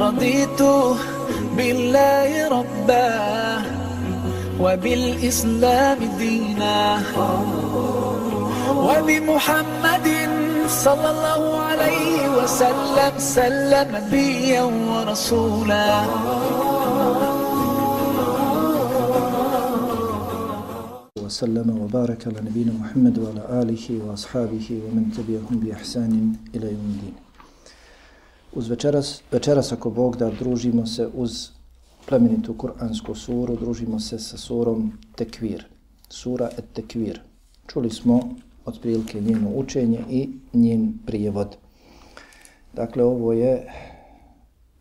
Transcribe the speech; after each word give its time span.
رضيت 0.00 0.62
بالله 1.56 2.30
ربا 2.48 3.12
وبالإسلام 4.60 5.98
دينا 6.18 6.78
وبمحمد 8.88 10.08
صلى 10.68 11.08
الله 11.14 11.42
عليه 11.60 12.20
وسلم 12.38 13.12
سلم 13.18 13.88
نبيا 13.96 14.62
ورسولا. 14.62 15.90
وسلم 21.24 21.68
وبارك 21.82 22.20
على 22.26 22.40
نبينا 22.48 22.72
محمد 22.82 23.14
وعلى 23.18 23.42
آله 23.62 23.84
وأصحابه 24.04 24.66
ومن 24.84 25.04
تبعهم 25.16 25.56
بإحسان 25.62 26.12
إلى 26.54 26.66
يوم 26.74 26.88
الدين. 26.94 27.29
Uz 28.52 28.68
večeras, 28.68 29.22
večeras 29.32 29.72
ako 29.72 29.90
Bog 29.90 30.16
da 30.16 30.30
družimo 30.30 30.86
se 30.86 31.08
uz 31.14 31.48
plemenitu 32.06 32.54
Kur'ansku 32.54 33.14
suru, 33.14 33.56
družimo 33.56 34.00
se 34.00 34.18
sa 34.18 34.36
surom 34.36 34.92
Tekvir, 35.14 35.66
sura 36.08 36.48
et 36.58 36.64
Tekvir. 36.72 37.20
Čuli 37.66 37.90
smo 37.90 38.20
otprilike 38.64 39.20
njeno 39.20 39.50
učenje 39.54 40.00
i 40.10 40.28
njen 40.52 40.98
prijevod. 41.06 41.56
Dakle, 42.74 43.04
ovo 43.04 43.32
je 43.32 43.66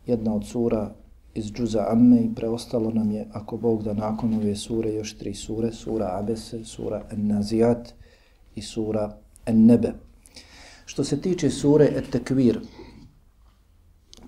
jedna 0.06 0.34
od 0.36 0.48
sura 0.48 0.92
iz 1.34 1.52
Džuza 1.52 1.86
Amme 1.90 2.22
i 2.22 2.36
preostalo 2.36 2.92
nam 2.92 3.12
je, 3.12 3.28
ako 3.34 3.58
Bog 3.58 3.84
da 3.84 3.94
nakon 3.94 4.34
ove 4.34 4.56
sure, 4.56 4.94
još 4.94 5.17
tri 5.17 5.34
sure, 5.34 5.72
sura 5.72 6.17
Abese, 6.20 6.66
sura 6.66 7.04
Nazijat 7.12 7.94
i 8.56 8.62
sura 8.62 9.17
En-Nebe. 9.45 9.94
Što 10.86 11.04
se 11.04 11.22
tiče 11.22 11.50
sure 11.50 11.86
Et-Tekvir, 11.95 12.59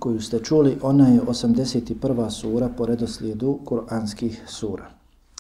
koju 0.02 0.22
ste 0.22 0.40
čuli, 0.40 0.78
ona 0.82 1.08
je 1.08 1.22
81. 1.22 2.30
sura 2.30 2.70
po 2.78 2.86
redoslijedu 2.86 3.60
kuranskih 3.66 4.44
sura. 4.48 4.90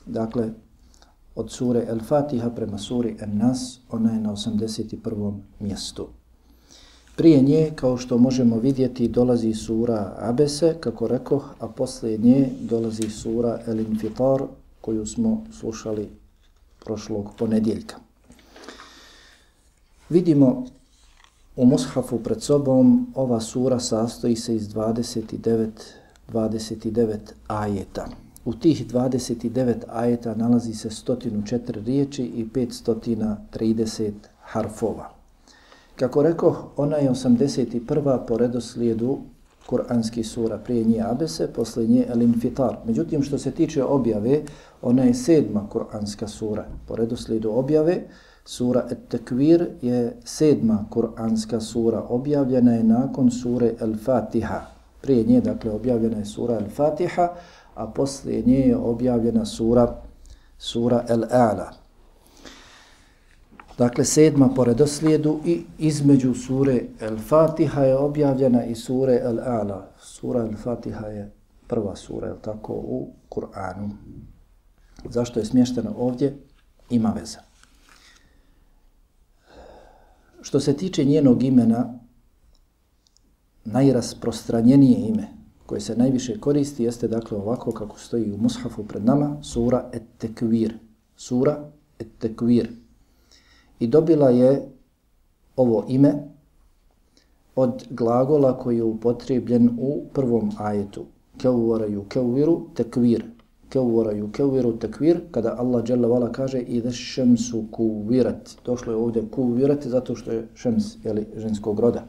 Dakle, 0.06 0.50
od 1.36 1.52
sure 1.52 1.86
El-Fatiha 1.90 2.50
prema 2.50 2.78
suri 2.78 3.16
En-Nas, 3.20 3.80
ona 3.90 4.14
je 4.14 4.20
na 4.20 4.32
81. 4.32 5.34
mjestu. 5.60 6.08
Prije 7.16 7.42
nje, 7.42 7.72
kao 7.76 7.98
što 7.98 8.18
možemo 8.18 8.60
vidjeti, 8.60 9.08
dolazi 9.08 9.54
sura 9.54 10.16
Abese, 10.20 10.76
kako 10.80 11.08
rekoh, 11.08 11.56
a 11.60 11.68
poslije 11.68 12.18
nje 12.18 12.50
dolazi 12.62 13.10
sura 13.10 13.60
El-Infitar, 13.68 14.46
koju 14.82 15.06
smo 15.06 15.44
slušali 15.60 16.10
prošlog 16.86 17.34
ponedjeljka. 17.38 17.96
Vidimo 20.10 20.66
u 21.56 21.66
mushafu 21.66 22.20
pred 22.20 22.42
sobom, 22.42 23.08
ova 23.16 23.40
sura 23.40 23.80
sastoji 23.80 24.36
se 24.36 24.56
iz 24.56 24.70
29, 24.70 25.70
29 26.34 27.18
ajeta. 27.48 28.08
U 28.46 28.54
tih 28.54 28.88
29 28.88 29.74
ajeta 29.90 30.36
nalazi 30.36 30.74
se 30.74 30.90
104 30.90 31.86
riječi 31.86 32.24
i 32.24 32.46
530 32.46 34.12
harfova. 34.42 35.10
Kako 35.96 36.24
rekao, 36.24 36.72
ona 36.78 36.98
je 36.98 37.10
81. 37.10 38.26
po 38.28 38.38
redoslijedu 38.38 39.18
kuranskih 39.66 40.28
sura, 40.28 40.58
prije 40.58 40.84
nje 40.84 41.02
Abese, 41.02 41.48
posle 41.48 41.88
nje 41.88 42.06
El 42.10 42.22
Infitar. 42.22 42.78
Međutim, 42.86 43.24
što 43.24 43.38
se 43.38 43.52
tiče 43.52 43.84
objave, 43.84 44.42
ona 44.82 45.04
je 45.04 45.14
sedma 45.14 45.68
kuranska 45.70 46.28
sura. 46.28 46.66
Po 46.88 46.96
redoslijedu 46.96 47.52
objave, 47.52 48.04
sura 48.46 48.88
At-Takvir 48.92 49.68
je 49.82 50.18
sedma 50.24 50.86
kuranska 50.90 51.60
sura. 51.60 52.04
Objavljena 52.10 52.74
je 52.74 52.84
nakon 52.84 53.32
sure 53.32 53.74
Al-Fatiha. 53.80 54.62
Prije 55.02 55.24
nje, 55.24 55.42
dakle, 55.42 55.72
objavljena 55.72 56.18
je 56.18 56.26
sura 56.26 56.60
Al-Fatiha, 56.60 57.28
a 57.76 57.88
poslije 57.88 58.44
nje 58.46 58.60
je 58.60 58.78
objavljena 58.78 59.46
sura, 59.46 59.96
sura 60.58 61.06
Al-A'la. 61.10 61.72
Dakle, 63.78 64.06
sedma 64.06 64.50
po 64.56 64.64
redoslijedu 64.64 65.40
i 65.46 65.64
između 65.78 66.34
sure 66.34 66.82
Al-Fatiha 67.02 67.82
je 67.82 67.98
objavljena 67.98 68.66
i 68.66 68.76
sure 68.76 69.22
Al-A'la. 69.26 69.82
Sura 70.00 70.40
Al-Fatiha 70.40 71.06
je 71.08 71.32
prva 71.68 71.96
sura, 71.96 72.28
je 72.28 72.36
tako, 72.42 72.74
u 72.74 73.14
Kur'anu. 73.30 73.90
Zašto 75.10 75.40
je 75.40 75.46
smještena 75.46 75.92
ovdje? 75.98 76.38
Ima 76.90 77.14
veza. 77.20 77.51
Što 80.42 80.60
se 80.60 80.78
tiče 80.78 81.06
njenog 81.06 81.44
imena, 81.44 82.00
najrasprostranjenije 83.66 85.08
ime 85.08 85.28
koje 85.66 85.82
se 85.82 85.96
najviše 85.96 86.40
koristi 86.40 86.84
jeste 86.84 87.08
dakle 87.08 87.38
ovako 87.38 87.72
kako 87.72 88.00
stoji 88.00 88.32
u 88.32 88.38
mushafu 88.38 88.84
pred 88.84 89.06
nama, 89.06 89.38
sura 89.44 89.90
Et-Tekvir. 89.94 90.74
Sura 91.16 91.72
Et-Tekvir 92.00 92.68
i 93.82 93.88
dobila 93.88 94.30
je 94.30 94.70
ovo 95.56 95.86
ime 95.88 96.14
od 97.56 97.86
glagola 97.90 98.58
koji 98.60 98.78
je 98.78 98.84
upotrijebljen 98.84 99.70
u 99.80 100.04
prvom 100.14 100.52
ajetu. 100.58 101.06
Keuvaraju 101.38 102.04
kevviru 102.04 102.68
tekvir. 102.76 103.26
Keuvaraju 103.72 104.26
yukevviru 104.28 104.74
tekvir. 104.80 105.22
Kada 105.32 105.56
Allah 105.60 105.84
dželle 105.84 106.08
vala 106.08 106.32
kaže 106.32 106.60
i 106.60 106.82
da 106.82 106.92
šemsu 106.92 107.64
kuvirat. 107.72 108.52
Došlo 108.66 108.94
je 108.94 108.98
ovdje 108.98 109.24
kuvirat 109.32 109.88
zato 109.88 110.16
što 110.16 110.32
je 110.32 110.48
šems 110.56 110.96
jeli, 111.04 111.26
ženskog 111.36 111.80
roda. 111.80 112.04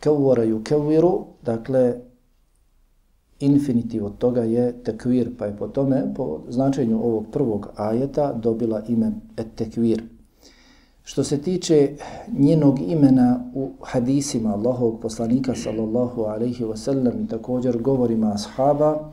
Keuvaraju 0.00 0.58
yukevviru, 0.58 1.24
dakle, 1.42 1.94
infinitiv 3.40 4.06
od 4.06 4.18
toga 4.18 4.42
je 4.42 4.72
tekvir, 4.84 5.30
pa 5.38 5.46
je 5.46 5.56
po 5.56 5.68
tome, 5.68 6.14
po 6.16 6.40
značenju 6.48 6.98
ovog 7.04 7.26
prvog 7.32 7.68
ajeta, 7.76 8.32
dobila 8.32 8.82
ime 8.88 9.12
et 9.36 9.54
tekvir. 9.54 10.02
Što 11.04 11.24
se 11.24 11.38
tiče 11.38 11.96
njenog 12.38 12.80
imena 12.80 13.50
u 13.54 13.70
hadisima 13.82 14.54
Allahovog 14.54 15.00
poslanika 15.00 15.54
sallallahu 15.54 16.22
alaihi 16.22 16.64
wasallam 16.64 17.24
i 17.24 17.28
također 17.28 17.82
govorima 17.82 18.32
ashaba, 18.32 19.12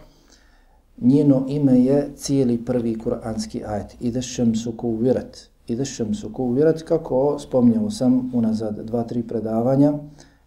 njeno 1.02 1.46
ime 1.48 1.84
je 1.84 2.10
cijeli 2.16 2.58
prvi 2.66 2.98
kuranski 2.98 3.64
ajet. 3.66 3.96
Ide 4.00 4.22
šemsu 4.22 4.72
kuvirat. 4.72 5.38
Ide 5.68 5.86
šemsu 5.86 6.34
kuvirat, 6.34 6.82
kako 6.82 7.40
spomnjao 7.40 7.92
sam 7.92 8.32
unazad 8.34 8.80
dva, 8.86 9.04
tri 9.04 9.24
predavanja, 9.24 9.94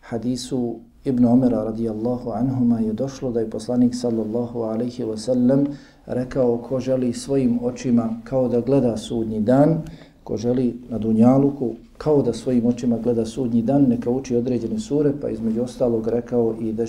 hadisu 0.00 0.76
Ibn 1.04 1.24
Omera 1.24 1.64
radijallahu 1.64 2.30
anhuma 2.30 2.80
je 2.80 2.92
došlo 2.92 3.30
da 3.30 3.40
je 3.40 3.50
poslanik 3.50 3.94
sallallahu 3.94 4.60
alaihi 4.60 5.04
wa 5.04 5.16
sallam 5.16 5.64
rekao 6.06 6.58
ko 6.58 6.80
želi 6.80 7.12
svojim 7.12 7.58
očima 7.62 8.20
kao 8.24 8.48
da 8.48 8.60
gleda 8.60 8.96
sudnji 8.96 9.40
dan, 9.40 9.82
ko 10.24 10.36
želi 10.36 10.74
na 10.90 10.98
Dunjaluku, 10.98 11.70
kao 11.98 12.22
da 12.22 12.32
svojim 12.32 12.66
očima 12.66 12.98
gleda 12.98 13.26
sudnji 13.26 13.62
dan, 13.62 13.82
neka 13.88 14.10
uči 14.10 14.36
određene 14.36 14.78
sure, 14.78 15.12
pa 15.20 15.30
između 15.30 15.62
ostalog 15.62 16.08
rekao 16.08 16.54
i 16.60 16.72
da 16.72 16.86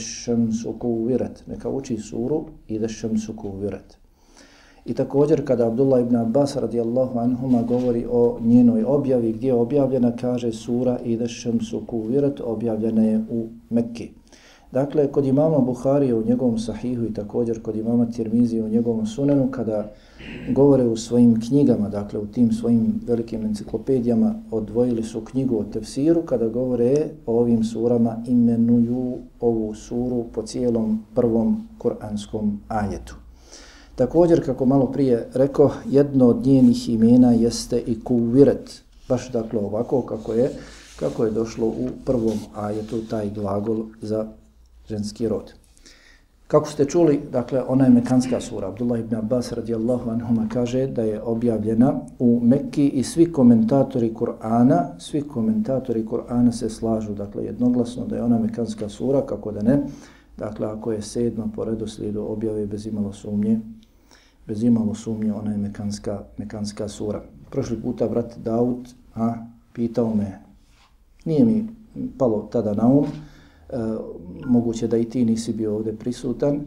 suku 0.63 0.87
uvirat. 0.89 1.43
Neka 1.47 1.69
uči 1.69 1.97
suru 1.97 2.43
i 2.67 2.79
da 2.79 2.87
suku 3.25 3.49
uvirat. 3.49 3.97
I 4.85 4.93
također 4.93 5.45
kada 5.47 5.67
Abdullah 5.67 6.01
ibn 6.01 6.15
Abbas 6.15 6.55
radijallahu 6.55 7.19
anhuma 7.19 7.61
govori 7.61 8.05
o 8.11 8.37
njenoj 8.41 8.83
objavi, 8.83 9.31
gdje 9.31 9.47
je 9.47 9.53
objavljena, 9.53 10.15
kaže 10.15 10.51
sura 10.51 10.99
i 11.03 11.17
da 11.17 11.27
suku 11.61 11.97
uvirat, 11.97 12.41
objavljena 12.41 13.03
je 13.03 13.23
u 13.29 13.47
Mekki. 13.69 14.09
Dakle, 14.75 15.07
kod 15.11 15.25
imama 15.25 15.59
Buharije 15.59 16.15
u 16.15 16.23
njegovom 16.23 16.59
sahihu 16.59 17.03
i 17.05 17.13
također 17.13 17.61
kod 17.61 17.75
imama 17.75 18.05
Tirmizije 18.05 18.63
u 18.63 18.69
njegovom 18.69 19.05
sunenu, 19.05 19.51
kada 19.51 19.91
govore 20.53 20.85
u 20.85 20.97
svojim 20.97 21.41
knjigama, 21.41 21.89
dakle 21.89 22.19
u 22.19 22.25
tim 22.25 22.51
svojim 22.51 23.01
velikim 23.07 23.45
enciklopedijama, 23.45 24.35
odvojili 24.51 25.03
su 25.03 25.21
knjigu 25.21 25.59
o 25.59 25.63
tefsiru, 25.63 26.21
kada 26.21 26.47
govore 26.47 27.07
o 27.25 27.39
ovim 27.39 27.63
surama, 27.63 28.17
imenuju 28.27 29.17
ovu 29.39 29.73
suru 29.73 30.25
po 30.33 30.41
cijelom 30.41 31.03
prvom 31.13 31.67
kuranskom 31.77 32.59
ajetu. 32.67 33.15
Također, 33.95 34.45
kako 34.45 34.65
malo 34.65 34.85
prije 34.85 35.27
rekao, 35.33 35.71
jedno 35.85 36.27
od 36.27 36.45
njenih 36.45 36.89
imena 36.89 37.31
jeste 37.31 37.83
i 37.87 38.03
kuviret, 38.03 38.81
baš 39.09 39.31
dakle 39.31 39.59
ovako 39.59 40.01
kako 40.01 40.33
je, 40.33 40.51
kako 40.99 41.25
je 41.25 41.31
došlo 41.31 41.67
u 41.67 41.89
prvom 42.05 42.39
ajetu 42.55 43.01
taj 43.09 43.29
glagol 43.29 43.85
za 44.01 44.27
ženski 44.87 45.27
rod. 45.27 45.53
Kako 46.47 46.69
ste 46.69 46.85
čuli, 46.85 47.21
dakle, 47.31 47.63
ona 47.67 47.83
je 47.83 47.89
mekanska 47.89 48.41
sura. 48.41 48.67
Abdullah 48.67 48.99
ibn 48.99 49.15
Abbas 49.15 49.51
radijallahu 49.51 50.09
anhuma 50.09 50.47
kaže 50.53 50.87
da 50.87 51.01
je 51.01 51.21
objavljena 51.21 51.93
u 52.19 52.39
Mekki 52.43 52.89
i 52.89 53.03
svi 53.03 53.31
komentatori 53.31 54.13
Kur'ana, 54.13 54.99
svi 54.99 55.21
komentatori 55.21 56.05
Kur'ana 56.05 56.51
se 56.51 56.69
slažu, 56.69 57.13
dakle, 57.13 57.45
jednoglasno 57.45 58.05
da 58.05 58.15
je 58.15 58.23
ona 58.23 58.39
mekanska 58.39 58.89
sura, 58.89 59.21
kako 59.25 59.51
da 59.51 59.61
ne, 59.61 59.83
dakle, 60.37 60.67
ako 60.67 60.91
je 60.91 61.01
sedma 61.01 61.47
po 61.55 61.65
redoslijedu 61.65 62.25
objave 62.29 62.65
bez 62.65 62.85
imalo 62.85 63.13
sumnje, 63.13 63.59
bez 64.47 64.63
imalo 64.63 64.93
sumnje, 64.93 65.33
ona 65.33 65.51
je 65.51 65.57
mekanska, 65.57 66.23
mekanska 66.37 66.87
sura. 66.87 67.21
Prošli 67.49 67.81
puta 67.81 68.07
brat 68.07 68.37
Daud 68.37 68.93
a, 69.15 69.33
pitao 69.73 70.15
me, 70.15 70.39
nije 71.25 71.45
mi 71.45 71.67
palo 72.17 72.49
tada 72.51 72.73
na 72.73 72.87
um, 72.87 73.05
E, 73.75 73.77
moguće 74.45 74.87
da 74.87 74.97
i 74.97 75.05
ti 75.05 75.25
nisi 75.25 75.53
bio 75.53 75.75
ovdje 75.75 75.95
prisutan, 75.95 76.55
e, 76.55 76.61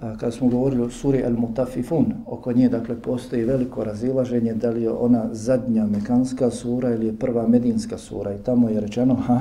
kada 0.00 0.30
smo 0.30 0.48
govorili 0.48 0.82
o 0.82 0.90
suri 0.90 1.22
Al-Mutafifun, 1.22 2.12
oko 2.26 2.52
nje, 2.52 2.68
dakle, 2.68 3.02
postoji 3.02 3.44
veliko 3.44 3.84
razilaženje 3.84 4.54
da 4.54 4.70
li 4.70 4.82
je 4.82 4.90
ona 4.90 5.28
zadnja 5.32 5.86
mekanska 5.86 6.50
sura 6.50 6.94
ili 6.94 7.06
je 7.06 7.16
prva 7.16 7.48
medinska 7.48 7.98
sura 7.98 8.34
i 8.34 8.38
tamo 8.38 8.68
je 8.68 8.80
rečeno, 8.80 9.14
ha, 9.14 9.40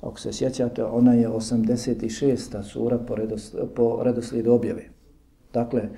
ako 0.00 0.20
se 0.20 0.32
sjećate, 0.32 0.84
ona 0.84 1.14
je 1.14 1.28
86. 1.28 2.62
sura 2.62 2.98
po, 2.98 3.14
redos, 3.14 3.54
po 3.74 4.02
redoslijedu 4.02 4.52
objave. 4.52 4.84
Dakle, 5.52 5.88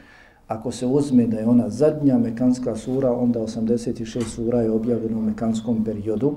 ako 0.47 0.71
se 0.73 0.87
uzme 0.87 1.27
da 1.27 1.39
je 1.39 1.47
ona 1.47 1.69
zadnja 1.69 2.19
mekanska 2.19 2.77
sura, 2.77 3.13
onda 3.13 3.41
86 3.41 4.23
sura 4.23 4.63
je 4.63 4.71
objavljeno 4.71 5.19
u 5.19 5.23
mekanskom 5.23 5.85
periodu, 5.85 6.35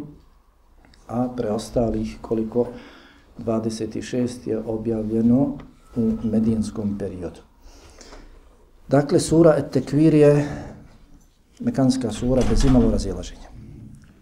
a 1.07 1.30
preostalih 1.38 2.18
koliko 2.21 2.68
26 3.45 4.48
je 4.50 4.57
objavljeno 4.57 5.57
u 5.95 6.12
medinskom 6.24 6.98
periodu. 7.00 7.39
Dakle, 8.88 9.19
sura 9.19 9.56
Et-Tekvir 9.57 10.13
je 10.13 10.48
mekanska 11.60 12.12
sura 12.12 12.44
bez 12.50 12.66
imalo 12.66 12.92
razilaženja. 12.92 13.50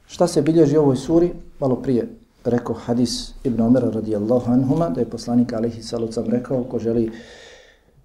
Šta 0.07 0.27
se 0.27 0.41
bilježi 0.41 0.77
u 0.77 0.81
ovoj 0.81 0.95
suri? 0.95 1.31
Malo 1.59 1.75
prije 1.75 2.07
rekao 2.45 2.75
hadis 2.75 3.33
Ibn 3.43 3.61
Omera 3.61 3.89
radijallahu 3.89 4.51
anhuma, 4.51 4.89
da 4.89 5.01
je 5.01 5.09
poslanik 5.09 5.53
alihi 5.53 5.83
salucam 5.83 6.25
rekao, 6.27 6.63
ko 6.63 6.79
želi 6.79 7.11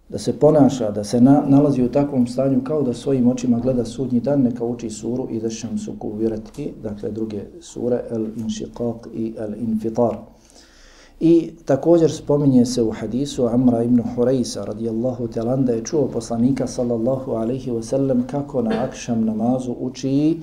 da 0.09 0.19
se 0.19 0.33
ponaša, 0.33 0.91
da 0.91 1.05
se 1.05 1.21
na, 1.21 1.43
nalazi 1.47 1.83
u 1.83 1.89
takvom 1.89 2.27
stanju 2.27 2.65
kao 2.65 2.83
da 2.83 2.95
svojim 2.95 3.29
očima 3.29 3.59
gleda 3.59 3.85
sudnji 3.85 4.21
dan, 4.21 4.43
neka 4.43 4.65
uči 4.65 4.91
suru 4.91 5.29
i 5.31 5.41
da 5.41 5.51
šam 5.51 5.79
su 5.79 5.95
kuvirati, 5.99 6.73
dakle 6.83 7.11
druge 7.11 7.43
sure, 7.61 8.01
El 8.11 8.27
Inšiqaq 8.37 9.09
i 9.15 9.35
El 9.39 9.55
Infitar. 9.55 10.17
I 11.21 11.51
također 11.65 12.13
spominje 12.13 12.67
se 12.67 12.83
u 12.83 12.91
hadisu 12.91 13.47
Amra 13.47 13.83
ibn 13.83 14.03
Hureysa 14.17 14.65
radijallahu 14.65 15.29
talan 15.29 15.65
da 15.65 15.73
je 15.73 15.85
čuo 15.85 16.09
poslanika 16.09 16.67
sallallahu 16.67 17.33
alaihi 17.33 17.71
wasallam 17.71 18.27
kako 18.27 18.63
na 18.63 18.85
akšam 18.85 19.25
namazu 19.25 19.73
uči 19.81 20.41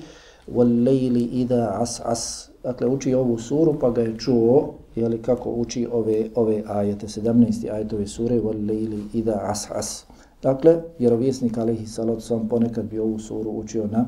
wal 0.54 0.66
إِذَا 0.66 1.30
ida 1.32 1.76
as 1.80 2.00
as. 2.04 2.48
Dakle, 2.62 2.86
uči 2.86 3.14
ovu 3.14 3.38
suru 3.38 3.74
pa 3.80 3.90
ga 3.90 4.02
je 4.02 4.18
čuo 4.18 4.74
jeli, 4.96 5.22
kako 5.22 5.50
uči 5.50 5.86
ove, 5.92 6.30
ove 6.34 6.62
ajete, 6.66 7.06
17. 7.06 7.72
ajetove 7.72 8.06
sure 8.06 8.40
wal 8.40 8.70
إِذَا 8.70 9.02
ida 9.12 9.40
as 9.42 9.70
as. 9.70 10.04
Dakle, 10.42 10.80
vjerovjesnik 10.98 11.58
alaihi 11.58 11.86
salatu 11.86 12.20
sam 12.20 12.48
ponekad 12.48 12.84
bi 12.84 12.98
ovu 12.98 13.18
suru 13.18 13.50
učio 13.50 13.86
na, 13.86 14.06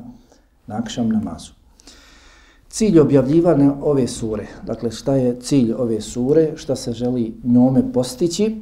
na 0.67 0.77
akšam 0.77 1.09
namazu. 1.09 1.60
Cilj 2.71 3.01
objavljivanja 3.01 3.75
ove 3.83 4.07
sure, 4.07 4.47
dakle 4.67 4.91
šta 4.91 5.15
je 5.17 5.41
cilj 5.41 5.73
ove 5.73 6.01
sure, 6.01 6.53
šta 6.57 6.77
se 6.77 6.93
želi 6.93 7.35
njome 7.45 7.93
postići, 7.93 8.57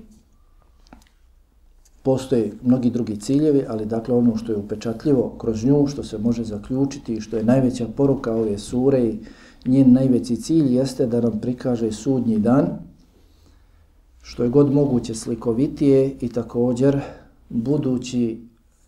postoje 2.03 2.53
mnogi 2.63 2.91
drugi 2.91 3.17
ciljevi, 3.17 3.65
ali 3.69 3.87
dakle 3.87 4.15
ono 4.15 4.37
što 4.37 4.53
je 4.53 4.59
upečatljivo 4.59 5.35
kroz 5.39 5.65
nju, 5.65 5.87
što 5.87 6.05
se 6.05 6.19
može 6.19 6.45
zaključiti 6.45 7.15
i 7.15 7.21
što 7.21 7.37
je 7.37 7.45
najveća 7.45 7.87
poruka 7.97 8.33
ove 8.35 8.59
sure 8.59 9.05
i 9.05 9.19
njen 9.67 9.93
najveći 9.93 10.37
cilj 10.37 10.77
jeste 10.77 11.07
da 11.07 11.21
nam 11.21 11.41
prikaže 11.41 11.93
sudnji 11.93 12.39
dan, 12.39 12.67
što 14.23 14.43
je 14.43 14.49
god 14.49 14.73
moguće 14.73 15.15
slikovitije 15.15 16.17
i 16.21 16.29
također 16.29 17.01
budući 17.49 18.41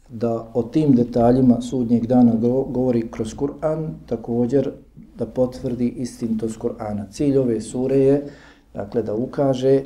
da 0.08 0.50
o 0.54 0.62
tim 0.62 0.94
detaljima 0.94 1.60
sudnjeg 1.60 2.06
dana 2.06 2.34
govori 2.68 3.08
kroz 3.10 3.34
Kur'an, 3.34 3.88
također 4.06 4.70
da 5.18 5.26
potvrdi 5.26 5.88
istintost 5.88 6.58
Kur'ana. 6.58 7.10
Cilj 7.10 7.38
ove 7.38 7.60
sure 7.60 7.98
je 7.98 8.26
dakle, 8.74 9.02
da 9.02 9.14
ukaže 9.14 9.82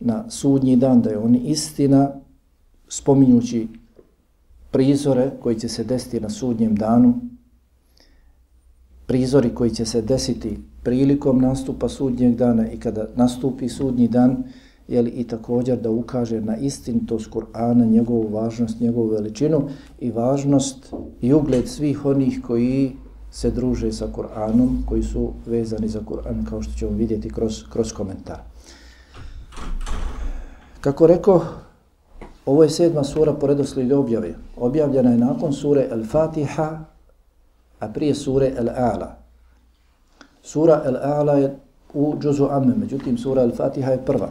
na 0.00 0.30
sudnji 0.30 0.76
dan 0.76 1.02
da 1.02 1.10
je 1.10 1.18
on 1.18 1.34
istina, 1.34 2.10
spominjući 2.88 3.68
prizore 4.70 5.30
koji 5.40 5.58
će 5.58 5.68
se 5.68 5.84
desiti 5.84 6.20
na 6.20 6.28
sudnjem 6.28 6.76
danu, 6.76 7.14
prizori 9.06 9.54
koji 9.54 9.70
će 9.70 9.84
se 9.84 10.02
desiti 10.02 10.58
prilikom 10.82 11.40
nastupa 11.40 11.88
sudnjeg 11.88 12.36
dana 12.36 12.70
i 12.70 12.76
kada 12.76 13.08
nastupi 13.16 13.68
sudnji 13.68 14.08
dan, 14.08 14.44
jeli, 14.88 15.10
i 15.10 15.24
također 15.24 15.80
da 15.80 15.90
ukaže 15.90 16.40
na 16.40 16.56
istintost 16.56 17.30
Kur'ana, 17.30 17.86
njegovu 17.90 18.28
važnost, 18.28 18.80
njegovu 18.80 19.06
veličinu 19.08 19.68
i 20.00 20.10
važnost 20.10 20.92
i 21.20 21.32
ugled 21.32 21.68
svih 21.68 22.04
onih 22.06 22.40
koji 22.46 22.92
se 23.34 23.50
druže 23.50 23.92
sa 23.92 24.06
Kur'anom, 24.06 24.86
koji 24.86 25.02
su 25.02 25.32
vezani 25.46 25.88
za 25.88 26.00
Kur'an, 26.06 26.44
kao 26.48 26.62
što 26.62 26.72
ćemo 26.78 26.90
vidjeti 26.90 27.30
kroz, 27.30 27.64
kroz 27.72 27.92
komentar. 27.92 28.38
Kako 30.80 31.06
rekao, 31.06 31.42
ovo 32.46 32.62
je 32.62 32.70
sedma 32.70 33.04
sura 33.04 33.32
po 33.32 33.46
redoslijedu 33.46 33.98
objave. 33.98 34.34
Objavljena 34.56 35.10
je 35.10 35.18
nakon 35.18 35.52
sure 35.52 35.88
Al-Fatiha, 35.92 36.78
a 37.80 37.88
prije 37.88 38.14
sure 38.14 38.52
Al-A'la. 38.58 39.08
Sura 40.42 40.82
Al-A'la 40.86 41.32
je 41.32 41.56
u 41.94 42.14
džuzu 42.20 42.48
Amme, 42.50 42.74
međutim 42.76 43.18
sura 43.18 43.42
Al-Fatiha 43.42 43.90
je 43.90 44.04
prva. 44.04 44.30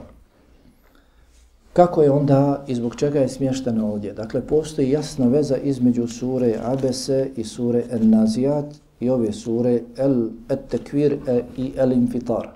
Kako 1.74 2.02
je 2.02 2.12
onda 2.12 2.64
i 2.68 2.76
zbog 2.76 2.96
čega 2.96 3.20
je 3.20 3.30
smještena 3.30 3.86
ovdje? 3.86 4.14
Dakle, 4.14 4.42
postoji 4.42 4.90
jasna 4.90 5.28
veza 5.28 5.58
između 5.58 6.08
sure 6.08 6.56
Abese 6.64 7.30
i 7.36 7.44
sure 7.44 7.84
En-Nazijat 7.92 8.66
i 9.04 9.10
ove 9.10 9.32
sure 9.34 9.82
El 9.98 10.30
Et-Tekvir 10.50 11.18
e 11.28 11.44
i 11.58 11.74
El 11.78 11.92
Infitar. 11.92 12.50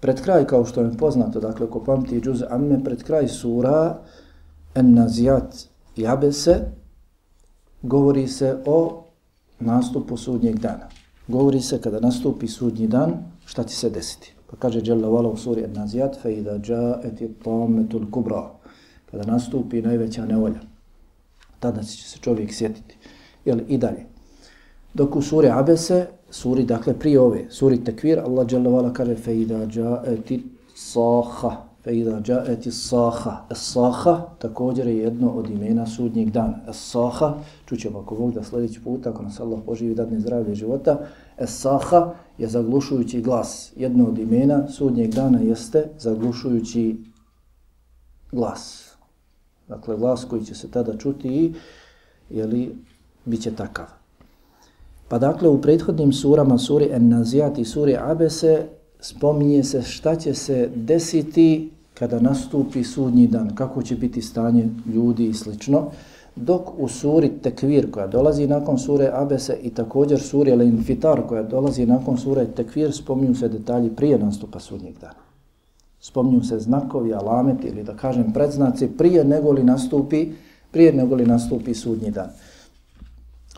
Pred 0.00 0.22
kraj, 0.22 0.46
kao 0.46 0.64
što 0.64 0.80
je 0.80 0.96
poznato, 0.98 1.40
dakle, 1.40 1.70
ko 1.70 1.84
pamti 1.84 2.20
džuz 2.20 2.42
Amme, 2.50 2.84
pred 2.84 3.02
kraj 3.02 3.28
sura 3.28 3.98
En-Nazijat 4.74 5.68
i 5.96 6.06
Abese 6.06 6.60
govori 7.82 8.28
se 8.28 8.56
o 8.66 9.04
nastupu 9.60 10.16
sudnjeg 10.16 10.58
dana. 10.58 10.88
Govori 11.28 11.60
se 11.60 11.80
kada 11.80 12.00
nastupi 12.00 12.48
sudnji 12.48 12.86
dan, 12.86 13.14
šta 13.44 13.64
će 13.64 13.76
se 13.76 13.90
desiti. 13.90 14.34
Pa 14.50 14.56
kaže 14.56 14.80
Jalla 14.84 15.08
Vala 15.08 15.28
u 15.28 15.36
suri 15.36 15.64
An-Nazijat, 15.64 16.18
fe 16.22 16.34
idha 16.34 16.58
džaeti 16.58 17.28
tametul 17.44 18.10
kubra. 18.10 18.50
Kada 19.10 19.32
nastupi 19.32 19.82
najveća 19.82 20.26
nevolja, 20.26 20.60
tada 21.60 21.82
će 21.82 22.08
se 22.08 22.18
čovjek 22.18 22.54
sjetiti. 22.54 22.96
Jel, 23.44 23.60
I 23.68 23.78
dalje. 23.78 24.11
Dok 24.94 25.16
u 25.16 25.22
suri 25.22 25.48
Abese, 25.48 26.06
suri, 26.30 26.64
dakle, 26.64 26.98
prije 26.98 27.20
ove, 27.20 27.44
suri 27.50 27.84
Tekvir, 27.84 28.18
Allah 28.18 28.46
Jalla 28.52 28.70
Vala 28.70 28.92
kaže, 28.92 29.14
fe 29.16 29.36
idha 29.40 29.66
džaeti 29.66 30.44
saha. 30.74 31.56
Fe 31.84 31.96
idha 31.98 32.20
džaeti 32.20 32.70
saha. 32.70 33.36
Es-saha 33.50 34.20
također 34.38 34.86
je 34.86 34.98
jedno 34.98 35.30
od 35.30 35.50
imena 35.50 35.86
sudnjeg 35.86 36.30
dana. 36.30 36.58
Es-saha, 36.68 37.32
čućemo 37.66 37.98
ako 37.98 38.14
Bog 38.14 38.34
da 38.34 38.44
sljedeći 38.44 38.80
puta, 38.84 39.10
ako 39.10 39.22
nas 39.22 39.40
Allah 39.40 39.60
poživi 39.66 39.94
dadne 39.94 40.20
zdravlje 40.20 40.54
života, 40.54 40.98
Es-saha 41.38 42.10
je 42.38 42.48
zaglušujući 42.48 43.20
glas. 43.20 43.72
Jedno 43.76 44.06
od 44.06 44.18
imena 44.18 44.68
sudnjeg 44.68 45.14
dana 45.14 45.40
jeste 45.40 45.88
zaglušujući 45.98 46.96
glas. 48.32 48.92
Dakle, 49.68 49.96
glas 49.96 50.24
koji 50.24 50.44
će 50.44 50.54
se 50.54 50.70
tada 50.70 50.98
čuti 50.98 51.28
i 51.28 51.54
jeli, 52.30 52.76
bit 53.24 53.42
će 53.42 53.54
takav. 53.54 54.01
Pa 55.12 55.18
dakle, 55.18 55.48
u 55.48 55.60
prethodnim 55.60 56.12
surama, 56.12 56.58
suri 56.58 56.88
En-Nazijat 56.92 57.58
i 57.58 57.64
suri 57.64 57.96
Abese, 58.00 58.62
spominje 59.00 59.64
se 59.64 59.82
šta 59.82 60.16
će 60.16 60.34
se 60.34 60.70
desiti 60.76 61.70
kada 61.94 62.20
nastupi 62.20 62.84
sudnji 62.84 63.26
dan, 63.26 63.54
kako 63.54 63.82
će 63.82 63.96
biti 63.96 64.22
stanje 64.22 64.68
ljudi 64.94 65.26
i 65.26 65.34
slično 65.34 65.90
dok 66.36 66.62
u 66.78 66.88
suri 66.88 67.28
Tekvir 67.42 67.90
koja 67.90 68.06
dolazi 68.06 68.46
nakon 68.46 68.78
sure 68.78 69.10
Abese 69.12 69.56
i 69.62 69.70
također 69.70 70.20
suri 70.20 70.50
Al-Infitar 70.50 71.26
koja 71.28 71.42
dolazi 71.42 71.86
nakon 71.86 72.18
sure 72.18 72.46
Tekvir 72.46 72.92
spominju 72.92 73.34
se 73.34 73.48
detalji 73.48 73.90
prije 73.90 74.18
nastupa 74.18 74.60
sudnjeg 74.60 74.98
dana. 74.98 75.22
Spominju 76.00 76.42
se 76.42 76.58
znakovi, 76.58 77.14
alameti 77.14 77.68
ili 77.68 77.82
da 77.82 77.96
kažem 77.96 78.32
predznaci 78.32 78.88
prije 78.98 79.24
nego 79.24 79.52
li 79.52 79.62
nastupi, 79.62 80.28
prije 80.70 80.92
nego 80.92 81.14
li 81.14 81.26
nastupi 81.26 81.74
sudnji 81.74 82.10
dan. 82.10 82.30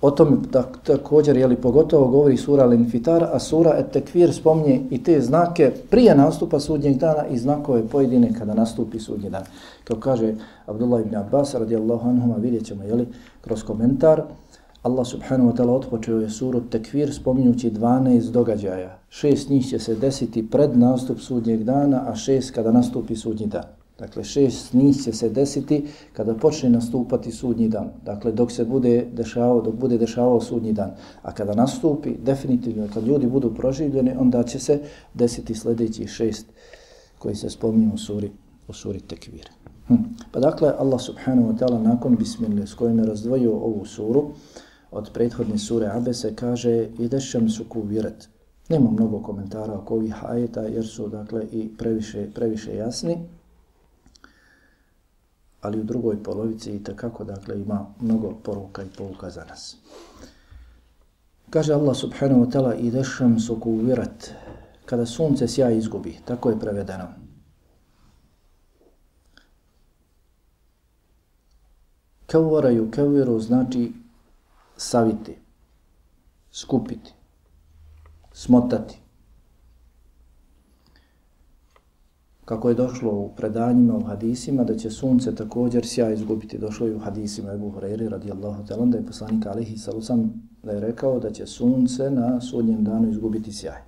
O 0.05 0.11
tom 0.11 0.43
također, 0.85 1.37
jeli, 1.37 1.57
pogotovo 1.57 2.09
govori 2.09 2.37
sura 2.37 2.65
Al-Infitar, 2.65 3.27
a 3.33 3.39
sura 3.39 3.71
Et-Tekvir 3.79 4.33
spomnje 4.33 4.81
i 4.91 5.03
te 5.03 5.21
znake 5.21 5.73
prije 5.91 6.15
nastupa 6.15 6.61
sudnjeg 6.61 6.97
dana 6.97 7.27
i 7.27 7.39
znakove 7.39 7.89
pojedine 7.89 8.33
kada 8.39 8.55
nastupi 8.55 8.99
sudnji 8.99 9.31
dan. 9.31 9.43
Kao 9.85 9.97
kaže 9.97 10.35
Abdullah 10.67 11.01
ibn 11.01 11.17
Abbas, 11.17 11.55
radijallahu 11.55 12.09
anhuma, 12.09 12.37
vidjet 12.37 12.65
ćemo, 12.65 12.83
jeli, 12.85 13.07
kroz 13.41 13.63
komentar, 13.63 14.23
Allah 14.83 15.07
subhanahu 15.07 15.51
wa 15.51 15.57
ta'ala 15.57 15.73
otpočeo 15.73 16.21
je 16.21 16.31
suru 16.31 16.61
Tekvir 16.61 17.15
spominjući 17.15 17.71
12 17.71 18.31
događaja. 18.31 18.99
Šest 19.09 19.49
njih 19.51 19.69
će 19.69 19.79
se 19.79 19.95
desiti 19.95 20.51
pred 20.51 20.79
nastup 20.79 21.21
sudnjeg 21.21 21.63
dana, 21.63 22.05
a 22.07 22.15
šest 22.15 22.51
kada 22.51 22.73
nastupi 22.73 23.17
sudnji 23.17 23.47
dan. 23.47 23.84
Dakle, 23.99 24.25
šest 24.25 24.73
njih 24.73 24.97
će 25.03 25.13
se 25.13 25.29
desiti 25.29 25.85
kada 26.13 26.35
počne 26.35 26.71
nastupati 26.71 27.33
sudnji 27.33 27.69
dan. 27.69 27.91
Dakle, 28.05 28.33
dok 28.33 28.53
se 28.53 28.65
bude 28.65 29.07
dešavao, 29.13 29.61
dok 29.61 29.75
bude 29.75 29.99
dešavao 29.99 30.41
sudnji 30.41 30.73
dan. 30.73 30.91
A 31.23 31.33
kada 31.33 31.55
nastupi, 31.55 32.17
definitivno, 32.23 32.89
kad 32.95 33.07
ljudi 33.07 33.27
budu 33.27 33.55
proživljeni, 33.55 34.13
onda 34.19 34.43
će 34.43 34.59
se 34.59 34.81
desiti 35.15 35.55
sljedeći 35.55 36.07
šest 36.07 36.47
koji 37.19 37.35
se 37.35 37.51
spominju 37.51 37.95
u 37.95 37.99
suri, 37.99 38.31
u 38.69 38.73
suri 38.73 39.01
Tekvir. 39.01 39.51
Hm. 39.87 39.95
Pa 40.33 40.41
dakle, 40.41 40.73
Allah 40.79 41.01
subhanahu 41.01 41.53
wa 41.53 41.59
ta'ala 41.59 41.83
nakon 41.83 42.17
bismillah 42.17 42.69
s 42.69 42.75
kojim 42.75 42.99
je 42.99 43.07
razdvojio 43.07 43.53
ovu 43.53 43.85
suru 43.85 44.31
od 44.91 45.11
prethodne 45.13 45.59
sure 45.59 45.87
Abese 45.87 46.35
kaže 46.37 46.89
idešem 46.99 47.49
su 47.49 47.65
kuvirat. 47.69 48.29
Nema 48.69 48.91
mnogo 48.91 49.23
komentara 49.23 49.75
oko 49.75 49.95
ovih 49.95 50.25
ajeta 50.25 50.63
jer 50.63 50.87
su 50.87 51.09
dakle 51.09 51.47
i 51.53 51.69
previše, 51.79 52.31
previše 52.35 52.77
jasni. 52.77 53.19
Ali 55.65 55.81
u 55.81 55.85
drugoj 55.85 56.23
polovici 56.23 56.77
i 56.77 56.83
takako 56.85 57.25
dakle 57.25 57.61
ima 57.61 57.87
mnogo 58.01 58.35
poruka 58.43 58.83
i 58.83 58.89
pouka 58.97 59.31
za 59.31 59.45
nas. 59.45 59.77
Kaže 61.51 61.73
Allah 61.73 61.97
subhanahu 61.97 62.45
wa 62.45 62.51
ta'ala 62.53 62.75
i 62.75 62.91
dešam 62.91 63.41
su 63.41 63.61
kuvirat. 63.61 64.31
Kada 64.87 65.07
sunce 65.07 65.49
sja 65.49 65.71
izgubi, 65.71 66.19
tako 66.25 66.51
je 66.51 66.61
prevedeno. 66.61 67.09
Kevoraju 72.27 72.91
keviru 72.91 73.39
znači 73.41 73.93
saviti, 74.77 75.39
skupiti, 76.53 77.13
smotati. 78.33 79.04
Kako 82.45 82.69
je 82.69 82.75
došlo 82.75 83.13
u 83.13 83.31
predanjima, 83.37 83.97
u 83.97 84.05
hadisima, 84.05 84.65
da 84.65 84.77
će 84.77 84.91
sunce 84.91 85.35
također 85.35 85.87
sjaj 85.87 86.15
izgubiti. 86.15 86.59
Došlo 86.59 86.87
je 86.87 86.97
u 86.97 86.99
hadisima 86.99 87.53
Ebu 87.53 87.71
Hureyri 87.71 88.09
radijallahu 88.09 88.67
talan, 88.67 88.91
da 88.91 88.99
je 88.99 89.07
poslanik 89.07 89.47
Alihi 89.47 89.79
Salusam 89.79 90.33
da 90.63 90.73
je 90.73 90.81
rekao 90.81 91.21
da 91.21 91.31
će 91.31 91.47
sunce 91.47 92.11
na 92.11 92.41
sudnjem 92.41 92.85
danu 92.85 93.11
izgubiti 93.11 93.53
sjaj. 93.53 93.79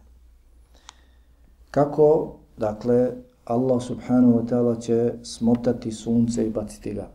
Kako, 1.71 2.37
dakle, 2.57 3.13
Allah 3.45 3.83
subhanahu 3.83 4.33
wa 4.33 4.47
ta'ala 4.49 4.81
će 4.81 5.13
smotati 5.23 5.93
sunce 5.93 6.47
i 6.47 6.51
baciti 6.51 6.95
ga 6.95 7.09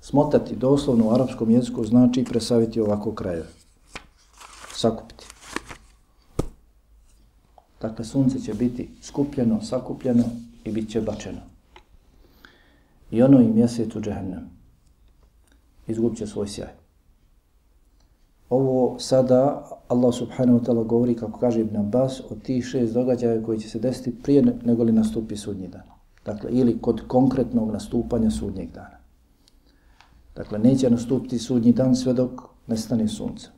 Smotati 0.00 0.56
doslovno 0.56 1.06
u 1.06 1.10
arapskom 1.10 1.50
jeziku 1.50 1.84
znači 1.84 2.24
presaviti 2.24 2.80
ovako 2.80 3.14
krajeve. 3.14 3.46
Sakupiti. 4.74 5.31
Dakle, 7.82 8.04
sunce 8.04 8.40
će 8.40 8.54
biti 8.54 8.88
skupljeno, 9.00 9.62
sakupljeno 9.62 10.24
i 10.64 10.72
bit 10.72 10.90
će 10.90 11.00
bačeno. 11.00 11.40
I 13.10 13.22
ono 13.22 13.40
i 13.40 13.52
mjesec 13.52 13.96
u 13.96 14.00
džehennem. 14.00 14.50
Izgubit 15.86 16.18
će 16.18 16.26
svoj 16.26 16.48
sjaj. 16.48 16.68
Ovo 18.50 18.98
sada 18.98 19.68
Allah 19.88 20.14
subhanahu 20.14 20.58
wa 20.58 20.64
ta'ala 20.64 20.86
govori, 20.86 21.14
kako 21.14 21.38
kaže 21.38 21.60
Ibn 21.60 21.76
Abbas, 21.76 22.20
o 22.20 22.34
tih 22.42 22.64
šest 22.64 22.94
događaja 22.94 23.42
koji 23.42 23.60
će 23.60 23.68
se 23.68 23.78
desiti 23.78 24.22
prije 24.22 24.42
nego 24.64 24.84
li 24.84 24.92
nastupi 24.92 25.36
sudnji 25.36 25.68
dan. 25.68 25.82
Dakle, 26.24 26.50
ili 26.50 26.78
kod 26.80 27.00
konkretnog 27.06 27.72
nastupanja 27.72 28.30
sudnjeg 28.30 28.72
dana. 28.72 28.98
Dakle, 30.36 30.58
neće 30.58 30.90
nastupiti 30.90 31.38
sudnji 31.38 31.72
dan 31.72 31.96
sve 31.96 32.12
dok 32.12 32.30
nestane 32.66 33.08
sunce 33.08 33.48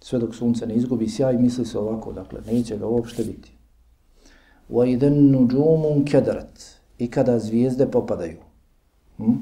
Sve 0.00 0.18
dok 0.18 0.34
sunce 0.34 0.66
ne 0.66 0.74
izgubi 0.74 1.08
sjaj, 1.08 1.36
misli 1.36 1.66
se 1.66 1.78
ovako, 1.78 2.12
dakle, 2.12 2.40
neće 2.46 2.76
ga 2.78 2.86
uopšte 2.86 3.24
biti. 3.24 3.52
وَاِذَنْ 4.70 5.30
نُجُومٌ 5.30 6.04
كَدَرَتْ 6.04 6.76
I 6.98 7.10
kada 7.10 7.38
zvijezde 7.38 7.90
popadaju. 7.90 8.38
Hm? 9.16 9.32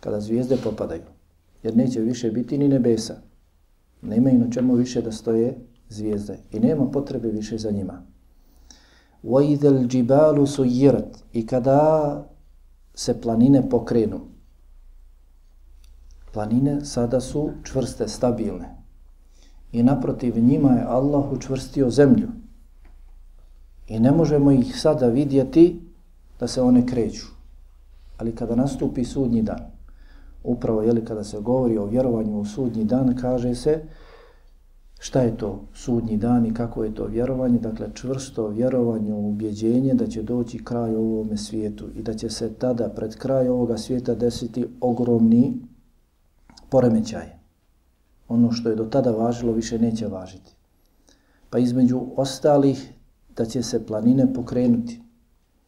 Kada 0.00 0.20
zvijezde 0.20 0.56
popadaju. 0.56 1.02
Jer 1.62 1.76
neće 1.76 2.00
više 2.00 2.30
biti 2.30 2.58
ni 2.58 2.68
nebesa. 2.68 3.14
Nema 4.02 4.30
i 4.30 4.38
na 4.38 4.50
čemu 4.50 4.74
više 4.74 5.02
da 5.02 5.12
stoje 5.12 5.58
zvijezde. 5.88 6.38
I 6.52 6.60
nema 6.60 6.90
potrebe 6.90 7.28
više 7.28 7.58
za 7.58 7.70
njima. 7.70 8.02
وَاِذَ 9.24 9.66
الْجِبَالُ 9.66 10.46
سُيِّرَتْ 10.46 11.16
I 11.32 11.46
kada 11.46 12.26
se 12.94 13.20
planine 13.20 13.70
pokrenu. 13.70 14.20
Planine 16.32 16.84
sada 16.84 17.20
su 17.20 17.50
čvrste, 17.62 18.08
stabilne. 18.08 18.77
I 19.71 19.83
naprotiv 19.83 20.39
njima 20.39 20.71
je 20.71 20.85
Allah 20.87 21.31
učvrstio 21.31 21.89
zemlju. 21.89 22.27
I 23.87 23.99
ne 23.99 24.11
možemo 24.11 24.51
ih 24.51 24.79
sada 24.79 25.07
vidjeti 25.07 25.79
da 26.39 26.47
se 26.47 26.61
one 26.61 26.85
kreću. 26.85 27.27
Ali 28.17 28.35
kada 28.35 28.55
nastupi 28.55 29.05
sudnji 29.05 29.41
dan, 29.41 29.71
upravo 30.43 30.81
je 30.81 30.93
li 30.93 31.05
kada 31.05 31.23
se 31.23 31.39
govori 31.39 31.77
o 31.77 31.85
vjerovanju 31.85 32.39
u 32.39 32.45
sudnji 32.45 32.83
dan, 32.83 33.15
kaže 33.21 33.55
se 33.55 33.83
šta 34.99 35.21
je 35.21 35.37
to 35.37 35.61
sudnji 35.73 36.17
dan 36.17 36.45
i 36.45 36.53
kako 36.53 36.83
je 36.83 36.95
to 36.95 37.05
vjerovanje, 37.05 37.59
dakle 37.59 37.87
čvrsto 37.93 38.47
vjerovanje 38.47 39.13
u 39.13 39.29
ubjeđenje 39.29 39.93
da 39.93 40.07
će 40.07 40.23
doći 40.23 40.63
kraj 40.63 40.95
ovome 40.95 41.37
svijetu 41.37 41.85
i 41.95 42.01
da 42.01 42.13
će 42.13 42.29
se 42.29 42.53
tada 42.53 42.89
pred 42.89 43.15
kraj 43.15 43.47
ovoga 43.47 43.77
svijeta 43.77 44.15
desiti 44.15 44.67
ogromni 44.81 45.53
poremećaj 46.69 47.38
Ono 48.28 48.52
što 48.52 48.68
je 48.68 48.76
do 48.76 48.84
tada 48.84 49.10
važilo 49.10 49.52
više 49.52 49.78
neće 49.78 50.06
važiti. 50.06 50.54
Pa 51.50 51.58
između 51.58 52.00
ostalih 52.16 52.92
da 53.36 53.44
će 53.44 53.62
se 53.62 53.86
planine 53.86 54.34
pokrenuti 54.34 55.00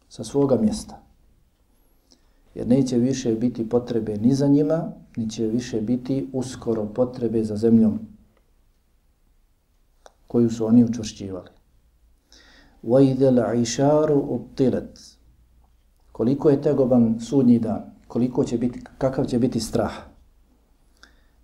sa 0.08 0.24
svoga 0.24 0.56
mjesta. 0.56 1.02
Jer 2.54 2.66
neće 2.66 2.98
više 2.98 3.34
biti 3.34 3.68
potrebe 3.68 4.16
ni 4.16 4.34
za 4.34 4.46
njima, 4.48 4.92
ni 5.16 5.30
će 5.30 5.46
više 5.46 5.80
biti 5.80 6.30
uskoro 6.32 6.86
potrebe 6.86 7.44
za 7.44 7.56
zemljom 7.56 7.98
koju 10.26 10.50
su 10.50 10.66
oni 10.66 10.84
učvršćivali. 10.84 11.50
وَإِذَا 12.84 13.28
الْعِشَارُ 13.28 14.10
اُبْتِلَتْ 14.10 15.16
Koliko 16.12 16.50
je 16.50 16.62
tegoban 16.62 17.20
sudnji 17.20 17.58
dan, 17.58 17.82
koliko 18.08 18.44
će 18.44 18.58
biti, 18.58 18.80
kakav 18.98 19.24
će 19.24 19.38
biti 19.38 19.60
strah. 19.60 19.92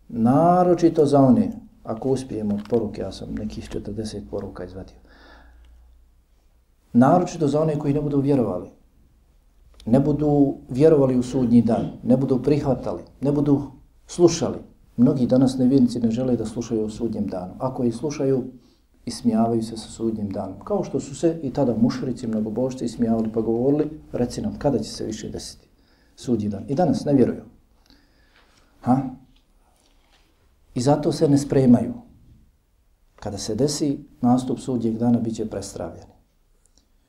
Naročito 0.10 1.06
za 1.06 1.20
one, 1.20 1.52
ako 1.84 2.10
uspijemo 2.10 2.60
poruke, 2.70 3.02
ja 3.02 3.12
sam 3.12 3.36
nekih 3.36 3.70
40 3.70 4.22
poruka 4.32 4.66
izvadio. 4.66 4.98
Naročito 6.94 7.48
za 7.48 7.62
one 7.62 7.80
koji 7.80 7.94
ne 7.94 8.02
budu 8.02 8.20
vjerovali. 8.20 8.70
Ne 9.86 10.00
budu 10.00 10.58
vjerovali 10.70 11.18
u 11.18 11.24
sudnji 11.24 11.62
dan, 11.62 11.92
ne 12.04 12.18
budu 12.18 12.44
prihvatali, 12.44 13.04
ne 13.22 13.32
budu 13.32 13.62
slušali. 14.08 14.58
Mnogi 14.98 15.28
danas 15.28 15.58
nevjernici 15.58 16.00
ne 16.00 16.12
žele 16.12 16.36
da 16.36 16.46
slušaju 16.46 16.86
o 16.86 16.90
sudnjem 16.90 17.28
danu. 17.28 17.54
Ako 17.60 17.84
ih 17.84 17.96
slušaju, 17.96 18.44
ismijavaju 19.06 19.64
se 19.64 19.78
sa 19.78 19.90
sudnjim 19.90 20.30
danom. 20.30 20.60
Kao 20.64 20.84
što 20.84 21.00
su 21.00 21.16
se 21.16 21.40
i 21.44 21.54
tada 21.54 21.76
mušrici, 21.78 22.28
mnogobožci 22.28 22.86
ismijavali 22.86 23.32
pa 23.34 23.42
govorili, 23.42 23.90
reci 24.12 24.42
nam 24.42 24.60
kada 24.60 24.80
će 24.80 24.90
se 24.92 25.06
više 25.06 25.30
desiti 25.30 25.68
sudnji 26.16 26.50
dan. 26.50 26.64
I 26.68 26.76
danas 26.76 27.06
ne 27.06 27.14
vjeruju. 27.14 27.44
Ha? 28.82 29.02
I 30.78 30.82
zato 30.82 31.12
se 31.12 31.28
ne 31.30 31.38
spremaju. 31.38 31.94
Kada 33.16 33.38
se 33.38 33.56
desi 33.56 34.00
nastup 34.22 34.60
sudnjeg 34.60 34.98
dana, 34.98 35.20
bit 35.20 35.36
će 35.36 35.50
prestravljeni. 35.50 36.14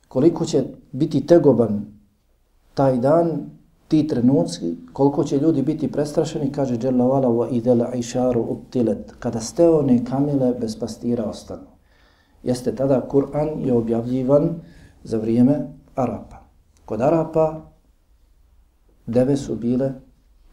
Koliko 0.09 0.45
će 0.45 0.65
biti 0.93 1.27
tegoban 1.27 1.87
taj 2.75 2.97
dan, 2.99 3.51
ti 3.89 4.07
trenuci, 4.07 4.77
koliko 4.93 5.25
će 5.25 5.39
ljudi 5.39 5.63
biti 5.63 5.93
prestrašeni, 5.93 6.53
kaže 6.53 6.77
Đelavala 6.77 7.29
wa 7.29 7.49
idela 7.51 7.95
išaru 7.95 8.41
uptilet, 8.41 9.13
kada 9.19 9.41
ste 9.41 9.69
one 9.69 10.05
kamile 10.05 10.55
bez 10.61 10.79
pastira 10.79 11.25
ostanu. 11.25 11.69
Jeste 12.43 12.75
tada 12.75 13.09
Kur'an 13.09 13.61
je 13.67 13.73
objavljivan 13.73 14.55
za 15.05 15.19
vrijeme 15.19 15.67
Arapa. 15.95 16.37
Kod 16.85 17.01
Arapa 17.01 17.61
deve 19.07 19.37
su 19.37 19.57
bile 19.57 19.93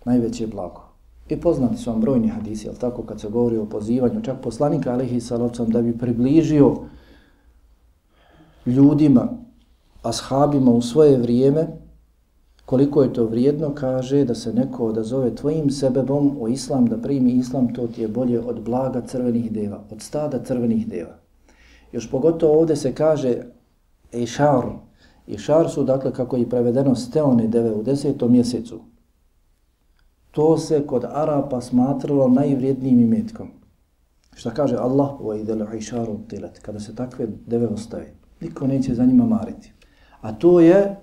najveće 0.05 0.47
blago. 0.47 0.84
I 1.29 1.37
poznati 1.41 1.77
su 1.77 1.91
vam 1.91 2.01
brojni 2.01 2.27
hadisi, 2.27 2.67
jel 2.67 2.75
tako, 2.75 3.03
kad 3.03 3.21
se 3.21 3.29
govori 3.29 3.57
o 3.57 3.65
pozivanju, 3.65 4.21
čak 4.21 4.41
poslanika 4.41 4.93
Alihi 4.93 5.21
salavcom 5.21 5.69
da 5.69 5.81
bi 5.81 5.97
približio 5.97 6.75
ljudima, 8.65 9.29
ashabima 10.03 10.71
u 10.71 10.81
svoje 10.81 11.17
vrijeme, 11.17 11.67
koliko 12.65 13.03
je 13.03 13.13
to 13.13 13.25
vrijedno, 13.25 13.73
kaže 13.75 14.25
da 14.25 14.35
se 14.35 14.53
neko 14.53 14.85
odazove 14.85 15.35
tvojim 15.35 15.69
sebebom 15.69 16.37
u 16.39 16.47
islam, 16.47 16.85
da 16.85 16.97
primi 16.97 17.31
islam, 17.31 17.73
to 17.73 17.87
ti 17.87 18.01
je 18.01 18.07
bolje 18.07 18.39
od 18.39 18.61
blaga 18.61 19.01
crvenih 19.01 19.51
deva, 19.51 19.83
od 19.91 20.01
stada 20.01 20.43
crvenih 20.43 20.87
deva. 20.87 21.17
Još 21.91 22.11
pogotovo 22.11 22.59
ovdje 22.59 22.75
se 22.75 22.93
kaže 22.93 23.37
Ešar. 24.11 24.65
Ešar 25.27 25.69
su, 25.69 25.83
dakle, 25.83 26.13
kako 26.13 26.35
je 26.35 26.49
prevedeno, 26.49 26.95
steone 26.95 27.47
deve 27.47 27.71
u 27.71 27.83
desetom 27.83 28.31
mjesecu, 28.31 28.79
To 30.35 30.57
se 30.57 30.87
kod 30.87 31.03
Arapa 31.03 31.61
smatralo 31.61 32.27
najvrijednijim 32.27 32.99
imetkom. 32.99 33.47
Šta 34.35 34.51
kaže 34.51 34.75
Allah? 34.75 35.19
Wa 35.19 35.39
idel 35.41 35.63
tilet. 36.27 36.59
Kada 36.59 36.79
se 36.79 36.95
takve 36.95 37.27
deve 37.45 37.67
ostave, 37.67 38.13
niko 38.41 38.67
neće 38.67 38.95
za 38.95 39.05
njima 39.05 39.25
mariti. 39.25 39.71
A 40.21 40.33
to 40.33 40.59
je 40.59 40.95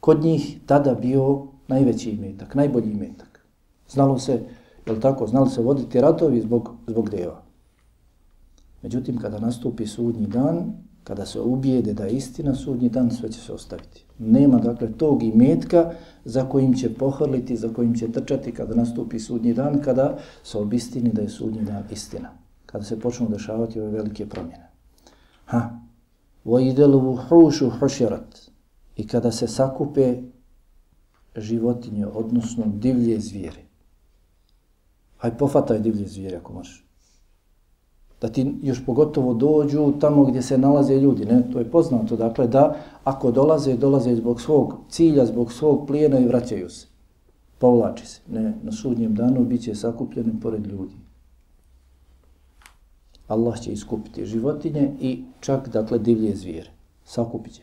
kod 0.00 0.24
njih 0.24 0.58
tada 0.66 0.94
bio 0.94 1.46
najveći 1.68 2.10
imetak, 2.10 2.54
najbolji 2.54 2.90
imetak. 2.90 3.46
Znalo 3.88 4.18
se, 4.18 4.42
je 4.86 5.00
tako, 5.00 5.26
znalo 5.26 5.46
se 5.46 5.62
voditi 5.62 6.00
ratovi 6.00 6.40
zbog, 6.40 6.70
zbog 6.86 7.10
deva. 7.10 7.42
Međutim, 8.82 9.18
kada 9.18 9.38
nastupi 9.38 9.86
sudnji 9.86 10.26
dan, 10.26 10.72
kada 11.03 11.25
se 11.25 11.41
ubijede 11.41 11.93
da 11.93 12.05
je 12.05 12.17
istina, 12.17 12.55
sudnji 12.55 12.89
dan 12.89 13.11
sve 13.11 13.31
će 13.31 13.39
se 13.39 13.53
ostaviti. 13.53 14.05
Nema 14.19 14.59
dakle 14.59 14.91
tog 14.97 15.23
imetka 15.23 15.91
za 16.25 16.49
kojim 16.49 16.73
će 16.73 16.93
pohrliti, 16.93 17.55
za 17.55 17.73
kojim 17.73 17.95
će 17.95 18.11
trčati 18.11 18.51
kada 18.51 18.75
nastupi 18.75 19.19
sudnji 19.19 19.53
dan, 19.53 19.81
kada 19.81 20.17
se 20.43 20.57
obistini 20.57 21.09
da 21.09 21.21
je 21.21 21.29
sudnji 21.29 21.61
dan 21.61 21.83
istina. 21.91 22.29
Kada 22.65 22.83
se 22.83 22.99
počnu 22.99 23.27
dešavati 23.29 23.79
ove 23.79 23.91
velike 23.91 24.29
promjene. 24.29 24.69
Ha. 25.45 25.79
وَإِذَلُوُ 26.45 27.17
حُوشُ 27.29 27.63
حُشِرَتْ 27.79 28.49
I 28.95 29.07
kada 29.07 29.31
se 29.31 29.47
sakupe 29.47 30.21
životinje, 31.35 32.07
odnosno 32.07 32.63
divlje 32.67 33.19
zvijere. 33.19 33.65
Haj 35.17 35.37
pofataj 35.37 35.79
divlje 35.79 36.07
zvijere 36.07 36.37
ako 36.37 36.53
možeš 36.53 36.85
da 38.20 38.28
ti 38.28 38.54
još 38.62 38.86
pogotovo 38.86 39.34
dođu 39.34 39.92
tamo 40.00 40.24
gdje 40.24 40.42
se 40.42 40.58
nalaze 40.58 40.96
ljudi, 40.96 41.24
ne? 41.24 41.42
To 41.52 41.58
je 41.58 41.70
poznato, 41.70 42.16
dakle, 42.16 42.46
da 42.46 42.76
ako 43.04 43.30
dolaze, 43.30 43.76
dolaze 43.76 44.14
zbog 44.14 44.40
svog 44.40 44.74
cilja, 44.88 45.26
zbog 45.26 45.52
svog 45.52 45.86
plijena 45.86 46.18
i 46.18 46.28
vraćaju 46.28 46.70
se. 46.70 46.86
Povlači 47.58 48.06
se. 48.06 48.20
Ne, 48.32 48.54
na 48.62 48.72
sudnjem 48.72 49.14
danu 49.14 49.44
bit 49.44 49.62
će 49.62 49.74
sakupljeni 49.74 50.40
pored 50.42 50.66
ljudi. 50.66 50.94
Allah 53.28 53.60
će 53.60 53.72
iskupiti 53.72 54.26
životinje 54.26 54.92
i 55.00 55.24
čak, 55.40 55.68
dakle, 55.68 55.98
divlje 55.98 56.36
zvijere. 56.36 56.70
Sakupit 57.04 57.52
će. 57.52 57.62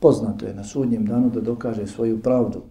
Poznato 0.00 0.46
je 0.46 0.54
na 0.54 0.64
sudnjem 0.64 1.06
danu 1.06 1.30
da 1.30 1.40
dokaže 1.40 1.86
svoju 1.86 2.22
pravdu 2.22 2.62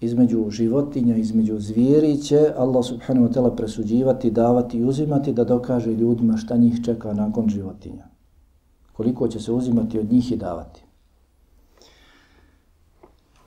između 0.00 0.50
životinja, 0.50 1.16
između 1.16 1.58
zvijeri 1.58 2.22
će 2.22 2.52
Allah 2.56 2.84
subhanahu 2.84 3.26
wa 3.26 3.32
ta'ala 3.32 3.56
presuđivati, 3.56 4.30
davati 4.30 4.78
i 4.78 4.84
uzimati 4.84 5.32
da 5.32 5.44
dokaže 5.44 5.90
ljudima 5.90 6.36
šta 6.36 6.56
njih 6.56 6.84
čeka 6.84 7.14
nakon 7.14 7.48
životinja. 7.48 8.04
Koliko 8.92 9.28
će 9.28 9.40
se 9.40 9.52
uzimati 9.52 9.98
od 9.98 10.12
njih 10.12 10.32
i 10.32 10.36
davati. 10.36 10.82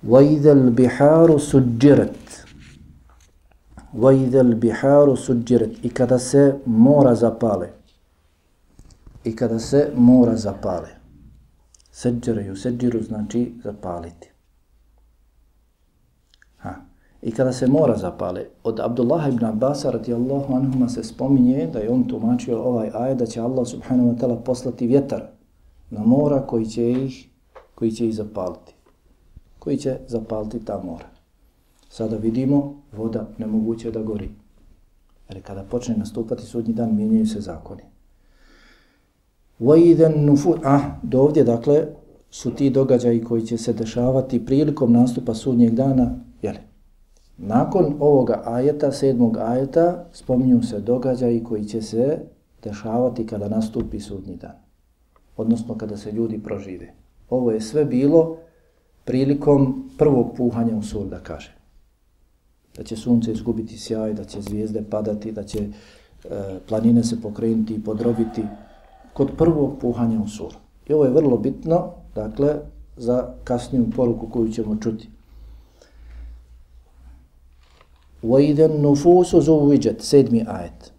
وَإِذَا 0.08 0.52
الْبِحَارُ 0.52 1.40
سُجِّرَتْ 1.40 2.46
وَإِذَا 3.94 4.42
الْبِحَارُ 4.42 5.16
سُجِّرَتْ 5.16 5.74
I 5.84 5.90
kada 5.90 6.20
se 6.20 6.56
mora 6.66 7.16
zapale. 7.16 7.70
I 9.24 9.36
kada 9.36 9.60
se 9.60 9.92
mora 9.96 10.36
zapale. 10.36 10.90
Seđeraju, 11.92 12.56
seđiru 12.56 13.02
znači 13.02 13.54
zapaliti. 13.64 14.32
I 17.24 17.32
kada 17.32 17.54
se 17.54 17.68
mora 17.68 17.98
zapale, 17.98 18.46
od 18.64 18.80
Abdullah 18.80 19.28
ibn 19.30 19.46
Abbas 19.46 19.86
radijallahu 19.86 20.54
anhuma 20.54 20.90
se 20.90 21.04
spominje 21.04 21.68
da 21.74 21.80
je 21.80 21.90
on 21.90 22.08
tumačio 22.08 22.64
ovaj 22.64 22.92
ajed 22.94 23.18
da 23.18 23.26
će 23.26 23.42
Allah 23.42 23.68
subhanahu 23.68 24.10
wa 24.10 24.18
ta'ala 24.18 24.44
poslati 24.44 24.88
vjetar 24.88 25.24
na 25.90 26.04
mora 26.04 26.48
koji 26.48 26.66
će 26.66 26.92
ih, 26.92 27.30
koji 27.76 27.92
će 27.92 28.08
ih 28.08 28.16
zapaliti. 28.16 28.74
Koji 29.60 29.78
će 29.78 29.98
zapaliti 30.08 30.66
ta 30.66 30.82
mora. 30.84 31.06
Sada 31.90 32.18
vidimo, 32.18 32.82
voda 32.98 33.28
nemoguće 33.38 33.92
da 33.92 34.02
gori. 34.02 34.30
Jer 35.30 35.44
kada 35.44 35.64
počne 35.64 35.98
nastupati 35.98 36.46
sudnji 36.46 36.74
dan, 36.74 36.96
mijenjaju 36.96 37.28
se 37.28 37.42
zakoni. 37.42 37.84
وَإِذَنْ 39.60 40.26
نُفُرْ 40.26 40.60
Ah, 40.64 40.82
do 41.04 41.22
ovdje, 41.22 41.44
dakle, 41.44 41.88
su 42.30 42.52
ti 42.52 42.70
događaji 42.70 43.24
koji 43.24 43.42
će 43.42 43.58
se 43.58 43.74
dešavati 43.74 44.46
prilikom 44.46 44.94
nastupa 44.94 45.34
sudnjeg 45.34 45.74
dana, 45.74 46.16
jeli, 46.42 46.60
Nakon 47.39 47.97
ovoga 48.01 48.43
ajeta, 48.45 48.93
sedmog 48.93 49.37
ajeta, 49.37 50.05
spominju 50.13 50.63
se 50.63 50.81
događaji 50.81 51.45
koji 51.45 51.65
će 51.65 51.83
se 51.83 52.19
dešavati 52.63 53.27
kada 53.27 53.49
nastupi 53.49 54.01
sudnji 54.01 54.37
dan. 54.37 54.57
Odnosno 55.37 55.79
kada 55.79 55.97
se 55.97 56.13
ljudi 56.13 56.39
prožive. 56.43 56.95
Ovo 57.31 57.51
je 57.51 57.61
sve 57.61 57.85
bilo 57.85 58.37
prilikom 59.05 59.91
prvog 59.99 60.37
puhanja 60.37 60.77
u 60.77 60.83
sur, 60.83 61.07
da 61.07 61.19
kaže. 61.21 61.57
Da 62.77 62.83
će 62.83 62.97
sunce 62.97 63.33
izgubiti 63.33 63.79
sjaj, 63.79 64.15
da 64.15 64.25
će 64.25 64.41
zvijezde 64.41 64.83
padati, 64.91 65.33
da 65.33 65.43
će 65.43 65.59
e, 65.59 65.69
planine 66.69 67.05
se 67.05 67.21
pokrenuti 67.21 67.75
i 67.75 67.83
podrobiti 67.83 68.43
kod 69.13 69.31
prvog 69.39 69.79
puhanja 69.81 70.21
u 70.23 70.29
sur. 70.29 70.55
I 70.89 70.93
ovo 70.93 71.05
je 71.05 71.11
vrlo 71.11 71.37
bitno, 71.37 71.91
dakle, 72.15 72.55
za 72.97 73.35
kasniju 73.45 73.87
poruku 73.97 74.29
koju 74.29 74.53
ćemo 74.53 74.77
čuti. 74.77 75.14
وَإِذَا 78.24 78.66
النُّفُوسُ 78.66 79.36
زُوِّجَتْ 79.36 80.02
Sedmi 80.02 80.46
ajet. 80.48 80.92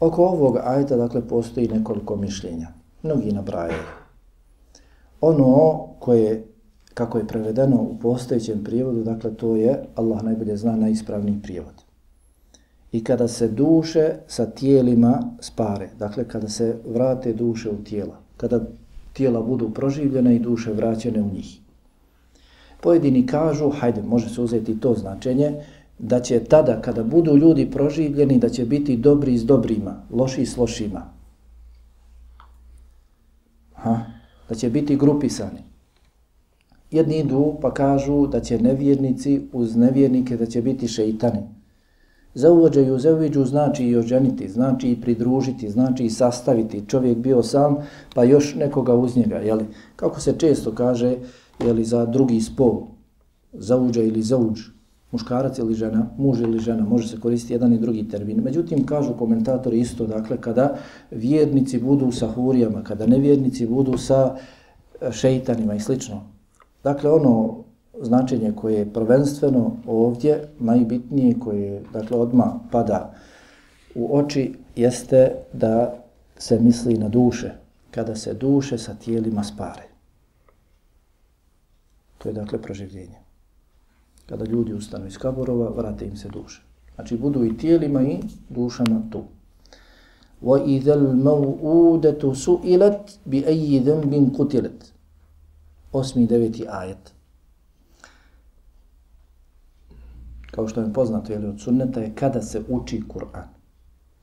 Oko 0.00 0.24
ovog 0.24 0.56
ajeta, 0.64 0.96
dakle, 0.96 1.28
postoji 1.28 1.68
nekoliko 1.68 2.16
mišljenja. 2.16 2.68
Mnogi 3.02 3.32
nabrajaju. 3.32 3.82
Ono 5.20 5.86
koje, 5.98 6.46
kako 6.94 7.18
je 7.18 7.26
prevedeno 7.26 7.76
u 7.76 7.98
postojećem 7.98 8.64
prijevodu, 8.64 9.02
dakle, 9.02 9.34
to 9.34 9.56
je, 9.56 9.84
Allah 9.94 10.22
najbolje 10.22 10.56
zna, 10.56 10.76
najispravniji 10.76 11.42
prijevod. 11.42 11.74
I 12.92 13.04
kada 13.04 13.28
se 13.28 13.48
duše 13.48 14.12
sa 14.26 14.46
tijelima 14.46 15.22
spare, 15.40 15.88
dakle, 15.98 16.28
kada 16.28 16.48
se 16.48 16.76
vrate 16.88 17.32
duše 17.32 17.70
u 17.70 17.84
tijela, 17.84 18.16
kada 18.36 18.60
tijela 19.12 19.42
budu 19.42 19.70
proživljene 19.70 20.36
i 20.36 20.38
duše 20.38 20.72
vraćene 20.72 21.22
u 21.22 21.30
njih. 21.34 21.58
Pojedini 22.80 23.26
kažu, 23.26 23.70
hajde, 23.70 24.02
može 24.02 24.28
se 24.28 24.40
uzeti 24.40 24.80
to 24.80 24.94
značenje, 24.94 25.54
da 25.99 26.19
će 26.19 26.39
tada, 26.43 26.81
kada 26.81 27.03
budu 27.03 27.35
ljudi 27.35 27.71
proživljeni, 27.71 28.39
da 28.39 28.49
će 28.49 28.65
biti 28.65 28.97
dobri 28.97 29.37
s 29.37 29.45
dobrima, 29.45 30.03
loši 30.11 30.45
s 30.45 30.57
lošima. 30.57 31.01
Ha? 33.73 33.99
Da 34.49 34.55
će 34.55 34.69
biti 34.69 34.95
grupisani. 34.95 35.59
Jedni 36.91 37.19
idu 37.19 37.57
pa 37.61 37.73
kažu 37.73 38.27
da 38.27 38.39
će 38.39 38.59
nevjernici 38.59 39.41
uz 39.53 39.75
nevjernike, 39.75 40.37
da 40.37 40.45
će 40.45 40.61
biti 40.61 40.87
šeitani. 40.87 41.41
Za 42.33 42.51
uvođaju, 42.51 42.99
za 42.99 43.13
uviđu 43.13 43.45
znači 43.45 43.85
i 43.85 43.97
oženiti, 43.97 44.49
znači 44.49 44.91
i 44.91 45.01
pridružiti, 45.01 45.69
znači 45.69 46.03
i 46.03 46.09
sastaviti. 46.09 46.83
Čovjek 46.87 47.17
bio 47.17 47.43
sam, 47.43 47.77
pa 48.15 48.23
još 48.23 48.55
nekoga 48.55 48.93
uz 48.93 49.17
njega. 49.17 49.35
Jeli? 49.35 49.65
Kako 49.95 50.19
se 50.19 50.35
često 50.37 50.71
kaže 50.71 51.17
jeli, 51.59 51.85
za 51.85 52.05
drugi 52.05 52.41
spol, 52.41 52.81
za 53.53 53.77
uđa 53.77 54.01
ili 54.01 54.21
za 54.21 54.37
uđu 54.37 54.78
muškarac 55.11 55.57
ili 55.57 55.73
žena, 55.73 56.05
muž 56.17 56.41
ili 56.41 56.59
žena, 56.59 56.85
može 56.85 57.07
se 57.07 57.19
koristiti 57.19 57.53
jedan 57.53 57.73
i 57.73 57.79
drugi 57.79 58.07
termin. 58.07 58.41
Međutim, 58.43 58.85
kažu 58.85 59.13
komentatori 59.13 59.79
isto, 59.79 60.07
dakle, 60.07 60.37
kada 60.37 60.75
vjernici 61.11 61.79
budu 61.79 62.11
sa 62.11 62.27
hurijama, 62.27 62.83
kada 62.83 63.05
nevjernici 63.05 63.67
budu 63.67 63.97
sa 63.97 64.35
e, 65.01 65.11
šeitanima 65.11 65.75
i 65.75 65.79
slično. 65.79 66.21
Dakle, 66.83 67.11
ono 67.11 67.63
značenje 68.01 68.51
koje 68.55 68.75
je 68.77 68.93
prvenstveno 68.93 69.71
ovdje, 69.87 70.47
najbitnije, 70.59 71.39
koje 71.39 71.83
dakle, 71.93 72.17
odma 72.17 72.59
pada 72.71 73.13
u 73.95 74.17
oči, 74.17 74.53
jeste 74.75 75.35
da 75.53 75.95
se 76.37 76.59
misli 76.59 76.97
na 76.97 77.09
duše, 77.09 77.51
kada 77.91 78.15
se 78.15 78.33
duše 78.33 78.77
sa 78.77 78.93
tijelima 78.93 79.43
spare. 79.43 79.83
To 82.17 82.29
je 82.29 82.33
dakle 82.33 82.61
proživljenje 82.61 83.28
kada 84.28 84.44
ljudi 84.44 84.72
ustanu 84.72 85.06
iz 85.06 85.18
kaborova, 85.18 85.70
vrate 85.70 86.06
im 86.06 86.16
se 86.16 86.28
duše. 86.28 86.62
Znači 86.94 87.16
budu 87.16 87.44
i 87.44 87.56
tijelima 87.56 88.02
i 88.02 88.18
dušama 88.48 89.02
tu. 89.10 89.24
وَإِذَا 90.42 90.94
الْمَوْعُودَةُ 90.94 92.22
سُئِلَتْ 92.34 93.18
بِأَيِّ 93.26 93.80
ذَنْبٍ 93.80 94.36
قُتِلَتْ 94.36 94.92
Osmi 95.92 96.22
i 96.22 96.26
deveti 96.26 96.66
ajet. 96.68 97.12
Kao 100.50 100.68
što 100.68 100.80
je 100.80 100.92
poznato, 100.92 101.32
jeli, 101.32 101.46
od 101.46 101.60
sunneta 101.60 102.00
je 102.00 102.14
kada 102.14 102.42
se 102.42 102.62
uči 102.68 103.02
Kur'an. 103.08 103.48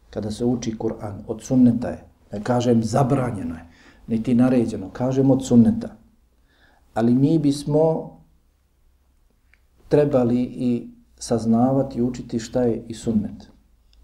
Kada 0.10 0.32
se 0.32 0.46
uči 0.46 0.78
Kur'an, 0.78 1.24
od 1.28 1.42
sunneta 1.42 1.90
je. 1.90 2.04
Ne 2.32 2.44
kažem 2.44 2.84
zabranjeno 2.84 3.56
je, 3.56 3.66
niti 4.08 4.36
naređeno, 4.36 4.90
kažem 4.90 5.32
od 5.32 5.46
sunneta. 5.46 5.96
Ali 6.94 7.16
mi 7.16 7.40
bismo 7.40 8.12
trebali 9.89 10.43
i 10.43 10.91
saznavati 11.19 11.99
i 11.99 12.03
učiti 12.03 12.39
šta 12.39 12.63
je 12.63 12.85
i 12.89 12.95
sunnet. 12.95 13.51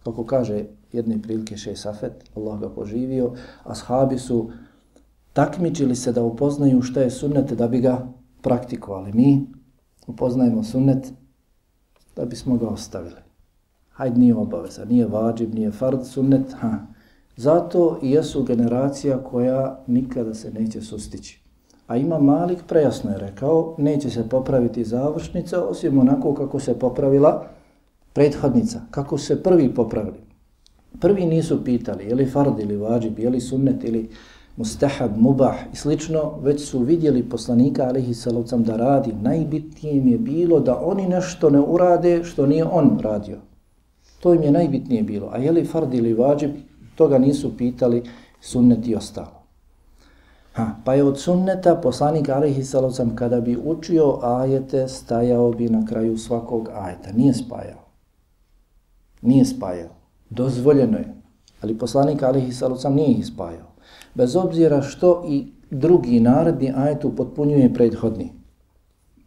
Kako 0.05 0.25
kaže 0.27 0.65
jedne 0.93 1.23
prilike 1.23 1.57
še 1.57 1.77
Safet, 1.77 2.25
Allah 2.37 2.61
ga 2.61 2.69
poživio, 2.71 3.33
ashabi 3.65 4.19
su 4.19 4.51
takmičili 5.33 5.97
se 5.97 6.13
da 6.13 6.23
upoznaju 6.23 6.83
šta 6.83 7.01
je 7.01 7.11
sunnet 7.11 7.53
da 7.53 7.69
bi 7.69 7.81
ga 7.81 8.09
praktikovali. 8.43 9.13
Mi 9.13 9.47
upoznajemo 10.07 10.65
sunnet 10.65 11.13
da 12.17 12.25
bismo 12.25 12.57
ga 12.57 12.69
ostavili. 12.69 13.21
Hajde, 13.93 14.19
nije 14.19 14.35
obaveza, 14.35 14.85
nije 14.85 15.07
vađib, 15.07 15.55
nije 15.55 15.71
fard 15.71 16.07
sunnet, 16.07 16.53
ha. 16.61 16.87
Zato 17.37 17.99
i 18.03 18.11
jesu 18.11 18.43
generacija 18.45 19.19
koja 19.25 19.85
nikada 19.87 20.35
se 20.35 20.51
neće 20.51 20.81
sustići. 20.81 21.42
A 21.87 21.97
ima 21.97 22.19
Malik 22.19 22.59
prejasno 22.67 23.11
je 23.11 23.19
rekao, 23.19 23.75
neće 23.79 24.11
se 24.11 24.29
popraviti 24.29 24.85
završnica 24.85 25.65
osim 25.65 25.99
onako 25.99 26.35
kako 26.35 26.61
se 26.61 26.79
popravila 26.79 27.47
prethodnica, 28.13 28.81
kako 28.91 29.19
se 29.19 29.43
prvi 29.43 29.75
popravili. 29.75 30.19
Prvi 31.01 31.27
nisu 31.27 31.65
pitali 31.65 32.05
je 32.05 32.15
li 32.15 32.31
fard 32.31 32.61
ili 32.61 32.77
vađib, 32.77 33.19
je 33.19 33.31
li 33.31 33.41
sunnet 33.41 33.85
ili 33.85 34.09
mustahab, 34.57 35.17
mubah 35.17 35.55
i 35.73 35.77
slično, 35.77 36.33
već 36.43 36.69
su 36.69 36.79
vidjeli 36.79 37.29
poslanika 37.29 37.85
alihi 37.85 38.15
salavcam 38.15 38.63
da 38.65 38.77
radi. 38.77 39.13
Najbitnije 39.23 39.97
im 39.97 40.09
je 40.09 40.19
bilo 40.19 40.61
da 40.61 40.81
oni 40.85 41.09
nešto 41.09 41.51
ne 41.51 41.61
urade 41.61 42.25
što 42.25 42.47
nije 42.47 42.65
on 42.65 42.99
radio. 43.03 43.39
To 44.21 44.35
im 44.35 44.43
je 44.43 44.51
najbitnije 44.51 45.03
bilo. 45.03 45.29
A 45.33 45.39
je 45.39 45.53
li 45.53 45.65
fard 45.65 45.95
ili 45.95 46.15
vađib, 46.15 46.51
toga 46.95 47.19
nisu 47.19 47.57
pitali 47.57 48.03
sunnet 48.41 48.87
i 48.87 48.95
ostalo. 48.95 49.42
Ha, 50.53 50.67
pa 50.85 50.95
je 50.95 51.05
od 51.05 51.21
sunneta 51.21 51.75
poslanik 51.77 52.29
alihi 52.29 52.65
salavcam 52.65 53.17
kada 53.17 53.41
bi 53.41 53.59
učio 53.65 54.19
ajete, 54.23 54.89
stajao 54.89 55.51
bi 55.51 55.69
na 55.69 55.87
kraju 55.87 56.19
svakog 56.19 56.69
ajeta. 56.75 57.13
Nije 57.13 57.35
spajao. 57.35 57.83
Nije 59.23 59.45
spajao. 59.45 59.91
Dozvoljeno 60.31 60.99
je. 60.99 61.15
Ali 61.61 61.79
poslanik 61.79 62.23
alihi 62.23 62.53
salavcam 62.53 62.95
nije 62.95 63.11
ih 63.11 63.27
spajao 63.27 63.73
bez 64.15 64.37
obzira 64.37 64.83
što 64.83 65.25
i 65.29 65.47
drugi 65.71 66.21
naredni 66.21 66.73
ajet 66.77 67.05
upotpunjuje 67.05 67.75
prethodni. 67.75 68.33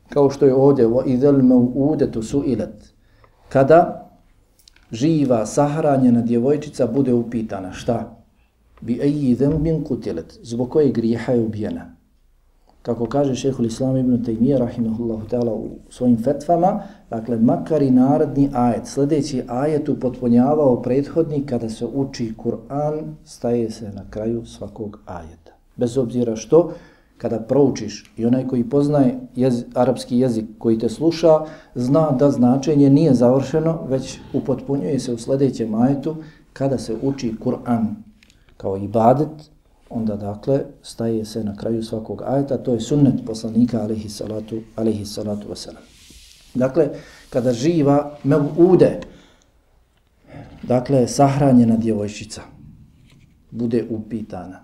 Kao 0.09 0.29
što 0.29 0.45
je 0.45 0.55
ovdje 0.55 0.89
idel 1.05 1.41
me 1.43 1.55
udetu 1.55 2.23
su 2.23 2.43
ilet. 2.45 2.93
Kada 3.49 4.09
živa, 4.91 5.45
sahranjena 5.45 6.21
djevojčica 6.21 6.87
bude 6.87 7.13
upitana 7.13 7.71
šta? 7.71 8.24
Bi 8.81 8.99
eji 9.01 9.35
dhanbin 9.35 9.83
kutilet. 9.83 10.39
Zbog 10.41 10.69
koje 10.69 10.91
grijeha 10.91 11.31
je 11.31 11.41
ubijena? 11.41 11.95
kako 12.85 13.05
kaže 13.05 13.35
šehhul 13.35 13.65
Islam 13.65 13.97
ibn 13.97 14.21
Taymiyyah 14.25 14.59
rahimahullahu 14.59 15.25
ta'ala 15.29 15.53
u 15.53 15.69
svojim 15.89 16.17
fetvama, 16.23 16.83
dakle, 17.09 17.37
makar 17.37 17.81
i 17.81 17.91
narodni 17.91 18.49
ajet, 18.53 18.87
sljedeći 18.87 19.43
ajet 19.47 19.89
upotpunjavao 19.89 20.81
prethodni 20.81 21.45
kada 21.45 21.69
se 21.69 21.85
uči 21.85 22.33
Kur'an, 22.37 23.15
staje 23.23 23.71
se 23.71 23.91
na 23.95 24.03
kraju 24.09 24.45
svakog 24.45 24.99
ajeta. 25.05 25.51
Bez 25.75 25.97
obzira 25.97 26.35
što, 26.35 26.73
kada 27.17 27.39
proučiš 27.39 28.13
i 28.17 28.25
onaj 28.25 28.47
koji 28.47 28.69
poznaje 28.69 29.19
jez, 29.35 29.63
arapski 29.73 30.19
jezik 30.19 30.45
koji 30.57 30.79
te 30.79 30.89
sluša, 30.89 31.39
zna 31.75 32.11
da 32.11 32.31
značenje 32.31 32.89
nije 32.89 33.13
završeno, 33.13 33.79
već 33.89 34.19
upotpunjuje 34.33 34.99
se 34.99 35.13
u 35.13 35.17
sljedećem 35.17 35.75
ajetu 35.75 36.15
kada 36.53 36.77
se 36.77 36.95
uči 37.01 37.33
Kur'an 37.43 38.04
kao 38.57 38.77
ibadet, 38.77 39.51
onda 39.89 40.15
dakle 40.15 40.61
staje 40.81 41.25
se 41.25 41.43
na 41.43 41.55
kraju 41.55 41.83
svakog 41.83 42.21
ajeta, 42.25 42.57
to 42.57 42.73
je 42.73 42.79
sunnet 42.79 43.25
poslanika 43.25 43.81
alihi 43.81 44.09
salatu, 44.09 44.61
alihi 44.75 45.05
salatu 45.05 45.47
wasalam. 45.47 45.83
Dakle, 46.53 46.89
kada 47.29 47.53
živa 47.53 48.17
ude, 48.57 48.99
dakle 50.63 51.07
sahranjena 51.07 51.77
djevojčica, 51.77 52.41
bude 53.51 53.85
upitana, 53.89 54.59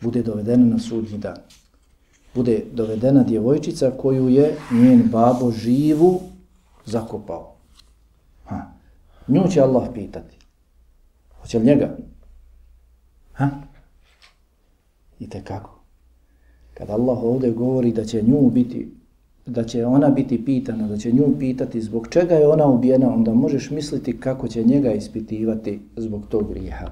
bude 0.00 0.22
dovedena 0.22 0.66
na 0.66 0.78
sudnji 0.78 1.18
dan, 1.18 1.36
bude 2.34 2.64
dovedena 2.72 3.22
djevojčica 3.22 3.90
koju 3.90 4.28
je 4.28 4.56
njen 4.72 5.02
babo 5.12 5.50
živu 5.50 6.20
zakopao. 6.84 7.56
Ha. 8.44 8.72
Nju 9.28 9.42
će 9.50 9.60
Allah 9.60 9.88
pitati. 9.94 10.36
Hoće 11.40 11.58
li 11.58 11.64
njega? 11.64 11.96
Ha? 13.32 13.50
I 15.24 15.28
te 15.28 15.40
kako? 15.44 15.80
Kad 16.74 16.90
Allah 16.90 17.22
ovdje 17.22 17.50
govori 17.50 17.92
da 17.92 18.04
će 18.04 18.22
nju 18.22 18.50
biti, 18.50 18.88
da 19.46 19.64
će 19.64 19.86
ona 19.86 20.08
biti 20.08 20.44
pitana, 20.44 20.88
da 20.88 20.96
će 20.96 21.12
nju 21.12 21.38
pitati 21.38 21.80
zbog 21.80 22.08
čega 22.10 22.34
je 22.34 22.48
ona 22.48 22.66
ubijena, 22.66 23.14
onda 23.14 23.34
možeš 23.34 23.70
misliti 23.70 24.20
kako 24.20 24.48
će 24.48 24.64
njega 24.64 24.92
ispitivati 24.92 25.80
zbog 25.96 26.26
tog 26.28 26.48
grijeha. 26.48 26.90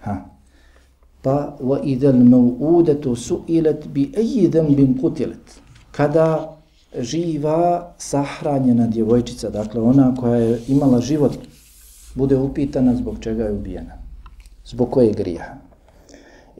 Ha. 0.00 0.24
Pa 1.22 1.56
wa 1.60 1.80
idal 1.84 2.14
mau'udatu 2.14 3.16
su'ilat 3.16 3.86
bi 3.86 4.12
ayyi. 4.16 5.34
Kada 5.90 6.56
živa 6.98 7.94
sahranjena 7.98 8.86
djevojčica, 8.86 9.50
dakle 9.50 9.80
ona 9.80 10.14
koja 10.14 10.36
je 10.36 10.60
imala 10.68 11.00
život, 11.00 11.32
bude 12.14 12.36
upitana 12.36 12.96
zbog 12.96 13.16
čega 13.20 13.44
je 13.44 13.52
ubijena. 13.52 13.92
Zbog 14.64 14.90
koje 14.90 15.12
grijeha. 15.12 15.66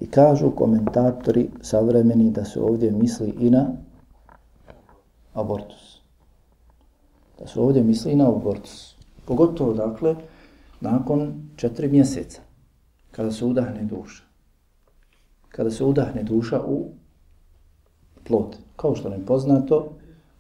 I 0.00 0.06
kažu 0.06 0.50
komentatori 0.50 1.50
savremeni 1.60 2.30
da 2.30 2.44
se 2.44 2.60
ovdje 2.60 2.90
misli 2.90 3.34
i 3.40 3.50
na 3.50 3.66
abortus. 5.34 6.00
Da 7.38 7.46
se 7.46 7.60
ovdje 7.60 7.82
misli 7.82 8.12
i 8.12 8.16
na 8.16 8.28
abortus. 8.28 8.96
Pogotovo, 9.24 9.72
dakle, 9.72 10.16
nakon 10.80 11.50
četiri 11.56 11.88
mjeseca, 11.88 12.40
kada 13.10 13.30
se 13.30 13.44
udahne 13.44 13.84
duša. 13.84 14.22
Kada 15.48 15.70
se 15.70 15.84
udahne 15.84 16.22
duša 16.22 16.60
u 16.66 16.88
plod. 18.24 18.56
Kao 18.76 18.94
što 18.96 19.08
nam 19.08 19.24
poznato, 19.26 19.92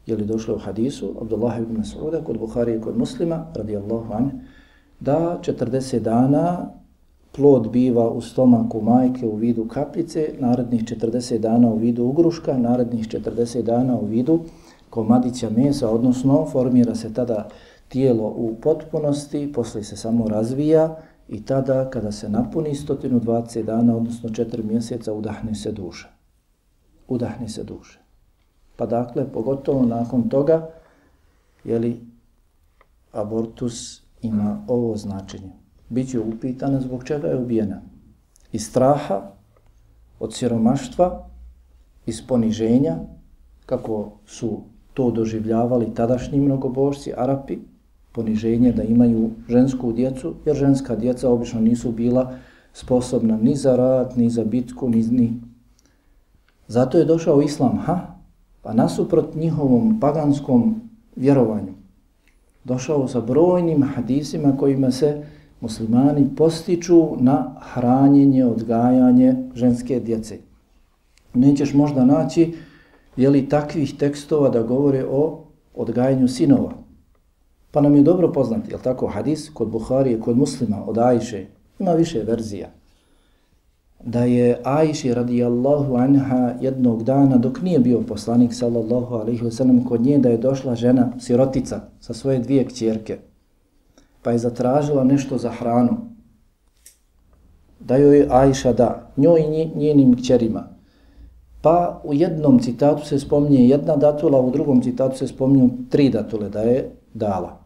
je 0.06 0.16
li 0.16 0.24
došlo 0.24 0.54
u 0.54 0.58
hadisu, 0.58 1.14
Abdullah 1.20 1.58
ibn 1.58 1.76
Mas'uda, 1.76 2.24
kod 2.24 2.38
Buhari 2.38 2.76
i 2.76 2.80
kod 2.80 2.98
muslima, 2.98 3.46
radijallahu 3.54 4.12
anhu, 4.12 4.38
da 5.00 5.40
40 5.42 5.98
dana 5.98 6.70
plod 7.36 7.70
biva 7.70 8.10
u 8.10 8.20
stomaku 8.20 8.80
majke 8.80 9.26
u 9.26 9.36
vidu 9.36 9.68
kapljice, 9.68 10.34
narednih 10.38 10.84
40 10.84 11.38
dana 11.38 11.68
u 11.68 11.76
vidu 11.76 12.04
ugruška, 12.04 12.58
narednih 12.58 13.08
40 13.08 13.62
dana 13.62 13.98
u 13.98 14.06
vidu 14.06 14.40
komadića 14.90 15.50
mesa, 15.50 15.90
odnosno 15.90 16.46
formira 16.52 16.94
se 16.94 17.14
tada 17.14 17.48
tijelo 17.88 18.26
u 18.36 18.54
potpunosti, 18.62 19.52
posle 19.52 19.82
se 19.82 19.96
samo 19.96 20.28
razvija 20.28 20.96
i 21.28 21.44
tada 21.44 21.90
kada 21.90 22.12
se 22.12 22.28
napuni 22.28 22.74
120 22.74 23.62
dana, 23.62 23.96
odnosno 23.96 24.28
4 24.28 24.62
mjeseca, 24.64 25.12
udahne 25.12 25.54
se 25.54 25.72
duša. 25.72 26.08
Udahne 27.08 27.48
se 27.48 27.64
duša. 27.64 27.98
Pa 28.76 28.86
dakle, 28.86 29.32
pogotovo 29.32 29.86
nakon 29.86 30.28
toga, 30.28 30.68
jeli, 31.64 32.00
abortus 33.12 34.02
ima 34.22 34.64
ovo 34.68 34.96
značenje 34.96 35.65
bit 35.88 36.10
će 36.10 36.20
upitana 36.20 36.80
zbog 36.80 37.04
čega 37.04 37.28
je 37.28 37.36
ubijena. 37.36 37.80
Iz 38.52 38.66
straha, 38.66 39.30
od 40.20 40.34
siromaštva, 40.34 41.28
iz 42.06 42.26
poniženja, 42.26 42.96
kako 43.66 44.12
su 44.26 44.60
to 44.94 45.10
doživljavali 45.10 45.94
tadašnji 45.94 46.40
mnogobožci, 46.40 47.12
Arapi, 47.16 47.58
poniženje 48.12 48.72
da 48.72 48.82
imaju 48.82 49.30
žensku 49.48 49.92
djecu, 49.92 50.34
jer 50.46 50.56
ženska 50.56 50.96
djeca 50.96 51.30
obično 51.30 51.60
nisu 51.60 51.92
bila 51.92 52.34
sposobna 52.72 53.36
ni 53.36 53.56
za 53.56 53.76
rad, 53.76 54.12
ni 54.16 54.30
za 54.30 54.44
bitku, 54.44 54.88
ni 54.88 55.02
ni. 55.02 55.40
Zato 56.68 56.98
je 56.98 57.04
došao 57.04 57.42
Islam, 57.42 57.78
ha? 57.78 58.16
Pa 58.62 58.72
nasuprot 58.72 59.34
njihovom 59.34 60.00
paganskom 60.00 60.80
vjerovanju, 61.16 61.72
došao 62.64 63.08
sa 63.08 63.20
brojnim 63.20 63.82
hadisima 63.82 64.56
kojima 64.56 64.90
se 64.90 65.22
muslimani 65.60 66.28
postiču 66.36 67.16
na 67.20 67.54
hranjenje, 67.60 68.44
odgajanje 68.44 69.34
ženske 69.54 70.00
djece. 70.00 70.38
Nećeš 71.34 71.74
možda 71.74 72.04
naći 72.04 72.54
je 73.16 73.30
li 73.30 73.48
takvih 73.48 73.94
tekstova 73.98 74.48
da 74.48 74.62
govore 74.62 75.04
o 75.10 75.44
odgajanju 75.74 76.28
sinova. 76.28 76.72
Pa 77.70 77.80
nam 77.80 77.96
je 77.96 78.02
dobro 78.02 78.32
poznati, 78.32 78.72
je 78.72 78.78
tako, 78.82 79.06
hadis 79.06 79.50
kod 79.54 79.68
Buhari 79.68 80.20
kod 80.20 80.36
muslima 80.36 80.84
od 80.86 80.98
Ajše, 80.98 81.46
ima 81.78 81.92
više 81.92 82.22
verzija, 82.22 82.68
da 84.04 84.24
je 84.24 84.60
Ajše 84.64 85.14
radijallahu 85.14 85.96
anha 85.96 86.54
jednog 86.60 87.02
dana, 87.02 87.36
dok 87.36 87.62
nije 87.62 87.78
bio 87.78 88.00
poslanik 88.00 88.54
sallallahu 88.54 89.14
alaihi 89.14 89.42
wasallam, 89.42 89.88
kod 89.88 90.00
nje 90.00 90.18
da 90.18 90.28
je 90.28 90.38
došla 90.38 90.74
žena, 90.74 91.12
sirotica, 91.20 91.80
sa 92.00 92.14
svoje 92.14 92.38
dvije 92.38 92.64
kćerke, 92.64 93.18
pa 94.26 94.32
je 94.32 94.38
zatražila 94.38 95.04
nešto 95.04 95.38
za 95.38 95.50
hranu. 95.50 95.96
Da 97.80 97.96
joj 97.96 98.26
Ajša 98.30 98.72
da, 98.72 99.12
njoj 99.16 99.40
i 99.40 99.70
njenim 99.78 100.16
kćerima. 100.16 100.64
Pa 101.62 102.00
u 102.04 102.14
jednom 102.14 102.58
citatu 102.58 103.06
se 103.06 103.18
spominje 103.18 103.68
jedna 103.68 103.96
datula, 103.96 104.40
u 104.40 104.50
drugom 104.50 104.82
citatu 104.82 105.18
se 105.18 105.28
spominju 105.28 105.70
tri 105.90 106.08
datule 106.10 106.48
da 106.48 106.60
je 106.60 106.90
dala. 107.14 107.58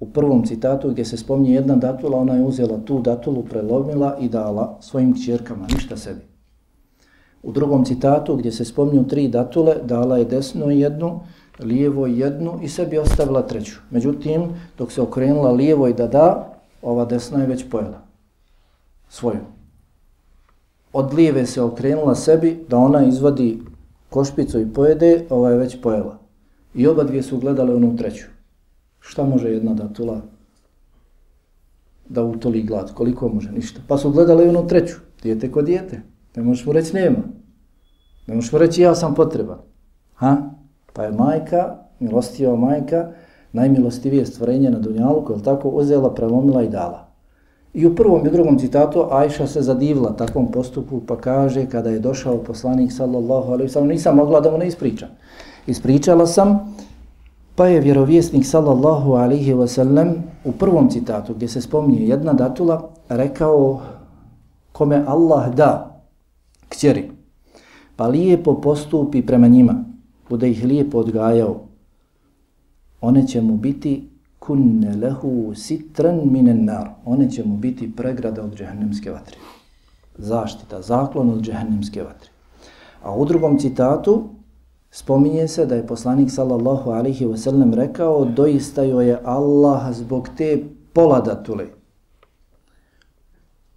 U 0.00 0.06
prvom 0.06 0.46
citatu 0.46 0.90
gdje 0.90 1.04
se 1.04 1.16
spominje 1.16 1.54
jedna 1.54 1.76
datula, 1.76 2.18
ona 2.18 2.34
je 2.34 2.44
uzela 2.44 2.78
tu 2.84 3.00
datulu, 3.00 3.42
prelomila 3.42 4.16
i 4.20 4.28
dala 4.28 4.78
svojim 4.80 5.14
kćerkama, 5.14 5.66
ništa 5.74 5.96
sebi. 5.96 6.20
U 7.42 7.52
drugom 7.52 7.84
citatu 7.84 8.36
gdje 8.36 8.52
se 8.52 8.64
spominju 8.64 9.08
tri 9.08 9.28
datule, 9.28 9.74
dala 9.84 10.18
je 10.18 10.24
desno 10.24 10.70
jednu, 10.70 11.20
lijevo 11.60 12.06
jednu 12.06 12.58
i 12.62 12.68
sebi 12.68 12.98
ostavila 12.98 13.42
treću. 13.42 13.76
Međutim, 13.90 14.42
dok 14.78 14.92
se 14.92 15.02
okrenula 15.02 15.52
lijevo 15.52 15.88
i 15.88 15.94
da 15.94 16.06
da, 16.06 16.54
ova 16.82 17.04
desna 17.04 17.40
je 17.40 17.46
već 17.46 17.64
pojela 17.70 18.00
svoju. 19.08 19.40
Od 20.92 21.14
lijeve 21.14 21.46
se 21.46 21.62
okrenula 21.62 22.14
sebi 22.14 22.64
da 22.68 22.76
ona 22.76 23.04
izvadi 23.04 23.62
košpicu 24.10 24.60
i 24.60 24.72
pojede, 24.72 25.24
ova 25.30 25.50
je 25.50 25.58
već 25.58 25.80
pojela. 25.82 26.18
I 26.74 26.86
oba 26.86 27.04
dvije 27.04 27.22
su 27.22 27.38
gledale 27.38 27.74
onu 27.74 27.96
treću. 27.96 28.26
Šta 29.00 29.24
može 29.24 29.48
jedna 29.48 29.74
datula 29.74 30.20
da 32.08 32.22
utoli 32.22 32.62
glad. 32.62 32.94
Koliko 32.94 33.28
može? 33.28 33.52
Ništa. 33.52 33.80
Pa 33.88 33.98
su 33.98 34.10
gledale 34.10 34.48
onu 34.48 34.66
treću. 34.66 34.96
Dijete 35.22 35.52
ko 35.52 35.62
dijete. 35.62 36.02
Ne 36.36 36.42
možeš 36.42 36.66
mu 36.66 36.72
reći 36.72 36.94
nema. 36.94 37.18
Ne 38.26 38.34
možeš 38.34 38.52
mu 38.52 38.58
reći 38.58 38.82
ja 38.82 38.94
sam 38.94 39.14
potreban. 39.14 39.58
Ha? 40.14 40.50
Pa 40.98 41.04
je 41.04 41.12
majka, 41.12 41.76
milostiva 42.00 42.56
majka, 42.56 43.06
najmilostivije 43.52 44.26
stvorenje 44.26 44.70
na 44.70 44.78
Dunjalu, 44.78 45.24
koje 45.24 45.36
je 45.36 45.42
tako 45.42 45.68
uzela, 45.68 46.14
prelomila 46.14 46.62
i 46.62 46.68
dala. 46.68 47.06
I 47.74 47.86
u 47.86 47.94
prvom 47.94 48.26
i 48.26 48.30
drugom 48.30 48.58
citatu 48.58 49.04
Ajša 49.10 49.46
se 49.46 49.62
zadivila 49.62 50.16
takvom 50.16 50.50
postupu 50.50 51.00
pa 51.06 51.16
kaže 51.16 51.66
kada 51.66 51.90
je 51.90 51.98
došao 51.98 52.38
poslanik 52.38 52.92
sallallahu 52.92 53.52
alaihi 53.52 53.68
sallam 53.68 53.88
nisam 53.88 54.16
mogla 54.16 54.40
da 54.40 54.50
mu 54.50 54.58
ne 54.58 54.66
ispričam. 54.66 55.08
Ispričala 55.66 56.26
sam 56.26 56.74
pa 57.54 57.66
je 57.66 57.80
vjerovjesnik 57.80 58.46
sallallahu 58.46 59.12
alaihi 59.12 59.54
wasallam 59.54 60.12
u 60.44 60.52
prvom 60.52 60.90
citatu 60.90 61.34
gdje 61.34 61.48
se 61.48 61.60
spominje 61.60 62.08
jedna 62.08 62.32
datula 62.32 62.90
rekao 63.08 63.80
kome 64.72 65.04
Allah 65.06 65.54
da 65.54 66.00
kćeri 66.68 67.10
pa 67.96 68.06
lijepo 68.06 68.60
postupi 68.60 69.26
prema 69.26 69.48
njima 69.48 69.84
bude 70.28 70.50
ih 70.50 70.64
lijepo 70.64 70.98
odgajao 70.98 71.68
one 73.00 73.26
će 73.26 73.42
mu 73.42 73.56
biti 73.56 74.08
kunne 74.38 74.96
lehu 74.96 75.52
sitran 75.54 76.20
minen 76.24 76.64
nar. 76.64 76.90
One 77.04 77.30
će 77.30 77.44
mu 77.44 77.56
biti 77.56 77.96
pregrada 77.96 78.42
od 78.42 78.56
džehennemske 78.56 79.10
vatre. 79.10 79.36
Zaštita, 80.18 80.82
zaklon 80.82 81.30
od 81.30 81.42
džehennemske 81.42 82.02
vatre. 82.02 82.30
A 83.02 83.16
u 83.16 83.24
drugom 83.24 83.58
citatu 83.58 84.28
spominje 84.90 85.48
se 85.48 85.66
da 85.66 85.74
je 85.74 85.86
poslanik 85.86 86.30
sallallahu 86.30 86.90
alihi 86.90 87.26
wasallam 87.26 87.74
rekao 87.74 88.24
doista 88.24 88.82
joj 88.82 89.08
je 89.08 89.20
Allah 89.24 89.92
zbog 89.92 90.28
te 90.36 90.64
pola 90.92 91.20
datule 91.20 91.66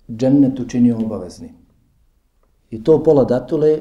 džennet 0.10 0.60
učinio 0.60 0.98
obavezni. 0.98 1.54
I 2.70 2.84
to 2.84 3.04
pola 3.04 3.24
datule 3.24 3.80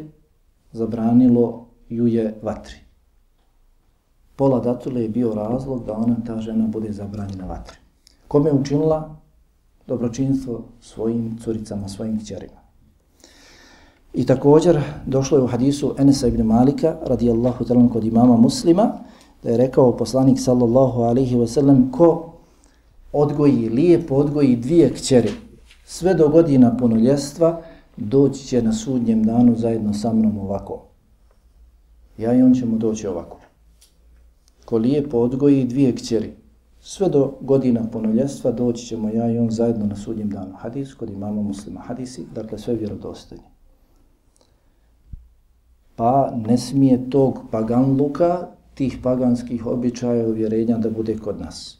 zabranilo 0.73 1.70
ju 1.91 2.07
je 2.07 2.39
vatri 2.43 2.91
pola 4.41 4.61
datule 4.61 5.03
je 5.03 5.09
bio 5.09 5.35
razlog 5.35 5.85
da 5.87 5.93
ona, 5.93 6.17
ta 6.27 6.41
žena, 6.41 6.67
bude 6.67 6.93
zabranjena 6.93 7.45
vatri. 7.47 7.77
Kome 8.29 8.49
je 8.49 8.55
učinila 8.55 9.17
dobročinstvo 9.87 10.63
svojim 10.81 11.39
curicama, 11.45 11.89
svojim 11.89 12.21
kćerima. 12.21 12.61
I 14.15 14.27
također 14.27 14.81
došlo 15.07 15.39
je 15.39 15.45
u 15.45 15.47
hadisu 15.47 15.95
Enesa 15.99 16.29
ibn 16.29 16.43
Malika, 16.43 16.97
radijallahu 17.03 17.65
talan 17.65 17.89
kod 17.89 18.05
imama 18.05 18.37
muslima, 18.37 18.93
da 19.43 19.51
je 19.51 19.57
rekao 19.57 19.97
poslanik 19.97 20.41
sallallahu 20.41 21.03
alihi 21.03 21.37
wasallam, 21.37 21.91
ko 21.91 22.33
odgoji, 23.13 23.69
lijepo 23.69 24.15
odgoji 24.15 24.57
dvije 24.57 24.93
kćeri, 24.95 25.33
sve 25.85 26.15
do 26.15 26.29
godina 26.29 26.77
punoljestva, 26.77 27.61
doći 27.97 28.47
će 28.47 28.63
na 28.63 28.73
sudnjem 28.73 29.25
danu 29.25 29.57
zajedno 29.57 29.95
sa 29.95 30.13
mnom 30.13 30.39
ovako. 30.39 30.90
Ja 32.21 32.35
i 32.35 32.43
on 32.43 32.55
ćemo 32.55 32.79
doći 32.79 33.07
ovako 33.07 33.41
ko 34.71 34.79
lijepo 34.79 35.19
odgoji 35.19 35.65
dvije 35.65 35.95
kćeri. 35.95 36.33
Sve 36.81 37.09
do 37.09 37.35
godina 37.41 37.87
ponoljestva 37.93 38.53
doći 38.53 38.87
ćemo 38.87 39.09
ja 39.09 39.31
i 39.31 39.39
on 39.39 39.51
zajedno 39.51 39.87
na 39.87 39.97
sudnjem 39.97 40.31
danu. 40.31 40.53
Hadis 40.57 40.95
kod 40.95 41.11
imama 41.11 41.43
muslima. 41.43 41.81
Hadisi, 41.81 42.27
dakle 42.35 42.59
sve 42.59 42.75
vjerodostojni. 42.75 43.45
Pa 45.97 46.33
ne 46.47 46.59
smije 46.59 47.11
tog 47.11 47.39
paganluka, 47.51 48.47
tih 48.75 48.99
paganskih 49.03 49.67
običaja 49.67 50.29
uvjerenja 50.29 50.79
da 50.79 50.91
bude 50.91 51.19
kod 51.19 51.41
nas. 51.41 51.79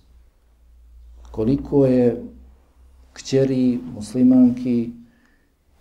Koliko 1.31 1.87
je 1.87 2.23
kćeri, 3.13 3.79
muslimanki, 3.95 4.91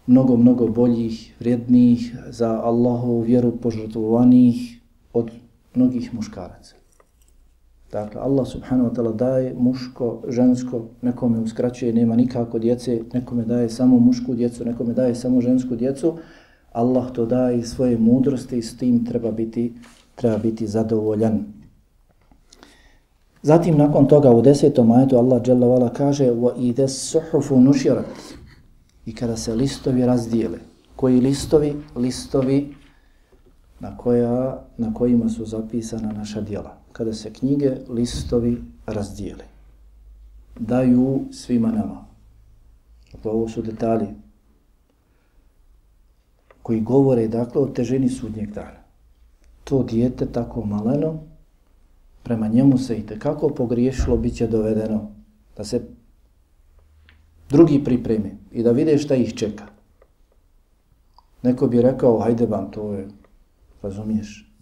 mnogo, 0.10 0.38
mnogo 0.38 0.68
boljih, 0.68 1.36
vrijednijih, 1.40 2.16
za 2.30 2.62
Allahovu 2.64 3.22
vjeru 3.22 3.52
požrtvovanih 3.62 4.82
od 5.14 5.32
mnogih 5.76 6.14
muškaraca. 6.14 6.76
Dakle, 7.92 8.22
Allah 8.22 8.48
subhanahu 8.48 8.90
wa 8.90 8.96
ta'ala 8.96 9.16
daje 9.16 9.54
muško, 9.58 10.22
žensko, 10.28 10.82
nekome 11.02 11.40
uskraćuje, 11.40 11.94
nema 11.94 12.16
nikako 12.16 12.60
djece, 12.60 13.02
nekome 13.14 13.46
daje 13.46 13.70
samo 13.70 14.00
mušku 14.00 14.34
djecu, 14.34 14.66
nekome 14.66 14.94
daje 14.94 15.16
samo 15.16 15.42
žensku 15.42 15.76
djecu. 15.76 16.14
Allah 16.72 17.12
to 17.12 17.26
daje 17.26 17.60
iz 17.60 17.68
svoje 17.68 17.98
mudrosti 17.98 18.58
i 18.58 18.62
s 18.62 18.78
tim 18.78 19.06
treba 19.06 19.32
biti, 19.32 19.74
treba 20.16 20.38
biti 20.38 20.68
zadovoljan. 20.68 21.44
Zatim, 23.42 23.78
nakon 23.78 24.08
toga, 24.08 24.32
u 24.32 24.42
desetom 24.42 24.92
ajetu, 24.92 25.18
Allah 25.18 25.42
dželle 25.42 25.68
vala 25.68 25.94
kaže 25.94 26.26
"Wa 26.26 26.54
وَإِذَا 26.54 26.88
suhufu 26.88 27.60
nushirat." 27.60 28.39
I 29.10 29.14
kada 29.16 29.38
se 29.38 29.56
listovi 29.56 30.06
razdijele. 30.06 30.60
Koji 30.96 31.22
listovi? 31.22 31.76
Listovi 31.96 32.76
na, 33.80 33.98
koja, 33.98 34.64
na 34.78 34.94
kojima 34.94 35.30
su 35.30 35.46
zapisana 35.46 36.12
naša 36.12 36.42
djela 36.42 36.78
kada 36.92 37.14
se 37.14 37.34
knjige, 37.34 37.72
listovi 37.90 38.62
razdijeli. 38.86 39.44
Daju 40.60 41.26
svima 41.32 41.72
nama. 41.72 42.06
Dakle, 43.12 43.32
ovo 43.32 43.50
su 43.50 43.62
detalji 43.62 44.08
koji 46.62 46.82
govore 46.82 47.28
dakle, 47.28 47.62
o 47.62 47.68
težini 47.68 48.10
sudnjeg 48.10 48.52
dana. 48.52 48.84
To 49.64 49.84
dijete 49.84 50.26
tako 50.26 50.66
maleno, 50.66 51.20
prema 52.24 52.48
njemu 52.48 52.78
se 52.78 52.98
i 52.98 53.06
tekako 53.06 53.50
pogriješilo, 53.50 54.18
bit 54.18 54.36
će 54.36 54.48
dovedeno 54.48 55.12
da 55.58 55.64
se 55.64 55.99
drugi 57.50 57.84
pripreme 57.84 58.38
i 58.52 58.64
da 58.64 58.72
vide 58.72 58.98
šta 58.98 59.16
ih 59.16 59.34
čeka. 59.34 59.66
Neko 61.44 61.68
bi 61.68 61.82
rekao, 61.82 62.20
hajde 62.20 62.46
vam, 62.46 62.72
to 62.72 62.94
je, 62.94 63.08
razumiješ, 63.82 64.54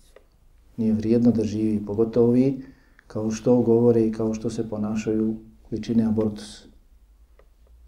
nije 0.78 0.94
vrijedno 0.94 1.32
da 1.32 1.44
živi, 1.44 1.86
pogotovo 1.86 2.32
vi, 2.32 2.66
kao 3.08 3.32
što 3.32 3.62
govore 3.62 4.08
i 4.08 4.12
kao 4.12 4.34
što 4.34 4.50
se 4.50 4.70
ponašaju 4.70 5.36
koji 5.70 5.82
čine 5.82 6.06
abortus. 6.06 6.68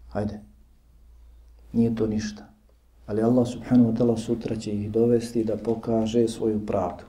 Hajde. 0.08 0.40
Nije 1.72 1.94
to 1.94 2.06
ništa. 2.06 2.46
Ali 3.06 3.22
Allah 3.22 3.48
subhanahu 3.48 3.92
wa 3.92 3.96
ta'ala 3.96 4.16
sutra 4.18 4.56
će 4.56 4.72
ih 4.74 4.90
dovesti 4.90 5.44
da 5.44 5.56
pokaže 5.56 6.28
svoju 6.28 6.66
pravdu. 6.66 7.04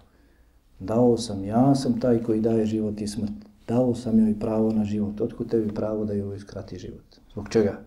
Dao 0.80 1.18
sam, 1.18 1.44
ja 1.44 1.76
sam 1.76 2.00
taj 2.00 2.24
koji 2.24 2.42
daje 2.42 2.66
život 2.66 3.02
i 3.02 3.08
smrt. 3.08 3.51
Dao 3.72 3.96
sam 3.96 4.20
joj 4.20 4.40
pravo 4.40 4.72
na 4.72 4.84
život. 4.84 5.22
Otkud 5.22 5.50
tebi 5.50 5.74
pravo 5.74 6.06
da 6.06 6.14
joj 6.14 6.40
skrati 6.40 6.78
život? 6.78 7.20
Zbog 7.32 7.50
čega? 7.50 7.78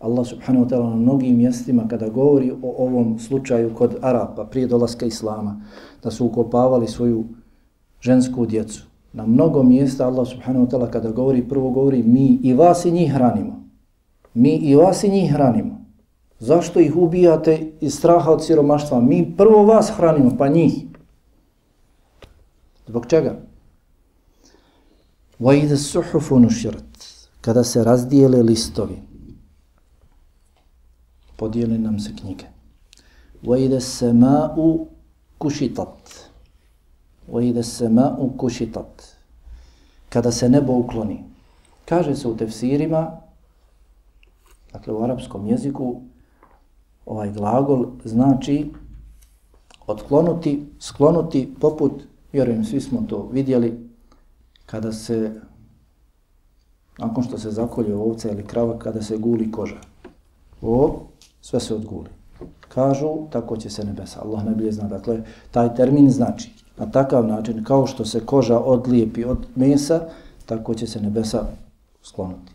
Allah 0.00 0.26
subhanahu 0.26 0.64
wa 0.64 0.70
ta'ala 0.70 0.90
na 0.90 0.96
mnogim 0.96 1.36
mjestima 1.36 1.88
kada 1.88 2.08
govori 2.08 2.50
o 2.62 2.74
ovom 2.78 3.18
slučaju 3.18 3.74
kod 3.74 3.96
Arapa 4.02 4.44
prije 4.44 4.66
dolaska 4.66 5.06
Islama, 5.06 5.60
da 6.02 6.10
su 6.10 6.26
ukopavali 6.26 6.86
svoju 6.86 7.24
žensku 8.00 8.46
djecu. 8.46 8.84
Na 9.12 9.26
mnogo 9.26 9.62
mjesta 9.62 10.06
Allah 10.06 10.28
subhanahu 10.28 10.66
wa 10.66 10.70
ta'ala 10.70 10.90
kada 10.90 11.10
govori, 11.10 11.48
prvo 11.48 11.70
govori 11.70 12.02
mi 12.02 12.38
i 12.42 12.54
vas 12.54 12.84
i 12.84 12.90
njih 12.90 13.12
hranimo. 13.12 13.64
Mi 14.34 14.56
i 14.56 14.74
vas 14.74 15.04
i 15.04 15.08
njih 15.08 15.32
hranimo. 15.32 15.80
Zašto 16.38 16.80
ih 16.80 16.96
ubijate 16.96 17.72
iz 17.80 17.94
straha 17.94 18.30
od 18.30 18.44
siromaštva? 18.44 19.00
Mi 19.00 19.34
prvo 19.36 19.64
vas 19.64 19.90
hranimo, 19.96 20.30
pa 20.38 20.48
njih. 20.48 20.84
Zbog 22.86 23.06
čega? 23.06 23.47
وَإِذَا 25.39 25.73
السُّحُفُ 25.73 26.33
نُشِرَتْ 26.33 26.93
Kada 27.41 27.63
se 27.63 27.83
razdijele 27.83 28.43
listovi, 28.43 29.01
podijeli 31.37 31.77
nam 31.77 31.99
se 31.99 32.15
knjige. 32.15 32.45
وَإِذَا 33.43 33.77
السَّمَاءُ 33.77 34.85
كُشِطَتْ 35.39 36.29
وَإِذَا 37.31 37.59
السَّمَاءُ 37.59 38.29
كُشِطَتْ 38.37 39.15
Kada 40.09 40.31
se 40.31 40.49
nebo 40.49 40.73
ukloni. 40.73 41.23
Kaže 41.85 42.15
se 42.15 42.27
u 42.27 42.37
tefsirima, 42.37 43.11
dakle 44.73 44.93
u 44.93 45.03
arapskom 45.03 45.47
jeziku, 45.47 46.01
ovaj 47.05 47.31
glagol 47.31 47.87
znači 48.05 48.71
otklonuti, 49.87 50.65
sklonuti 50.79 51.53
poput, 51.59 51.91
vjerujem, 52.33 52.65
svi 52.65 52.81
smo 52.81 53.05
to 53.09 53.29
vidjeli, 53.31 53.86
kada 54.67 54.91
se, 54.91 55.41
nakon 56.97 57.23
što 57.23 57.37
se 57.37 57.51
zakolje 57.51 57.95
ovca 57.95 58.31
ili 58.31 58.47
krava, 58.47 58.79
kada 58.79 59.01
se 59.01 59.17
guli 59.17 59.51
koža. 59.51 59.81
O, 60.61 61.05
sve 61.41 61.59
se 61.59 61.75
odguli. 61.75 62.09
Kažu, 62.69 63.27
tako 63.31 63.57
će 63.57 63.69
se 63.69 63.85
nebesa. 63.85 64.21
Allah 64.21 64.45
ne 64.45 64.51
bilje 64.51 64.71
zna. 64.71 64.87
Dakle, 64.87 65.23
taj 65.51 65.75
termin 65.75 66.11
znači, 66.11 66.51
na 66.77 66.91
takav 66.91 67.27
način, 67.27 67.63
kao 67.63 67.87
što 67.87 68.05
se 68.05 68.25
koža 68.25 68.59
odlijepi 68.59 69.25
od 69.25 69.47
mesa, 69.55 70.07
tako 70.45 70.73
će 70.73 70.87
se 70.87 71.01
nebesa 71.01 71.45
sklonuti. 72.01 72.53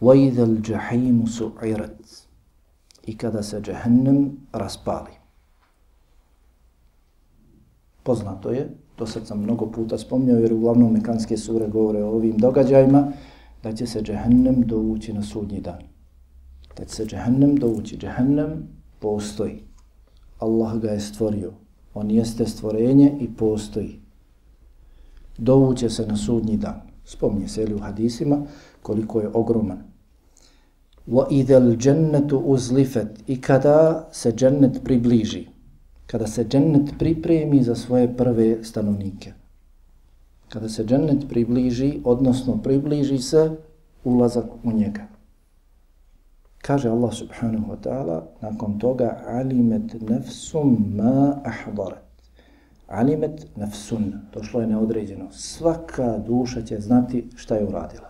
وَإِذَا 0.00 0.44
الْجَحِيمُ 0.44 1.26
سُعِرَتْ 1.26 2.24
I 3.06 3.16
kada 3.16 3.42
se 3.42 3.60
džehennem 3.60 4.36
raspali. 4.52 5.10
Poznato 8.02 8.50
je, 8.50 8.70
do 8.99 9.05
sad 9.05 9.27
sam 9.27 9.43
mnogo 9.43 9.65
puta 9.65 9.97
spomnio, 9.97 10.37
jer 10.37 10.53
uglavnom 10.53 10.93
mekanske 10.93 11.37
sure 11.37 11.67
govore 11.67 12.03
o 12.03 12.09
ovim 12.09 12.37
događajima, 12.37 13.11
da 13.63 13.73
će 13.73 13.87
se 13.87 14.01
džehennem 14.01 14.61
dovući 14.67 15.13
na 15.13 15.23
sudnji 15.23 15.61
dan. 15.61 15.81
Da 16.77 16.85
će 16.85 16.95
se 16.95 17.05
džehennem 17.05 17.55
dovući. 17.55 17.97
Džehennem 17.97 18.67
postoji. 18.99 19.63
Allah 20.39 20.77
ga 20.77 20.89
je 20.89 20.99
stvorio. 20.99 21.53
On 21.93 22.11
jeste 22.11 22.45
stvorenje 22.45 23.17
i 23.19 23.33
postoji. 23.37 23.99
Dovuće 25.37 25.89
se 25.89 26.07
na 26.07 26.17
sudnji 26.17 26.57
dan. 26.57 26.81
Spomnije 27.05 27.47
se 27.47 27.65
li 27.65 27.73
u 27.73 27.79
hadisima 27.79 28.41
koliko 28.81 29.21
je 29.21 29.29
ogroman. 29.33 29.83
Wa 31.07 31.25
idhal 31.29 31.75
jannatu 31.85 32.37
uzlifat 32.37 33.07
i 33.27 33.41
kada 33.41 34.07
se 34.11 34.31
džennet 34.31 34.83
približi 34.83 35.47
kada 36.11 36.27
se 36.27 36.43
džennet 36.43 36.97
pripremi 36.99 37.63
za 37.63 37.75
svoje 37.75 38.17
prve 38.17 38.63
stanovnike. 38.63 39.33
Kada 40.49 40.69
se 40.69 40.85
džennet 40.85 41.29
približi, 41.29 42.01
odnosno 42.03 42.57
približi 42.61 43.17
se 43.17 43.51
ulazak 44.03 44.45
u 44.63 44.71
njega. 44.71 45.07
Kaže 46.61 46.89
Allah 46.89 47.13
subhanahu 47.13 47.71
wa 47.71 47.77
ta'ala, 47.83 48.21
nakon 48.41 48.79
toga 48.79 49.21
alimet 49.27 50.01
nefsum 50.09 50.93
ma 50.95 51.41
ahdarat. 51.45 52.05
Alimet 52.87 53.45
nefsun, 53.55 54.13
došlo 54.33 54.61
je 54.61 54.67
neodređeno. 54.67 55.27
Svaka 55.31 56.17
duša 56.17 56.61
će 56.61 56.79
znati 56.79 57.29
šta 57.35 57.55
je 57.55 57.65
uradila. 57.65 58.09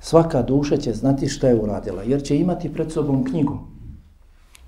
Svaka 0.00 0.42
duša 0.42 0.76
će 0.76 0.92
znati 0.92 1.28
šta 1.28 1.48
je 1.48 1.60
uradila, 1.60 2.02
jer 2.02 2.22
će 2.22 2.38
imati 2.38 2.72
pred 2.72 2.92
sobom 2.92 3.24
knjigu 3.24 3.58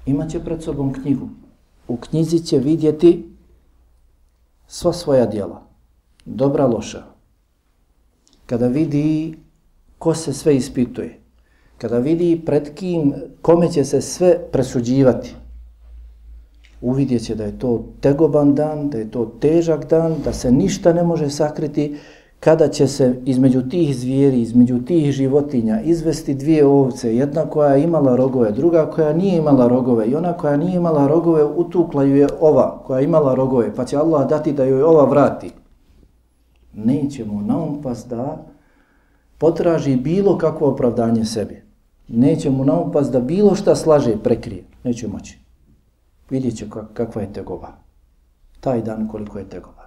imaće 0.07 0.41
pred 0.45 0.63
sobom 0.63 0.93
knjigu. 0.93 1.29
U 1.89 1.97
knjizi 1.97 2.39
će 2.39 2.59
vidjeti 2.59 3.31
sva 4.67 4.93
svoja 4.93 5.27
djela, 5.27 5.63
dobra, 6.25 6.67
loša. 6.67 7.03
Kada 8.47 8.67
vidi 8.67 9.39
ko 9.99 10.15
se 10.15 10.33
sve 10.33 10.57
ispituje, 10.57 11.19
kada 11.79 11.99
vidi 11.99 12.43
pred 12.47 12.75
kim, 12.75 13.15
kome 13.43 13.73
će 13.73 13.85
se 13.85 14.01
sve 14.01 14.39
presuđivati, 14.53 15.35
uvidjet 16.81 17.25
će 17.25 17.35
da 17.35 17.45
je 17.45 17.59
to 17.59 17.85
tegoban 18.01 18.55
dan, 18.55 18.91
da 18.91 18.99
je 18.99 19.11
to 19.11 19.25
težak 19.41 19.91
dan, 19.91 20.15
da 20.25 20.33
se 20.33 20.53
ništa 20.53 20.93
ne 20.93 21.03
može 21.03 21.31
sakriti, 21.31 21.97
kada 22.41 22.69
će 22.69 22.87
se 22.87 23.21
između 23.25 23.69
tih 23.69 23.97
zvijeri, 23.97 24.41
između 24.41 24.79
tih 24.85 25.13
životinja 25.13 25.81
izvesti 25.81 26.35
dvije 26.35 26.67
ovce, 26.67 27.17
jedna 27.17 27.47
koja 27.47 27.75
je 27.75 27.85
imala 27.85 28.17
rogove, 28.17 28.53
druga 28.53 28.91
koja 28.91 29.13
nije 29.13 29.37
imala 29.37 29.69
rogove 29.69 30.07
i 30.07 30.15
ona 30.15 30.33
koja 30.33 30.57
nije 30.57 30.77
imala 30.77 31.07
rogove 31.07 31.45
utukla 31.45 32.03
ju 32.03 32.17
je 32.17 32.29
ova 32.41 32.83
koja 32.87 32.99
je 32.99 33.05
imala 33.05 33.35
rogove, 33.35 33.75
pa 33.75 33.85
će 33.85 33.97
Allah 33.97 34.29
dati 34.29 34.53
da 34.53 34.65
joj 34.65 34.83
ova 34.83 35.05
vrati. 35.05 35.51
Neće 36.75 37.25
mu 37.25 37.43
naumpast 37.43 38.09
da 38.09 38.45
potraži 39.39 39.97
bilo 39.97 40.39
kakvo 40.39 40.69
opravdanje 40.69 41.25
sebi. 41.25 41.63
Neće 42.09 42.51
mu 42.51 42.65
naumpast 42.65 43.13
da 43.13 43.21
bilo 43.21 43.55
šta 43.55 43.75
slaže 43.75 44.17
prekrije. 44.23 44.65
Neće 44.85 45.09
moći. 45.09 45.39
Vidjet 46.31 46.57
će 46.57 46.67
kakva 46.95 47.23
je 47.23 47.33
tegova. 47.33 47.69
Taj 48.61 48.83
dan 48.83 49.09
koliko 49.09 49.39
je 49.39 49.49
tegova. 49.49 49.80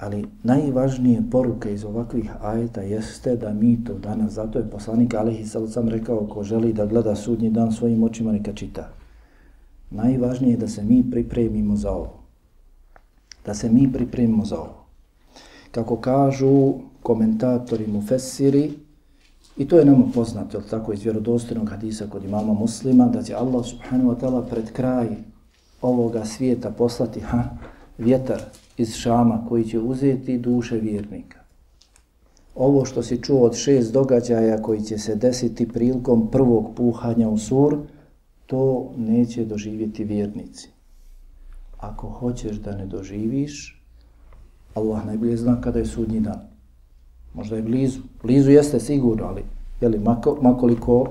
Ali 0.00 0.26
najvažnije 0.42 1.22
poruke 1.30 1.74
iz 1.74 1.84
ovakvih 1.84 2.30
ajeta 2.42 2.80
jeste 2.80 3.36
da 3.36 3.52
mi 3.52 3.84
to 3.84 3.94
danas, 3.94 4.32
zato 4.32 4.58
je 4.58 4.70
poslanik 4.70 5.14
Alehi 5.14 5.46
sam 5.46 5.88
rekao 5.88 6.26
ko 6.26 6.42
želi 6.42 6.72
da 6.72 6.86
gleda 6.86 7.16
sudnji 7.16 7.50
dan 7.50 7.72
svojim 7.72 8.04
očima 8.04 8.32
neka 8.32 8.52
čita. 8.52 8.88
Najvažnije 9.90 10.52
je 10.52 10.56
da 10.56 10.68
se 10.68 10.84
mi 10.84 11.10
pripremimo 11.10 11.76
za 11.76 11.90
ovo. 11.90 12.12
Da 13.46 13.54
se 13.54 13.70
mi 13.70 13.92
pripremimo 13.92 14.44
za 14.44 14.58
ovo. 14.58 14.84
Kako 15.70 15.96
kažu 15.96 16.72
komentatori 17.02 17.86
mu 17.86 18.02
fesiri, 18.02 18.72
i 19.56 19.68
to 19.68 19.78
je 19.78 19.84
nama 19.84 20.04
poznato, 20.14 20.56
jel 20.56 20.66
tako, 20.70 20.92
iz 20.92 21.02
vjerodostojnog 21.02 21.70
hadisa 21.70 22.06
kod 22.06 22.24
imama 22.24 22.52
muslima, 22.52 23.04
da 23.06 23.22
će 23.22 23.34
Allah 23.34 23.66
subhanahu 23.66 24.10
wa 24.10 24.20
ta'ala 24.20 24.48
pred 24.50 24.72
kraj 24.72 25.08
ovoga 25.82 26.24
svijeta 26.24 26.70
poslati 26.70 27.20
ha, 27.20 27.44
vjetar, 27.98 28.40
iz 28.80 28.94
Šama 28.94 29.44
koji 29.48 29.64
će 29.64 29.78
uzeti 29.78 30.38
duše 30.38 30.76
vjernika. 30.76 31.38
Ovo 32.54 32.84
što 32.84 33.02
si 33.02 33.22
čuo 33.22 33.40
od 33.40 33.56
šest 33.56 33.92
događaja 33.92 34.62
koji 34.62 34.80
će 34.80 34.98
se 34.98 35.14
desiti 35.14 35.68
prilikom 35.68 36.30
prvog 36.30 36.70
puhanja 36.76 37.28
u 37.28 37.38
sur, 37.38 37.76
to 38.46 38.90
neće 38.96 39.44
doživjeti 39.44 40.04
vjernici. 40.04 40.68
Ako 41.78 42.08
hoćeš 42.08 42.56
da 42.56 42.76
ne 42.76 42.86
doživiš, 42.86 43.82
Allah 44.74 45.06
najbolje 45.06 45.36
zna 45.36 45.60
kada 45.60 45.78
je 45.78 45.86
sudnji 45.86 46.20
dan. 46.20 46.40
Možda 47.34 47.56
je 47.56 47.62
blizu. 47.62 48.00
Blizu 48.22 48.50
jeste 48.50 48.80
sigurno, 48.80 49.26
ali 49.26 49.42
je 49.80 49.88
li 49.88 49.98
mako, 49.98 50.38
makoliko 50.42 51.06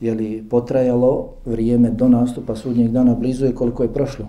je 0.00 0.14
li 0.14 0.44
potrajalo 0.50 1.28
vrijeme 1.46 1.90
do 1.90 2.08
nastupa 2.08 2.56
sudnjeg 2.56 2.90
dana, 2.90 3.14
blizu 3.14 3.46
je 3.46 3.54
koliko 3.54 3.82
je 3.82 3.92
prošlo. 3.92 4.28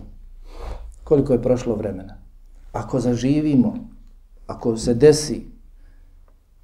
Koliko 1.04 1.34
je 1.34 1.41
prošlo 1.41 1.75
vremena 1.75 2.28
ako 2.71 2.99
zaživimo, 2.99 3.75
ako 4.47 4.77
se 4.77 4.93
desi, 4.93 5.41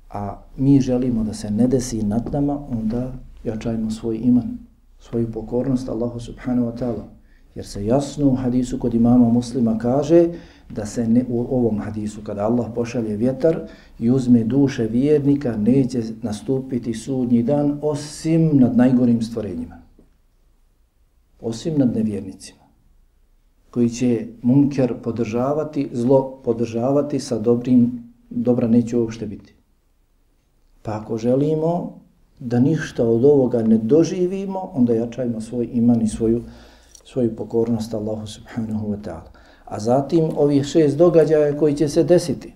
a 0.10 0.42
mi 0.58 0.82
želimo 0.82 1.24
da 1.24 1.34
se 1.34 1.52
ne 1.52 1.68
desi 1.68 2.04
nad 2.04 2.34
nama, 2.34 2.60
onda 2.70 3.14
jačajmo 3.44 3.92
svoj 3.92 4.18
iman, 4.24 4.58
svoju 5.00 5.32
pokornost 5.32 5.90
Allahu 5.90 6.20
subhanahu 6.20 6.68
wa 6.68 6.78
ta'ala. 6.78 7.04
Jer 7.56 7.66
se 7.66 7.86
jasno 7.86 8.28
u 8.28 8.36
hadisu 8.36 8.80
kod 8.80 8.94
imama 8.94 9.30
muslima 9.30 9.78
kaže 9.78 10.28
da 10.70 10.86
se 10.86 11.08
ne, 11.08 11.26
u 11.30 11.42
ovom 11.42 11.80
hadisu 11.80 12.22
kada 12.24 12.46
Allah 12.46 12.72
pošalje 12.76 13.16
vjetar 13.16 13.60
i 14.00 14.12
uzme 14.12 14.44
duše 14.44 14.84
vjernika 14.84 15.58
neće 15.58 16.04
nastupiti 16.22 16.94
sudnji 16.94 17.44
dan 17.44 17.80
osim 17.82 18.58
nad 18.58 18.78
najgorim 18.78 19.22
stvorenjima. 19.22 19.82
Osim 21.42 21.74
nad 21.78 21.96
nevjernicima 21.96 22.65
koji 23.76 23.90
će 23.90 24.28
munker 24.42 24.94
podržavati, 25.04 25.90
zlo 25.94 26.40
podržavati 26.44 27.20
sa 27.20 27.40
dobrim, 27.40 28.04
dobra 28.30 28.68
neće 28.68 28.98
uopšte 28.98 29.26
biti. 29.26 29.54
Pa 30.82 31.00
ako 31.00 31.18
želimo 31.18 32.00
da 32.40 32.60
ništa 32.60 33.04
od 33.04 33.26
ovoga 33.26 33.64
ne 33.64 33.78
doživimo, 33.78 34.72
onda 34.74 34.94
jačajmo 34.94 35.42
svoj 35.42 35.70
iman 35.74 36.02
i 36.02 36.08
svoju, 36.08 36.44
svoju 37.04 37.36
pokornost 37.36 37.94
Allahu 37.94 38.28
subhanahu 38.28 38.88
wa 38.88 38.98
ta'ala. 39.04 39.30
A 39.66 39.80
zatim 39.80 40.30
ovih 40.38 40.64
šest 40.64 40.98
događaja 40.98 41.58
koji 41.58 41.76
će 41.76 41.90
se 41.90 42.04
desiti 42.04 42.54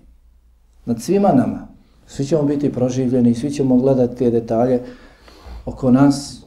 nad 0.84 1.02
svima 1.02 1.32
nama, 1.32 1.68
svi 2.06 2.24
ćemo 2.24 2.42
biti 2.42 2.72
proživljeni, 2.72 3.34
svi 3.34 3.50
ćemo 3.50 3.76
gledati 3.76 4.16
te 4.16 4.30
detalje 4.30 4.80
oko 5.66 5.90
nas, 5.90 6.39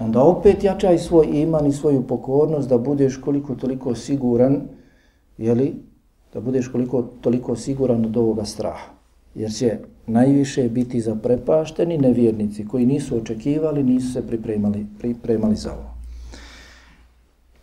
onda 0.00 0.22
opet 0.22 0.64
jačaj 0.64 0.98
svoj 0.98 1.26
iman 1.32 1.66
i 1.66 1.72
svoju 1.72 2.06
pokornost 2.06 2.68
da 2.68 2.78
budeš 2.78 3.16
koliko 3.16 3.54
toliko 3.54 3.94
siguran, 3.94 4.62
jeli, 5.38 5.74
da 6.34 6.40
budeš 6.40 6.68
koliko 6.68 7.02
toliko 7.02 7.56
siguran 7.56 8.04
od 8.04 8.16
ovoga 8.16 8.44
straha. 8.44 8.92
Jer 9.34 9.52
će 9.52 9.78
najviše 10.06 10.68
biti 10.68 11.00
zaprepašteni 11.00 11.98
nevjernici 11.98 12.68
koji 12.68 12.86
nisu 12.86 13.16
očekivali, 13.16 13.82
nisu 13.82 14.12
se 14.12 14.26
pripremali, 14.26 14.86
pripremali 14.98 15.56
za 15.56 15.72
ovo. 15.72 15.94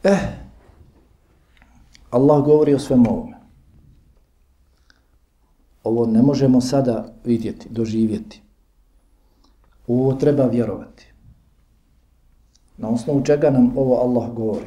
Eh, 0.04 0.18
Allah 2.10 2.46
govori 2.46 2.74
o 2.74 2.80
svem 2.80 3.08
ovome. 3.08 3.38
Ovo 5.84 6.06
ne 6.06 6.22
možemo 6.22 6.62
sada 6.62 7.14
vidjeti, 7.26 7.70
doživjeti. 7.70 8.42
Ovo 9.88 10.14
treba 10.14 10.46
vjerovati. 10.46 11.11
Na 12.82 12.90
osnovu 12.90 13.22
čega 13.24 13.50
nam 13.50 13.78
ovo 13.78 13.96
Allah 13.96 14.34
govori? 14.34 14.66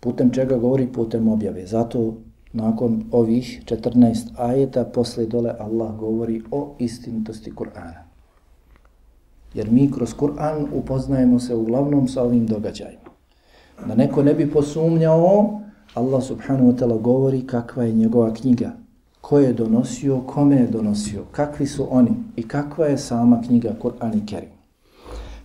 Putem 0.00 0.30
čega 0.30 0.56
govori? 0.56 0.86
Putem 0.86 1.28
objave. 1.28 1.66
Zato 1.66 2.14
nakon 2.52 3.04
ovih 3.12 3.62
14 3.64 4.16
ajeta 4.36 4.84
posle 4.84 5.26
dole 5.26 5.54
Allah 5.58 5.96
govori 5.96 6.42
o 6.50 6.74
istinitosti 6.78 7.52
Kur'ana. 7.54 8.04
Jer 9.54 9.70
mi 9.70 9.90
kroz 9.92 10.14
Kur'an 10.14 10.66
upoznajemo 10.74 11.38
se 11.40 11.54
uglavnom 11.54 12.08
sa 12.08 12.22
ovim 12.22 12.46
događajima. 12.46 13.10
Da 13.86 13.94
neko 13.94 14.22
ne 14.22 14.34
bi 14.34 14.50
posumnjao, 14.50 15.60
Allah 15.94 16.22
subhanahu 16.22 16.72
wa 16.72 16.78
ta'ala 16.78 17.00
govori 17.00 17.46
kakva 17.46 17.84
je 17.84 17.92
njegova 17.92 18.34
knjiga, 18.34 18.72
ko 19.20 19.38
je 19.38 19.52
donosio, 19.52 20.20
kome 20.20 20.56
je 20.56 20.66
donosio, 20.66 21.24
kakvi 21.32 21.66
su 21.66 21.86
oni 21.90 22.10
i 22.36 22.48
kakva 22.48 22.86
je 22.86 22.98
sama 22.98 23.42
knjiga 23.42 23.74
Kur'an 23.82 24.14
i 24.14 24.26
Kerim. 24.26 24.59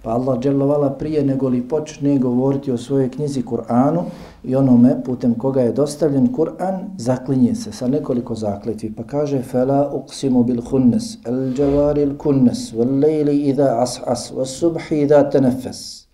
Pa 0.05 0.11
Allah 0.11 0.39
dželovala 0.39 0.89
prije 0.89 1.23
nego 1.25 1.49
li 1.49 1.67
počne 1.67 2.17
govoriti 2.19 2.71
o 2.71 2.77
svojoj 2.77 3.09
knjizi 3.11 3.41
Kur'anu 3.41 4.03
i 4.43 4.55
onome 4.55 5.03
putem 5.03 5.33
koga 5.33 5.61
je 5.61 5.71
dostavljen 5.71 6.27
Kur'an, 6.33 6.79
zaklinje 6.97 7.55
se 7.55 7.71
sa 7.71 7.87
nekoliko 7.87 8.35
zakletvi. 8.35 8.91
Pa 8.95 9.03
kaže, 9.03 9.41
Fela 9.41 9.91
uqsimu 9.93 10.43
bil 10.43 10.61
hunnes, 10.61 11.17
el 11.25 11.53
džavari 11.53 12.01
il 12.01 12.17
kunnes, 12.17 12.73
vel 12.73 12.99
lejli 12.99 13.39
idha 13.49 13.71
as 13.81 13.99
as, 14.05 14.31
subhi 14.45 15.01
idha 15.01 15.23
tenefes. 15.29 16.05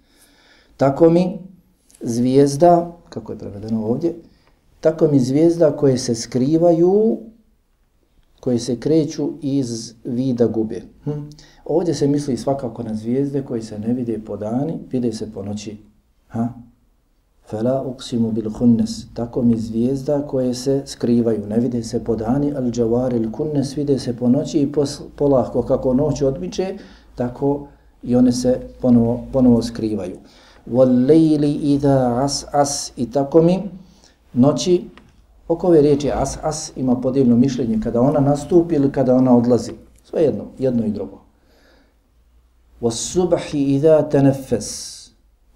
Tako 0.77 1.09
mi 1.09 1.39
zvijezda, 2.01 2.91
kako 3.09 3.31
je 3.31 3.37
prevedeno 3.37 3.85
ovdje, 3.85 4.13
tako 4.79 5.07
mi 5.07 5.19
zvijezda 5.19 5.71
koje 5.71 5.97
se 5.97 6.15
skrivaju, 6.15 7.17
koje 8.41 8.59
se 8.59 8.79
kreću 8.79 9.29
iz 9.41 9.93
vida 10.03 10.47
gube. 10.47 10.81
Hm? 11.03 11.11
Ovdje 11.65 11.93
se 11.93 12.07
misli 12.07 12.37
svakako 12.37 12.83
na 12.83 12.95
zvijezde 12.95 13.41
koje 13.41 13.61
se 13.61 13.79
ne 13.79 13.93
vide 13.93 14.19
po 14.25 14.37
dani, 14.37 14.79
vide 14.91 15.13
se 15.13 15.31
po 15.31 15.43
noći. 15.43 15.77
Ha? 16.27 16.47
Fela 17.49 17.81
uksimu 17.81 18.31
bil 18.31 18.49
hunnes, 18.49 19.13
tako 19.13 19.41
mi 19.41 19.57
zvijezda 19.57 20.27
koje 20.27 20.53
se 20.53 20.81
skrivaju, 20.85 21.47
ne 21.47 21.59
vide 21.59 21.83
se 21.83 22.03
po 22.03 22.15
dani, 22.15 22.53
al 22.55 22.71
džavar 22.71 23.13
il 23.13 23.31
kunnes 23.31 23.77
vide 23.77 23.99
se 23.99 24.17
po 24.17 24.29
noći 24.29 24.59
i 24.59 24.71
polahko 25.15 25.61
kako 25.61 25.93
noć 25.93 26.21
odmiče, 26.21 26.77
tako 27.15 27.67
i 28.03 28.15
one 28.15 28.31
se 28.31 28.59
ponovo, 28.81 29.23
ponovo 29.33 29.61
skrivaju. 29.61 30.17
Wal 30.71 31.07
lejli 31.07 31.53
idha 31.53 32.21
as 32.23 32.45
as 32.51 32.91
i 32.97 33.11
tako 33.11 33.41
mi 33.41 33.59
noći, 34.33 34.85
oko 35.51 35.67
ove 35.67 35.81
riječi 35.81 36.11
as 36.11 36.37
as 36.43 36.71
ima 36.75 37.01
podijeljno 37.01 37.35
mišljenje 37.35 37.79
kada 37.83 38.01
ona 38.01 38.19
nastupi 38.19 38.75
ili 38.75 38.91
kada 38.91 39.15
ona 39.15 39.37
odlazi. 39.37 39.71
Sve 40.03 40.21
jedno, 40.21 40.43
jedno 40.59 40.85
i 40.85 40.91
drugo. 40.91 41.21
Was 42.81 43.11
subhi 43.11 43.63
idha 43.75 44.01
tenefes, 44.01 45.01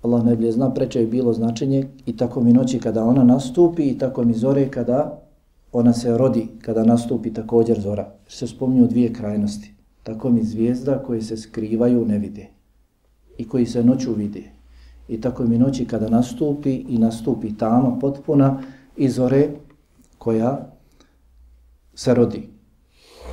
Allah 0.02 0.26
najbolje 0.26 0.52
zna, 0.52 0.74
preče 0.74 1.00
je 1.00 1.08
bilo 1.08 1.34
značenje 1.34 1.88
i 2.06 2.18
tako 2.18 2.42
mi 2.42 2.54
noći 2.54 2.80
kada 2.80 3.04
ona 3.04 3.24
nastupi 3.24 3.84
i 3.84 3.98
tako 3.98 4.24
mi 4.24 4.34
zore 4.34 4.70
kada 4.70 5.22
ona 5.72 5.94
se 5.94 6.18
rodi, 6.18 6.48
kada 6.62 6.84
nastupi 6.84 7.34
također 7.34 7.80
zora. 7.80 8.12
Se 8.28 8.48
spominju 8.48 8.88
dvije 8.88 9.14
krajnosti. 9.14 9.74
Tako 10.04 10.30
mi 10.30 10.44
zvijezda 10.44 11.04
koje 11.04 11.22
se 11.22 11.38
skrivaju 11.38 12.06
ne 12.06 12.18
vide 12.18 12.48
i 13.38 13.48
koji 13.48 13.66
se 13.66 13.84
noću 13.84 14.14
vide. 14.14 14.44
I 15.08 15.22
tako 15.22 15.44
mi 15.44 15.58
noći 15.58 15.86
kada 15.86 16.10
nastupi 16.10 16.76
i 16.90 16.98
nastupi 16.98 17.58
tama 17.58 18.00
potpuna 18.00 18.62
i 18.98 19.10
zore 19.10 19.50
koja 20.26 20.74
se 21.94 22.14
rodi. 22.14 22.50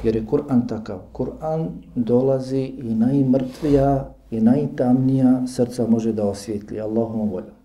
Jer 0.05 0.16
je 0.16 0.26
Kur'an 0.26 0.66
takav. 0.68 0.99
Kur'an 1.12 1.68
dolazi 1.95 2.61
i 2.61 2.95
najmrtvija 2.95 4.14
i 4.30 4.40
najtamnija 4.40 5.47
srca 5.47 5.86
može 5.86 6.12
da 6.12 6.26
osvijetli 6.28 6.80
Allahom 6.80 7.30
voljom. 7.30 7.57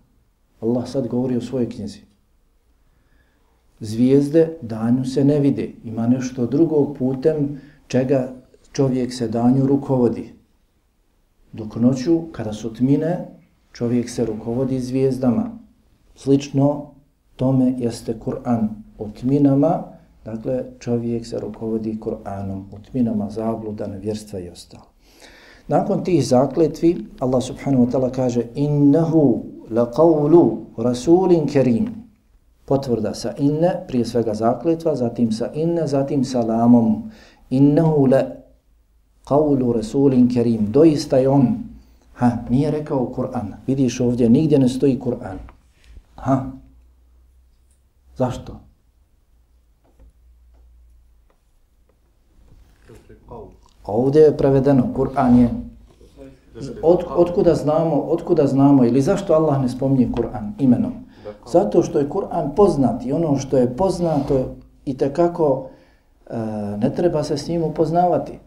Allah 0.60 0.88
sad 0.88 1.08
govori 1.08 1.36
o 1.36 1.40
svojoj 1.40 1.68
knjizi. 1.68 2.00
Zvijezde 3.80 4.56
danju 4.62 5.04
se 5.04 5.24
ne 5.24 5.40
vide. 5.40 5.70
Ima 5.84 6.06
nešto 6.06 6.46
drugog 6.46 6.96
putem 6.96 7.60
čega 7.86 8.32
čovjek 8.72 9.12
se 9.12 9.28
danju 9.28 9.66
rukovodi. 9.66 10.32
Dok 11.52 11.76
noću, 11.76 12.22
kada 12.32 12.52
su 12.52 12.74
tmine, 12.74 13.28
čovjek 13.72 14.10
se 14.10 14.26
rukovodi 14.26 14.80
zvijezdama. 14.80 15.58
Slično 16.14 16.94
tome 17.36 17.74
jeste 17.78 18.16
Kur'an 18.24 18.87
u 18.98 19.08
tminama, 19.20 19.82
dakle, 20.24 20.64
čovjek 20.78 21.26
se 21.26 21.40
rukovodi 21.40 21.98
Kur'anom. 22.00 22.62
u 22.72 22.78
tminama 22.90 23.30
zabluda, 23.30 23.86
nevjerstva 23.86 24.38
i 24.38 24.48
ostalo. 24.48 24.84
Nakon 25.68 26.04
tih 26.04 26.26
zakletvi, 26.26 27.06
Allah 27.18 27.42
subhanahu 27.42 27.86
wa 27.86 27.90
ta'ala 27.90 28.10
kaže 28.10 28.42
innahu 28.54 29.42
laqavlu 29.70 30.58
rasulin 30.76 31.46
kerim. 31.46 31.88
Potvrda 32.64 33.14
sa 33.14 33.32
inne, 33.38 33.84
prije 33.88 34.04
svega 34.04 34.34
zakletva, 34.34 34.94
zatim 34.94 35.32
sa 35.32 35.50
inne, 35.54 35.86
zatim 35.86 36.24
salamom. 36.24 37.10
Innahu 37.50 38.06
la 38.06 38.22
qawlu 39.28 39.72
rasulin 39.72 40.28
kerim. 40.28 40.72
Doista 40.72 41.16
je 41.16 41.28
on. 41.28 41.46
Ha, 42.14 42.30
nije 42.50 42.70
rekao 42.70 43.12
Kur'an. 43.16 43.52
Vidiš 43.66 44.00
ovdje, 44.00 44.28
nigdje 44.28 44.58
ne 44.58 44.68
stoji 44.68 45.00
Kur'an. 45.00 45.38
Ha. 46.16 46.50
Zašto? 48.16 48.60
Ovdje 53.88 54.22
je 54.22 54.36
prevedeno, 54.36 54.82
Kur'an 54.96 55.38
je 55.38 55.48
od, 56.82 57.04
otkuda 57.16 57.54
znamo, 57.54 57.96
otkuda 57.96 58.46
znamo 58.46 58.84
ili 58.84 59.00
zašto 59.00 59.32
Allah 59.32 59.62
ne 59.62 59.68
spominje 59.68 60.08
Kur'an 60.12 60.52
imenom? 60.58 60.92
Zato 61.52 61.82
što 61.82 61.98
je 61.98 62.08
Kur'an 62.08 62.54
poznat 62.56 63.06
i 63.06 63.12
ono 63.12 63.38
što 63.38 63.56
je 63.58 63.76
poznato 63.76 64.54
i 64.84 64.96
te 64.96 65.12
kako 65.12 65.68
e, 66.30 66.36
ne 66.78 66.94
treba 66.94 67.22
se 67.22 67.36
s 67.36 67.48
njim 67.48 67.62
upoznavati. 67.62 68.38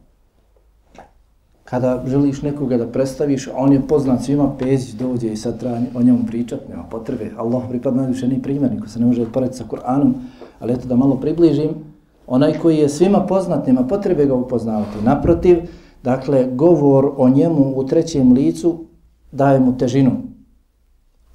Kada 1.63 2.03
želiš 2.05 2.41
nekoga 2.41 2.77
da 2.77 2.87
predstaviš, 2.87 3.49
on 3.55 3.73
je 3.73 3.87
poznat 3.87 4.23
svima, 4.23 4.51
Pezić 4.59 4.93
dođe 4.93 5.27
i 5.27 5.37
sad 5.37 5.59
treba 5.59 5.77
o 5.95 6.03
njemu 6.03 6.19
pričati, 6.27 6.69
nema 6.69 6.83
potrebe. 6.83 7.31
Allah 7.37 7.63
pripadno 7.69 8.01
najviše 8.01 8.27
ni 8.27 8.41
primjer, 8.41 8.71
niko 8.71 8.87
se 8.87 8.99
ne 8.99 9.05
može 9.05 9.21
odporediti 9.21 9.57
sa 9.57 9.63
Kur'anom, 9.69 10.13
ali 10.59 10.73
eto 10.73 10.87
da 10.87 10.95
malo 10.95 11.15
približim, 11.15 11.90
Onaj 12.27 12.59
koji 12.59 12.77
je 12.77 12.89
svima 12.89 13.25
poznat, 13.25 13.67
nema 13.67 13.83
potrebe 13.83 14.25
ga 14.25 14.33
upoznavati. 14.33 15.03
Naprotiv, 15.03 15.57
dakle, 16.03 16.47
govor 16.51 17.11
o 17.17 17.29
njemu 17.29 17.73
u 17.75 17.83
trećem 17.83 18.33
licu 18.33 18.85
daje 19.31 19.59
mu 19.59 19.77
težinu, 19.77 20.11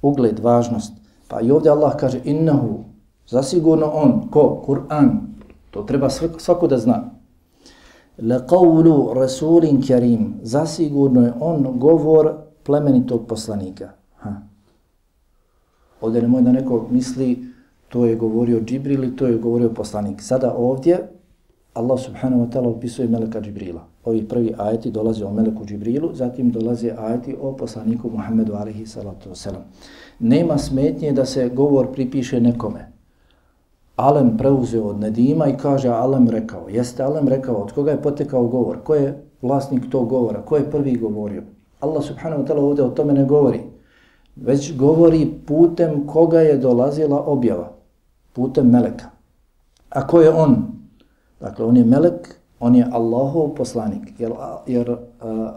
ugled, 0.01 0.39
važnost. 0.39 0.93
Pa 1.27 1.41
i 1.41 1.51
ovdje 1.51 1.71
Allah 1.71 1.95
kaže 1.95 2.21
innahu, 2.23 2.83
zasigurno 3.27 3.91
on, 3.93 4.27
ko? 4.31 4.63
Kur'an. 4.65 5.27
To 5.71 5.83
treba 5.83 6.09
svako 6.37 6.67
da 6.67 6.77
zna. 6.77 7.03
Le 8.17 8.39
qawlu 8.47 9.13
rasulin 9.13 9.81
karim, 9.87 10.39
zasigurno 10.41 11.21
je 11.21 11.33
on 11.39 11.79
govor 11.79 12.33
plemenitog 12.63 13.27
poslanika. 13.27 13.89
Ha. 14.17 14.33
Ovdje 16.01 16.21
nemoj 16.21 16.41
da 16.41 16.51
neko 16.51 16.87
misli, 16.91 17.45
to 17.89 18.05
je 18.05 18.15
govorio 18.15 18.61
Džibril 18.61 19.03
i 19.03 19.15
to 19.15 19.27
je 19.27 19.37
govorio 19.37 19.69
poslanik. 19.69 20.21
Sada 20.21 20.53
ovdje 20.57 21.07
Allah 21.77 21.99
subhanahu 21.99 22.41
wa 22.41 22.49
ta'ala 22.49 22.67
opisuje 22.69 23.07
Meleka 23.07 23.41
Džibrila. 23.41 23.85
Ovi 24.05 24.27
prvi 24.27 24.53
ajeti 24.57 24.91
dolaze 24.91 25.25
o 25.25 25.31
Meleku 25.33 25.65
Džibrilu, 25.65 26.09
zatim 26.13 26.51
dolaze 26.51 26.91
ajeti 26.97 27.35
o 27.41 27.51
poslaniku 27.53 28.09
Muhammedu 28.09 28.55
alaihi 28.55 28.85
salatu 28.85 29.29
wasalam. 29.29 29.61
Nema 30.19 30.57
smetnje 30.57 31.11
da 31.11 31.25
se 31.25 31.49
govor 31.49 31.91
pripiše 31.91 32.41
nekome. 32.41 32.91
Alem 33.95 34.37
preuzeo 34.37 34.83
od 34.83 34.99
Nedima 34.99 35.47
i 35.47 35.57
kaže 35.57 35.89
Alem 35.89 36.29
rekao. 36.29 36.69
Jeste 36.69 37.03
Alem 37.03 37.27
rekao, 37.27 37.55
od 37.55 37.71
koga 37.71 37.91
je 37.91 38.01
potekao 38.01 38.47
govor? 38.47 38.83
Ko 38.83 38.95
je 38.95 39.23
vlasnik 39.41 39.89
tog 39.89 40.09
govora? 40.09 40.41
Ko 40.41 40.57
je 40.57 40.71
prvi 40.71 40.95
govorio? 40.95 41.43
Allah 41.79 42.03
subhanahu 42.03 42.43
wa 42.43 42.47
ta'ala 42.47 42.61
ovdje 42.61 42.83
o 42.83 42.89
tome 42.89 43.13
ne 43.13 43.25
govori. 43.25 43.61
Već 44.35 44.77
govori 44.77 45.33
putem 45.45 46.07
koga 46.07 46.41
je 46.41 46.57
dolazila 46.57 47.23
objava 47.25 47.76
putem 48.37 48.69
meleka. 48.69 49.09
A 49.89 50.05
ko 50.05 50.21
je 50.21 50.29
on? 50.29 50.77
Dakle, 51.41 51.65
on 51.65 51.77
je 51.77 51.85
melek, 51.85 52.37
on 52.61 52.75
je 52.77 52.85
Allahov 52.85 53.55
poslanik. 53.57 54.13
Jer, 54.19 54.33
jer 54.69 54.89
uh, 54.89 54.97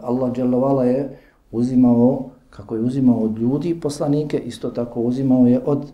Allah 0.01 0.33
dželovala 0.33 0.85
je 0.89 1.17
uzimao, 1.51 2.33
kako 2.49 2.75
je 2.75 2.81
uzimao 2.81 3.19
od 3.29 3.37
ljudi 3.37 3.75
poslanike, 3.79 4.37
isto 4.37 4.73
tako 4.73 5.01
uzimao 5.01 5.45
je 5.47 5.61
od 5.65 5.91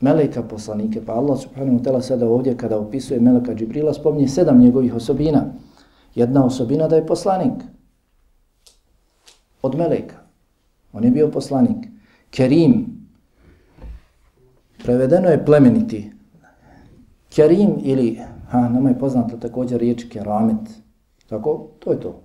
meleka 0.00 0.42
poslanike. 0.42 0.98
Pa 1.06 1.14
Allah 1.14 1.38
subhanahu 1.38 1.78
wa 1.78 1.82
ta'ala 1.82 2.02
sada 2.02 2.26
ovdje 2.26 2.56
kada 2.56 2.78
opisuje 2.78 3.20
meleka 3.20 3.54
Džibrila 3.54 3.94
spomni 3.94 4.28
sedam 4.28 4.58
njegovih 4.58 4.94
osobina. 4.94 5.46
Jedna 6.14 6.44
osobina 6.44 6.88
da 6.88 6.96
je 6.96 7.06
poslanik. 7.06 7.62
Od 9.62 9.78
meleka. 9.78 10.16
On 10.92 11.04
je 11.04 11.10
bio 11.10 11.30
poslanik. 11.30 11.86
Kerim. 12.30 12.86
Prevedeno 14.82 15.28
je 15.28 15.44
plemeniti. 15.44 16.15
Kerim 17.36 17.74
ili, 17.82 18.20
ha, 18.48 18.68
nama 18.68 18.88
je 18.88 18.98
poznata 18.98 19.36
također 19.36 19.80
riječ 19.80 20.04
keramet. 20.12 20.70
Tako? 21.28 21.68
To 21.78 21.92
je 21.92 22.00
to. 22.00 22.20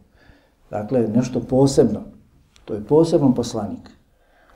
Dakle, 0.69 1.07
nešto 1.07 1.39
posebno. 1.39 2.01
To 2.65 2.73
je 2.73 2.85
poseban 2.85 3.33
poslanik 3.33 3.89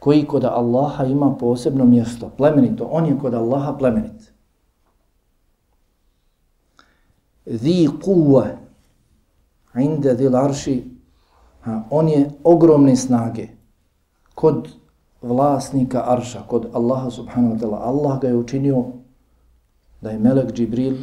koji 0.06 0.26
kod 0.26 0.44
Allaha 0.44 1.06
ima 1.06 1.36
posebno 1.36 1.86
mjesto, 1.86 2.30
plemenito. 2.38 2.88
On 2.92 3.06
je 3.06 3.18
kod 3.22 3.34
Allaha 3.34 3.78
plemenit. 3.78 4.34
Zi 7.46 7.88
kuva 8.04 8.46
inde 9.80 10.16
zil 10.16 10.36
arši, 10.36 10.84
ha, 11.62 11.84
on 11.90 12.10
je 12.10 12.30
ogromne 12.44 12.96
snage 12.96 13.48
kod 14.36 14.70
vlasnika 15.22 16.04
arša, 16.08 16.44
kod 16.48 16.70
Allaha 16.74 17.10
subhanahu 17.10 17.56
wa 17.56 17.60
ta'ala. 17.60 17.78
Allah 17.78 18.20
ga 18.22 18.28
je 18.28 18.36
učinio 18.36 18.86
da 20.06 20.12
je 20.12 20.20
Melek 20.20 20.54
Džibril 20.54 20.98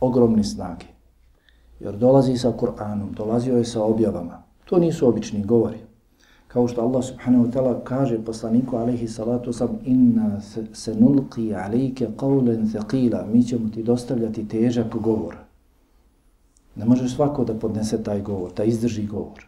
ogromni 0.00 0.44
snage. 0.44 0.86
Jer 1.80 1.96
dolazi 1.96 2.36
sa 2.38 2.52
Kur'anom, 2.52 3.10
dolazio 3.10 3.56
je 3.58 3.64
sa 3.64 3.82
objavama. 3.82 4.42
To 4.64 4.78
nisu 4.78 5.08
obični 5.08 5.42
govori. 5.44 5.78
Kao 6.48 6.68
što 6.68 6.80
Allah 6.80 7.04
subhanahu 7.04 7.44
wa 7.44 7.50
ta'ala 7.52 7.80
kaže 7.84 8.18
poslaniku 8.24 8.76
alaihi 8.76 9.08
salatu 9.08 9.52
sam 9.52 9.78
inna 9.84 10.40
se 10.72 10.94
nulqi 10.94 11.54
alaike 11.64 12.08
qawlen 12.16 12.70
thaqila 12.72 13.24
mi 13.32 13.42
ćemo 13.42 13.68
ti 13.74 13.82
dostavljati 13.82 14.48
težak 14.48 14.96
govor. 14.96 15.36
Ne 16.76 16.84
može 16.84 17.08
svako 17.08 17.44
da 17.44 17.54
podnese 17.54 18.02
taj 18.02 18.22
govor, 18.22 18.52
da 18.56 18.64
izdrži 18.64 19.06
govor. 19.06 19.46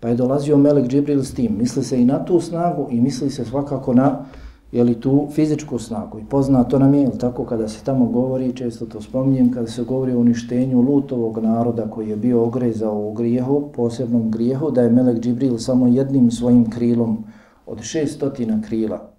Pa 0.00 0.08
je 0.08 0.16
dolazio 0.16 0.56
Melek 0.56 0.88
Džibril 0.88 1.24
s 1.24 1.34
tim. 1.34 1.56
Misli 1.58 1.84
se 1.84 2.02
i 2.02 2.04
na 2.04 2.24
tu 2.24 2.40
snagu 2.40 2.88
i 2.90 3.00
misli 3.00 3.30
se 3.30 3.44
svakako 3.44 3.94
na 3.94 4.24
je 4.72 4.84
li 4.84 5.00
tu 5.00 5.28
fizičku 5.30 5.78
snagu. 5.78 6.18
I 6.18 6.24
poznato 6.24 6.78
nam 6.78 6.94
je, 6.94 7.18
tako 7.18 7.44
kada 7.44 7.68
se 7.68 7.84
tamo 7.84 8.06
govori, 8.06 8.56
često 8.56 8.86
to 8.86 9.00
spominjem, 9.00 9.52
kada 9.52 9.66
se 9.66 9.82
govori 9.82 10.12
o 10.12 10.20
uništenju 10.20 10.80
lutovog 10.80 11.38
naroda 11.38 11.90
koji 11.90 12.08
je 12.08 12.16
bio 12.16 12.44
ogrezao 12.44 13.08
u 13.08 13.12
grijehu, 13.12 13.70
posebnom 13.76 14.30
grijehu, 14.30 14.70
da 14.70 14.82
je 14.82 14.90
Melek 14.90 15.20
Džibril 15.20 15.58
samo 15.58 15.86
jednim 15.86 16.30
svojim 16.30 16.70
krilom 16.70 17.24
od 17.66 17.82
šestotina 17.82 18.62
krila. 18.68 19.12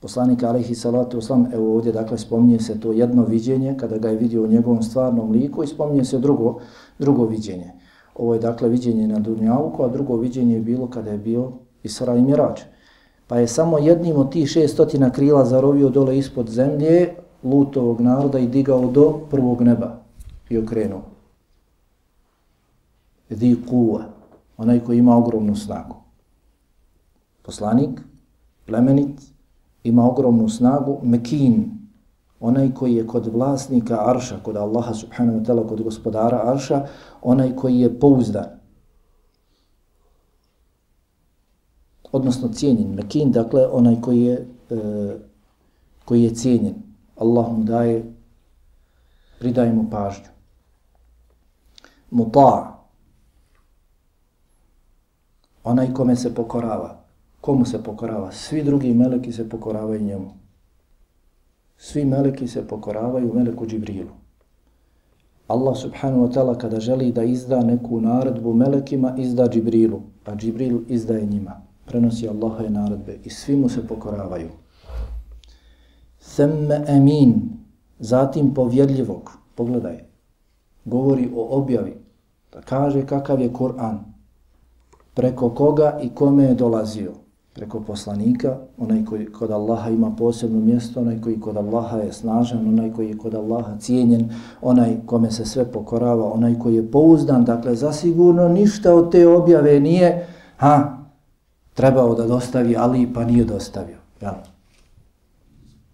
Poslanik 0.00 0.42
Alihi 0.42 0.74
Salatu 0.74 1.18
Oslam, 1.18 1.46
evo 1.52 1.74
ovdje 1.74 1.92
dakle 1.92 2.18
spominje 2.18 2.58
se 2.60 2.80
to 2.80 2.92
jedno 2.92 3.24
viđenje 3.24 3.74
kada 3.80 3.98
ga 3.98 4.08
je 4.08 4.16
vidio 4.16 4.44
u 4.44 4.46
njegovom 4.46 4.82
stvarnom 4.82 5.30
liku 5.30 5.64
i 5.64 5.66
spominje 5.66 6.04
se 6.04 6.18
drugo, 6.18 6.60
drugo 6.98 7.24
viđenje. 7.26 7.72
Ovo 8.14 8.34
je 8.34 8.40
dakle 8.40 8.68
viđenje 8.68 9.08
na 9.08 9.18
Dunjavuku, 9.18 9.82
a 9.82 9.88
drugo 9.88 10.16
viđenje 10.16 10.54
je 10.54 10.60
bilo 10.60 10.86
kada 10.90 11.10
je 11.10 11.18
bio 11.18 11.52
Isra 11.82 12.16
i 12.16 12.22
Mirađ. 12.22 12.60
Pa 13.26 13.38
je 13.38 13.48
samo 13.48 13.78
jednim 13.78 14.16
od 14.16 14.32
tih 14.32 14.48
šestotina 14.48 15.10
krila 15.10 15.44
zarovio 15.44 15.88
dole 15.88 16.18
ispod 16.18 16.48
zemlje 16.48 17.14
lutovog 17.42 18.00
naroda 18.00 18.38
i 18.38 18.46
digao 18.46 18.86
do 18.86 19.20
prvog 19.30 19.62
neba 19.62 19.96
i 20.48 20.58
okrenuo. 20.58 21.02
Di 23.30 23.56
kuva, 23.68 24.04
onaj 24.56 24.80
koji 24.80 24.98
ima 24.98 25.16
ogromnu 25.16 25.56
snagu. 25.56 25.96
Poslanik, 27.42 28.00
plemenit, 28.66 29.20
ima 29.84 30.10
ogromnu 30.10 30.48
snagu, 30.48 30.98
mekin, 31.02 31.70
onaj 32.40 32.74
koji 32.74 32.94
je 32.94 33.06
kod 33.06 33.26
vlasnika 33.26 33.98
Arša, 34.10 34.38
kod 34.42 34.56
Allaha 34.56 34.94
subhanahu 34.94 35.38
wa 35.38 35.46
ta'ala, 35.46 35.68
kod 35.68 35.82
gospodara 35.82 36.40
Arša, 36.44 36.86
onaj 37.22 37.56
koji 37.56 37.80
je 37.80 38.00
pouzdan. 38.00 38.55
Odnosno 42.12 42.48
cijenjen. 42.48 42.94
Mekin, 42.94 43.32
dakle, 43.32 43.66
onaj 43.66 44.00
koji 44.00 44.22
je, 44.22 44.46
e, 44.70 44.76
koji 46.04 46.22
je 46.22 46.34
cijenjen. 46.34 46.74
Allah 47.16 47.52
mu 47.52 47.64
daje, 47.64 48.12
pridaje 49.38 49.72
mu 49.72 49.90
pažnju. 49.90 50.28
Muta' 52.10 52.76
onaj 55.64 55.94
kome 55.94 56.16
se 56.16 56.34
pokorava. 56.34 56.96
Komu 57.40 57.64
se 57.64 57.82
pokorava? 57.82 58.32
Svi 58.32 58.62
drugi 58.62 58.94
meleki 58.94 59.32
se 59.32 59.48
pokoravaju 59.48 60.00
njemu. 60.00 60.30
Svi 61.78 62.04
meleki 62.04 62.48
se 62.48 62.68
pokoravaju 62.68 63.34
meleku 63.34 63.66
Džibrilu. 63.66 64.10
Allah 65.48 65.76
subhanahu 65.76 66.26
wa 66.26 66.32
ta'ala 66.34 66.58
kada 66.58 66.80
želi 66.80 67.12
da 67.12 67.22
izda 67.22 67.60
neku 67.62 68.00
naredbu 68.00 68.54
melekima, 68.54 69.14
izda 69.18 69.48
Džibrilu, 69.48 70.02
a 70.24 70.34
Džibril 70.34 70.80
izdaje 70.88 71.26
njima. 71.26 71.65
Prenosi 71.86 72.28
Allahove 72.28 72.70
naredbe 72.70 73.18
i 73.24 73.30
svi 73.30 73.56
mu 73.56 73.68
se 73.68 73.86
pokoravaju. 73.86 74.48
Themme 76.36 76.84
emin, 76.88 77.34
zatim 77.98 78.54
povjedljivog, 78.54 79.30
pogledaj, 79.54 80.04
govori 80.84 81.30
o 81.36 81.58
objavi, 81.58 81.96
da 82.52 82.60
kaže 82.60 83.06
kakav 83.06 83.40
je 83.40 83.52
Kur'an, 83.52 83.98
preko 85.14 85.50
koga 85.50 85.98
i 86.02 86.08
kome 86.08 86.44
je 86.44 86.54
dolazio 86.54 87.12
preko 87.56 87.80
poslanika, 87.80 88.56
onaj 88.78 89.04
koji 89.04 89.26
kod 89.26 89.50
Allaha 89.50 89.90
ima 89.90 90.10
posebno 90.18 90.60
mjesto, 90.60 91.00
onaj 91.00 91.20
koji 91.20 91.40
kod 91.40 91.56
Allaha 91.56 91.96
je 91.96 92.12
snažan, 92.12 92.68
onaj 92.68 92.92
koji 92.92 93.08
je 93.08 93.18
kod 93.18 93.34
Allaha 93.34 93.78
cijenjen, 93.78 94.30
onaj 94.62 94.96
kome 95.06 95.30
se 95.30 95.44
sve 95.44 95.64
pokorava, 95.72 96.32
onaj 96.32 96.58
koji 96.58 96.74
je 96.74 96.90
pouzdan, 96.90 97.44
dakle 97.44 97.74
zasigurno 97.74 98.48
ništa 98.48 98.94
od 98.94 99.12
te 99.12 99.28
objave 99.28 99.80
nije 99.80 100.26
ha, 100.56 100.95
trebao 101.76 102.14
da 102.14 102.26
dostavi 102.26 102.76
Ali 102.76 103.12
pa 103.14 103.24
nije 103.24 103.44
dostavio. 103.44 103.98
Ja. 104.22 104.42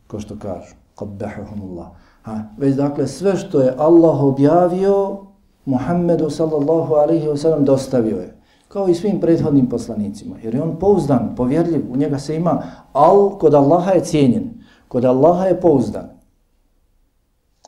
Ko 0.06 0.20
što 0.20 0.38
kažu, 0.38 0.74
qabbahumullah. 0.96 1.86
Ha, 2.22 2.42
već 2.58 2.74
dakle 2.76 3.06
sve 3.06 3.36
što 3.36 3.60
je 3.60 3.74
Allah 3.78 4.22
objavio, 4.22 5.18
Muhammedu 5.64 6.30
sallallahu 6.30 6.94
alaihi 6.94 7.26
wa 7.26 7.36
sallam 7.36 7.64
dostavio 7.64 8.16
je 8.16 8.42
kao 8.68 8.88
i 8.88 8.94
svim 8.94 9.20
prethodnim 9.20 9.68
poslanicima. 9.68 10.36
Jer 10.42 10.54
je 10.54 10.62
on 10.62 10.76
pouzdan, 10.78 11.34
povjerljiv, 11.36 11.92
u 11.92 11.96
njega 11.96 12.18
se 12.18 12.36
ima, 12.36 12.62
al 12.92 13.38
kod 13.38 13.54
Allaha 13.54 13.90
je 13.90 14.04
cijenjen, 14.04 14.50
kod 14.88 15.04
Allaha 15.04 15.44
je 15.44 15.60
pouzdan. 15.60 16.08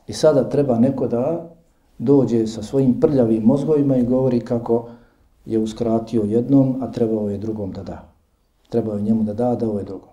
I 0.07 0.13
sada 0.13 0.49
treba 0.49 0.79
neko 0.79 1.07
da 1.07 1.49
dođe 1.97 2.47
sa 2.47 2.63
svojim 2.63 2.99
prljavim 2.99 3.43
mozgovima 3.43 3.97
i 3.97 4.05
govori 4.05 4.39
kako 4.39 4.89
je 5.45 5.59
uskratio 5.59 6.23
jednom, 6.23 6.77
a 6.81 6.91
trebao 6.91 7.29
je 7.29 7.37
drugom 7.37 7.71
da 7.71 7.83
da. 7.83 8.03
Trebao 8.69 8.95
je 8.95 9.01
njemu 9.01 9.23
da 9.23 9.33
da, 9.33 9.49
a 9.49 9.57
ovo 9.61 9.79
je 9.79 9.85
drugom. 9.85 10.09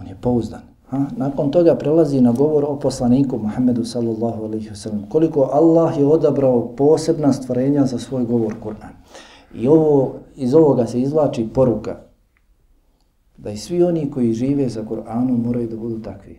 On 0.00 0.06
je 0.06 0.16
pouzdan. 0.20 0.60
Ha? 0.88 1.06
Nakon 1.16 1.50
toga 1.50 1.74
prelazi 1.74 2.20
na 2.20 2.32
govor 2.32 2.64
o 2.68 2.78
poslaniku 2.78 3.38
Muhammedu 3.38 3.84
sallallahu 3.84 4.44
alaihi 4.44 4.68
wa 4.70 4.74
sallam. 4.74 5.06
Koliko 5.08 5.48
Allah 5.52 5.98
je 5.98 6.06
odabrao 6.06 6.68
posebna 6.76 7.32
stvorenja 7.32 7.86
za 7.86 7.98
svoj 7.98 8.24
govor 8.24 8.54
Kur'an. 8.62 8.92
I 9.54 9.68
ovo, 9.68 10.14
iz 10.36 10.54
ovoga 10.54 10.86
se 10.86 11.00
izvlači 11.00 11.48
poruka 11.54 11.96
da 13.36 13.50
i 13.50 13.56
svi 13.56 13.82
oni 13.82 14.10
koji 14.10 14.32
žive 14.32 14.68
za 14.68 14.84
Kur'anom 14.84 15.44
moraju 15.44 15.68
da 15.68 15.76
budu 15.76 15.98
takvi. 15.98 16.38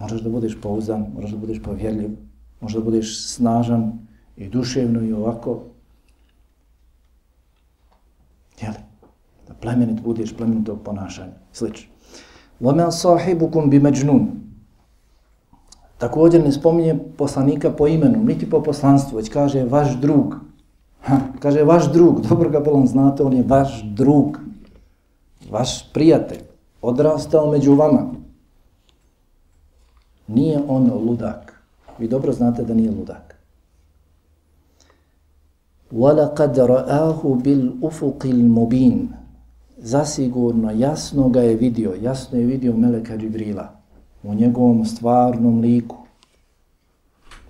Možeš 0.00 0.20
da 0.20 0.30
budeš 0.30 0.60
pouzdan, 0.62 1.06
moraš 1.14 1.30
da 1.30 1.36
budeš 1.36 1.62
povjerljiv, 1.62 2.10
možeš 2.60 2.78
da 2.78 2.84
budeš 2.84 3.26
snažan 3.26 4.06
i 4.39 4.49
duševno 4.49 5.01
i 5.01 5.13
ovako. 5.13 5.63
Jel? 8.61 8.73
Da 9.47 9.53
plemenit 9.53 10.01
budeš 10.01 10.37
plemenitog 10.37 10.79
ponašanja. 10.83 11.33
Slično. 11.53 11.95
وَمَا 12.61 12.91
صَاحِبُكُمْ 12.91 13.69
بِمَجْنُونَ 13.69 14.45
Također 15.97 16.43
ne 16.43 16.51
spominje 16.51 16.99
poslanika 17.17 17.71
po 17.71 17.87
imenu, 17.87 18.23
niti 18.23 18.49
po 18.49 18.63
poslanstvu, 18.63 19.17
već 19.17 19.29
kaže 19.29 19.63
vaš 19.63 19.95
drug. 19.95 20.35
Ha, 21.01 21.19
kaže 21.39 21.63
vaš 21.63 21.91
drug, 21.91 22.21
dobro 22.21 22.49
ga 22.49 22.59
bolom 22.59 22.87
znate, 22.87 23.23
on 23.23 23.33
je 23.33 23.43
vaš 23.47 23.83
drug, 23.83 24.39
vaš 25.51 25.93
prijatelj, 25.93 26.39
odrastao 26.81 27.51
među 27.51 27.75
vama. 27.75 28.11
Nije 30.27 30.61
on 30.67 30.91
ludak. 30.93 31.61
Vi 31.99 32.07
dobro 32.07 32.33
znate 32.33 32.63
da 32.63 32.73
nije 32.73 32.91
ludak. 32.91 33.28
وَلَقَدْ 35.91 36.59
رَآهُ 36.59 37.21
بِالْأُفُقِ 37.45 38.21
الْمُبِينَ 38.25 38.97
zasigurno 39.77 40.71
jasno 40.71 41.29
ga 41.29 41.41
je 41.41 41.55
vidio, 41.55 41.93
jasno 42.01 42.39
je 42.39 42.45
vidio 42.45 42.77
Meleka 42.77 43.17
Džibrila 43.17 43.69
u 44.23 44.33
njegovom 44.33 44.85
stvarnom 44.85 45.59
liku 45.59 45.95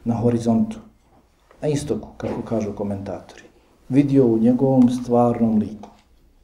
na 0.04 0.14
horizontu, 0.14 0.78
na 1.62 1.68
istoku, 1.68 2.08
kako 2.18 2.42
kažu 2.42 2.74
komentatori. 2.76 3.44
Vidio 3.90 4.26
u 4.26 4.38
njegovom 4.38 4.90
stvarnom 4.90 5.58
liku. 5.58 5.90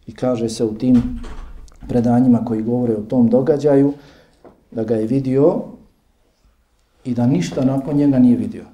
I 0.07 0.15
kaže 0.15 0.49
se 0.49 0.65
u 0.65 0.73
tim 0.73 1.21
predanjima 1.87 2.45
koji 2.45 2.61
govore 2.61 2.95
o 2.95 3.01
tom 3.01 3.29
događaju 3.29 3.93
da 4.71 4.83
ga 4.83 4.95
je 4.95 5.07
vidio 5.07 5.61
i 7.03 7.13
da 7.13 7.27
ništa 7.27 7.65
nakon 7.65 7.95
njega 7.95 8.19
nije 8.19 8.37
vidio. 8.37 8.65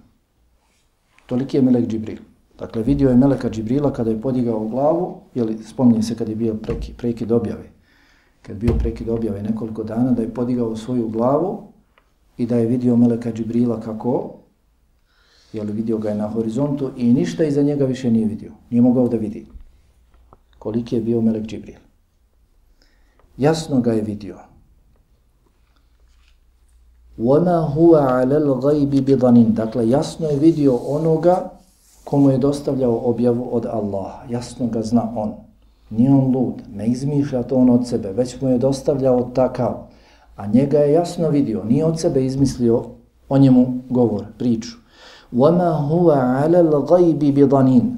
Toliki 1.25 1.57
je 1.57 1.61
Melek 1.61 1.87
Džibril. 1.87 2.17
Dakle, 2.61 2.83
vidio 2.83 3.09
je 3.09 3.15
Meleka 3.15 3.49
Džibrila 3.49 3.93
kada 3.93 4.11
je 4.11 4.21
podigao 4.21 4.67
glavu, 4.67 5.21
jeli, 5.35 5.57
spominje 5.63 6.03
se 6.03 6.15
kada 6.15 6.31
je 6.31 6.35
bio 6.35 6.53
preki, 6.53 6.93
prekid 6.93 7.31
objave, 7.31 7.69
kad 8.41 8.55
je 8.55 8.59
bio 8.59 8.73
prekid 8.79 9.09
objave 9.09 9.43
nekoliko 9.43 9.83
dana, 9.83 10.11
da 10.11 10.21
je 10.21 10.33
podigao 10.33 10.75
svoju 10.75 11.09
glavu 11.09 11.63
i 12.37 12.45
da 12.45 12.57
je 12.57 12.65
vidio 12.65 12.95
Meleka 12.95 13.31
Džibrila 13.31 13.79
kako, 13.79 14.33
jeli, 15.53 15.71
vidio 15.71 15.97
ga 15.97 16.09
je 16.09 16.15
na 16.15 16.27
horizontu 16.27 16.91
i 16.97 17.13
ništa 17.13 17.43
iza 17.43 17.61
njega 17.61 17.85
više 17.85 18.11
nije 18.11 18.27
vidio, 18.27 18.51
nije 18.69 18.81
mogao 18.81 19.07
da 19.07 19.17
vidi 19.17 19.45
koliki 20.59 20.95
je 20.95 21.01
bio 21.01 21.21
Melek 21.21 21.45
Džibril. 21.45 21.79
Jasno 23.37 23.81
ga 23.81 23.93
je 23.93 24.01
vidio. 24.01 24.37
وَمَا 27.17 27.59
هُوَ 27.73 27.97
عَلَى 27.97 28.37
الْغَيْبِ 28.37 28.91
بِضَنِينَ 29.05 29.53
Dakle, 29.53 29.89
jasno 29.89 30.27
je 30.27 30.39
vidio 30.39 30.75
onoga 30.75 31.49
komu 32.03 32.29
je 32.29 32.37
dostavljao 32.37 33.01
objavu 33.03 33.49
od 33.51 33.65
Allaha. 33.65 34.23
Jasno 34.29 34.67
ga 34.67 34.81
zna 34.81 35.11
on. 35.15 35.33
Nije 35.89 36.11
on 36.11 36.35
lud, 36.35 36.53
ne 36.73 36.87
izmišlja 36.87 37.43
to 37.43 37.55
on 37.55 37.69
od 37.69 37.87
sebe, 37.87 38.11
već 38.11 38.41
mu 38.41 38.49
je 38.49 38.57
dostavljao 38.57 39.29
takav. 39.33 39.73
A 40.35 40.47
njega 40.47 40.77
je 40.77 40.93
jasno 40.93 41.29
vidio, 41.29 41.63
nije 41.63 41.85
od 41.85 41.99
sebe 41.99 42.25
izmislio 42.25 42.83
o 43.29 43.37
njemu 43.37 43.73
govor, 43.89 44.25
priču. 44.37 44.77
وَمَا 45.33 45.71
هُوَ 45.89 46.11
عَلَى 46.11 46.59
الْغَيْبِ 46.59 47.33
بِضَنِينَ 47.33 47.97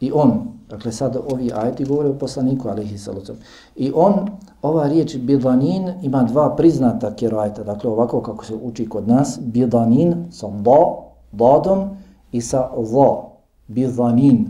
I 0.00 0.12
on, 0.14 0.54
dakle 0.68 0.92
sad 0.92 1.16
ovi 1.32 1.50
ajeti 1.54 1.84
govore 1.84 2.08
o 2.08 2.18
poslaniku, 2.18 2.68
alaihi 2.68 2.98
salucam. 2.98 3.36
I 3.76 3.92
on, 3.94 4.28
ova 4.62 4.88
riječ 4.88 5.16
bidanin 5.16 5.92
ima 6.02 6.22
dva 6.22 6.56
priznata 6.56 7.14
kirajta, 7.14 7.64
dakle 7.64 7.90
ovako 7.90 8.20
kako 8.20 8.44
se 8.44 8.54
uči 8.62 8.88
kod 8.88 9.08
nas, 9.08 9.38
bidanin 9.42 10.26
sa 10.30 10.48
da, 10.48 10.94
dadom, 11.32 11.96
i 12.31 12.41
sa 12.41 12.69
za, 12.83 13.29
bizanin, 13.67 14.47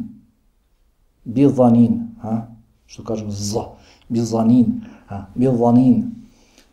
bizanin, 1.24 2.08
ha? 2.22 2.48
što 2.86 3.04
kažemo 3.04 3.32
za, 3.32 3.64
bizanin, 4.10 4.82
ha? 5.08 5.26
bizanin. 5.36 6.12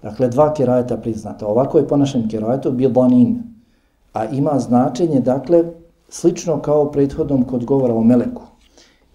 Dakle, 0.02 0.28
dva 0.28 0.54
kirajeta 0.54 0.96
priznata. 0.96 1.46
Ovako 1.46 1.78
je 1.78 1.88
po 1.88 1.96
našem 1.96 2.28
kirajetu 2.28 2.72
bizanin, 2.72 3.42
a 4.12 4.24
ima 4.24 4.59
značenje, 4.59 5.20
dakle, 5.20 5.64
slično 6.09 6.61
kao 6.62 6.90
prethodnom 6.92 7.44
kod 7.44 7.64
govora 7.64 7.94
o 7.94 8.02
meleku. 8.02 8.42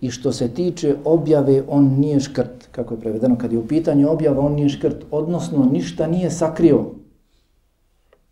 I 0.01 0.09
što 0.11 0.31
se 0.31 0.47
tiče 0.47 0.95
objave, 1.05 1.63
on 1.67 1.83
nije 1.99 2.19
škrt, 2.19 2.67
kako 2.71 2.93
je 2.93 2.99
prevedeno. 2.99 3.37
Kad 3.37 3.51
je 3.51 3.59
u 3.59 3.67
pitanju 3.67 4.11
objava, 4.11 4.45
on 4.45 4.53
nije 4.53 4.69
škrt, 4.69 5.05
odnosno 5.11 5.65
ništa 5.65 6.07
nije 6.07 6.31
sakrio. 6.31 6.85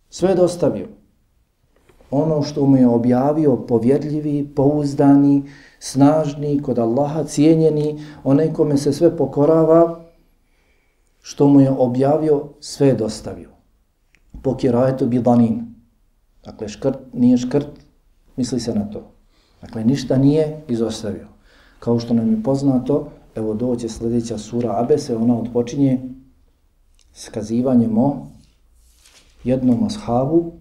Sve 0.09 0.29
je 0.29 0.35
dostavio. 0.35 0.87
Ono 2.11 2.41
što 2.41 2.65
mu 2.65 2.77
je 2.77 2.87
objavio, 2.87 3.55
povjedljivi, 3.55 4.51
pouzdani, 4.55 5.43
snažni, 5.79 6.61
kod 6.61 6.79
Allaha 6.79 7.23
cijenjeni, 7.23 8.01
onaj 8.23 8.53
kome 8.53 8.77
se 8.77 8.93
sve 8.93 9.17
pokorava, 9.17 9.99
što 11.21 11.47
mu 11.47 11.61
je 11.61 11.71
objavio, 11.71 12.43
sve 12.59 12.87
je 12.87 12.93
dostavio. 12.93 13.49
Po 14.41 14.55
kirajetu 14.57 15.05
bidanin. 15.07 15.75
Dakle, 16.45 16.67
škrt 16.67 16.97
nije 17.13 17.37
škrt, 17.37 17.67
misli 18.35 18.59
se 18.59 18.75
na 18.75 18.89
to. 18.91 19.11
Dakle, 19.61 19.83
ništa 19.83 20.17
nije 20.17 20.61
izostavio. 20.67 21.27
Kao 21.79 21.99
što 21.99 22.13
nam 22.13 22.31
je 22.31 22.43
poznato, 22.43 23.07
evo 23.35 23.53
doće 23.53 23.89
sljedeća 23.89 24.37
sura 24.37 24.75
Abese, 24.77 25.15
ona 25.15 25.39
odpočinje 25.39 25.99
skazivanjem 27.13 27.97
o 27.97 28.27
jednom 29.43 29.83
ashabu, 29.83 30.51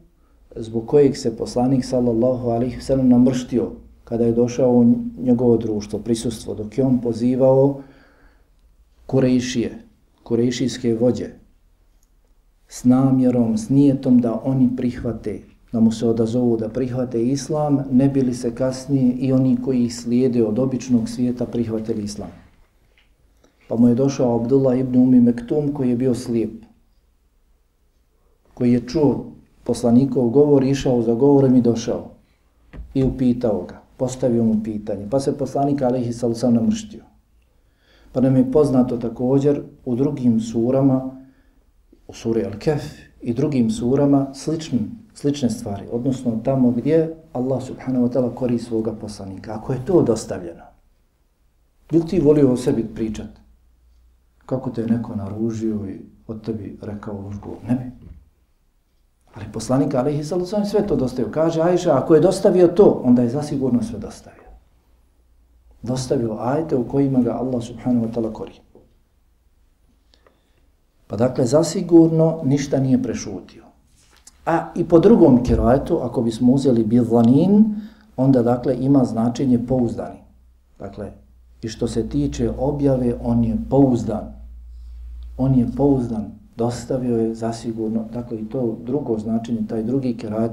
zbog 0.56 0.86
kojeg 0.86 1.16
se 1.16 1.36
poslanik 1.36 1.84
sallallahu 1.84 2.48
alaihi 2.48 2.80
sallam 2.80 3.08
namrštio 3.08 3.70
kada 4.04 4.24
je 4.24 4.32
došao 4.32 4.70
u 4.72 4.94
njegovo 5.18 5.56
društvo, 5.56 5.98
prisustvo, 5.98 6.54
dok 6.54 6.78
je 6.78 6.84
on 6.84 7.00
pozivao 7.00 7.80
Kurejšije, 9.06 9.78
Kurejšijske 10.22 10.94
vođe, 10.94 11.26
s 12.68 12.84
namjerom, 12.84 13.58
s 13.58 13.68
nijetom 13.68 14.20
da 14.20 14.40
oni 14.44 14.76
prihvate 14.76 15.40
da 15.72 15.80
mu 15.80 15.92
se 15.92 16.06
odazovu 16.06 16.56
da 16.56 16.68
prihvate 16.68 17.22
islam, 17.26 17.84
ne 17.90 18.08
bili 18.08 18.34
se 18.34 18.54
kasnije 18.54 19.12
i 19.12 19.32
oni 19.32 19.56
koji 19.64 19.84
ih 19.84 19.96
slijede 19.96 20.44
od 20.44 20.58
običnog 20.58 21.08
svijeta 21.08 21.46
prihvatili 21.46 22.02
islam. 22.02 22.30
Pa 23.68 23.76
mu 23.76 23.88
je 23.88 23.94
došao 23.94 24.36
Abdullah 24.36 24.78
ibn 24.78 24.98
Umi 24.98 25.20
Mektum 25.20 25.72
koji 25.74 25.90
je 25.90 25.96
bio 25.96 26.14
slijep, 26.14 26.50
koji 28.54 28.72
je 28.72 28.88
čuo 28.88 29.32
poslanikov 29.68 30.30
govor, 30.32 30.64
išao 30.64 31.02
za 31.02 31.14
govorom 31.14 31.56
i 31.56 31.60
došao 31.60 32.10
i 32.94 33.02
upitao 33.04 33.64
ga, 33.68 33.82
postavio 33.96 34.44
mu 34.44 34.62
pitanje, 34.64 35.08
pa 35.10 35.20
se 35.20 35.38
poslanik 35.38 35.82
Alihi 35.82 36.12
Salusan 36.12 36.54
namrštio. 36.54 37.04
Pa 38.12 38.20
nam 38.20 38.36
je 38.36 38.52
poznato 38.52 38.96
također 38.96 39.60
u 39.84 39.96
drugim 39.96 40.40
surama, 40.40 41.10
u 42.08 42.12
suri 42.12 42.44
Al-Kef 42.44 42.80
i 43.20 43.34
drugim 43.34 43.70
surama 43.70 44.34
sličnim 44.34 44.90
slične 45.14 45.50
stvari, 45.50 45.84
odnosno 45.92 46.40
tamo 46.44 46.70
gdje 46.70 47.16
Allah 47.32 47.62
subhanahu 47.62 48.06
wa 48.06 48.12
ta'ala 48.12 48.34
kori 48.34 48.58
svoga 48.58 48.92
poslanika. 48.92 49.54
Ako 49.54 49.72
je 49.72 49.84
to 49.84 50.02
dostavljeno, 50.02 50.64
bi 51.92 52.00
ti 52.00 52.20
volio 52.20 52.52
o 52.52 52.56
sebi 52.56 52.86
pričat? 52.94 53.30
Kako 54.46 54.70
te 54.70 54.80
je 54.80 54.86
neko 54.86 55.16
naružio 55.16 55.88
i 55.88 56.00
od 56.26 56.44
tebi 56.44 56.78
rekao 56.82 57.26
užgu? 57.28 57.56
Ne 57.68 57.74
bi. 57.74 58.17
Ali 59.38 59.46
poslanik 59.52 59.94
Alihi 59.94 60.24
Salusan 60.24 60.66
sve 60.66 60.86
to 60.86 60.96
dostavio. 60.96 61.30
Kaže 61.30 61.62
Ajša, 61.62 61.98
ako 61.98 62.14
je 62.14 62.20
dostavio 62.20 62.68
to, 62.68 63.02
onda 63.04 63.22
je 63.22 63.28
zasigurno 63.28 63.82
sve 63.82 63.98
dostavio. 63.98 64.48
Dostavio 65.82 66.36
ajte 66.40 66.76
u 66.76 66.88
kojima 66.88 67.20
ga 67.22 67.32
Allah 67.32 67.62
subhanahu 67.62 68.06
wa 68.06 68.12
ta'ala 68.14 68.32
kori. 68.32 68.52
Pa 71.06 71.16
dakle, 71.16 71.46
zasigurno 71.46 72.40
ništa 72.44 72.80
nije 72.80 73.02
prešutio. 73.02 73.64
A 74.46 74.72
i 74.74 74.84
po 74.84 74.98
drugom 74.98 75.42
kirajetu, 75.42 76.00
ako 76.02 76.22
bismo 76.22 76.52
uzeli 76.52 76.84
bidlanin, 76.84 77.64
onda 78.16 78.42
dakle 78.42 78.76
ima 78.80 79.04
značenje 79.04 79.66
pouzdani. 79.68 80.18
Dakle, 80.78 81.12
i 81.62 81.68
što 81.68 81.88
se 81.88 82.08
tiče 82.08 82.50
objave, 82.58 83.14
on 83.22 83.44
je 83.44 83.56
pouzdan. 83.70 84.34
On 85.36 85.54
je 85.54 85.66
pouzdan, 85.76 86.37
dostavio 86.57 87.17
je 87.17 87.35
zasigurno, 87.35 88.05
dakle 88.13 88.39
i 88.39 88.49
to 88.49 88.77
drugo 88.85 89.19
značenje, 89.19 89.67
taj 89.69 89.83
drugi 89.83 90.17
kirajet, 90.17 90.51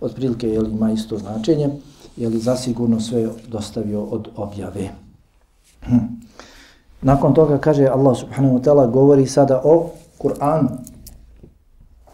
otprilike 0.00 0.48
je 0.48 0.60
li 0.60 0.70
ima 0.70 0.92
isto 0.92 1.18
značenje, 1.18 1.70
je 2.16 2.28
li 2.28 2.38
zasigurno 2.38 3.00
sve 3.00 3.28
dostavio 3.48 4.02
od 4.02 4.28
objave. 4.36 4.88
Hm. 5.82 5.96
Nakon 7.02 7.34
toga 7.34 7.58
kaže 7.58 7.86
Allah 7.86 8.16
subhanahu 8.16 8.58
wa 8.58 8.62
ta'ala 8.62 8.90
govori 8.90 9.26
sada 9.26 9.60
o 9.64 9.90
Kur'anu, 10.18 10.68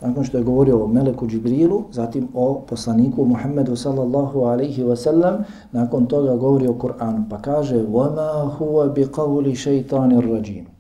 nakon 0.01 0.25
što 0.25 0.39
je 0.39 0.45
govorio 0.45 0.85
o 0.85 0.87
Meleku 0.87 1.27
Džibrilu, 1.29 1.85
zatim 1.93 2.29
o 2.35 2.65
poslaniku 2.69 3.25
Muhammedu 3.25 3.77
sallallahu 3.77 4.41
alaihi 4.41 4.83
wa 4.85 4.97
sallam, 4.97 5.45
nakon 5.73 6.07
toga 6.07 6.37
govori 6.37 6.67
o 6.67 6.75
Kur'anu, 6.75 7.29
pa 7.31 7.43
kaže 7.43 7.77
وَمَا 7.77 8.57
هُوَ 8.59 8.89
بِقَوْلِ 8.89 9.57
شَيْطَانِ 9.57 10.13
الرَّجِيمِ 10.13 10.72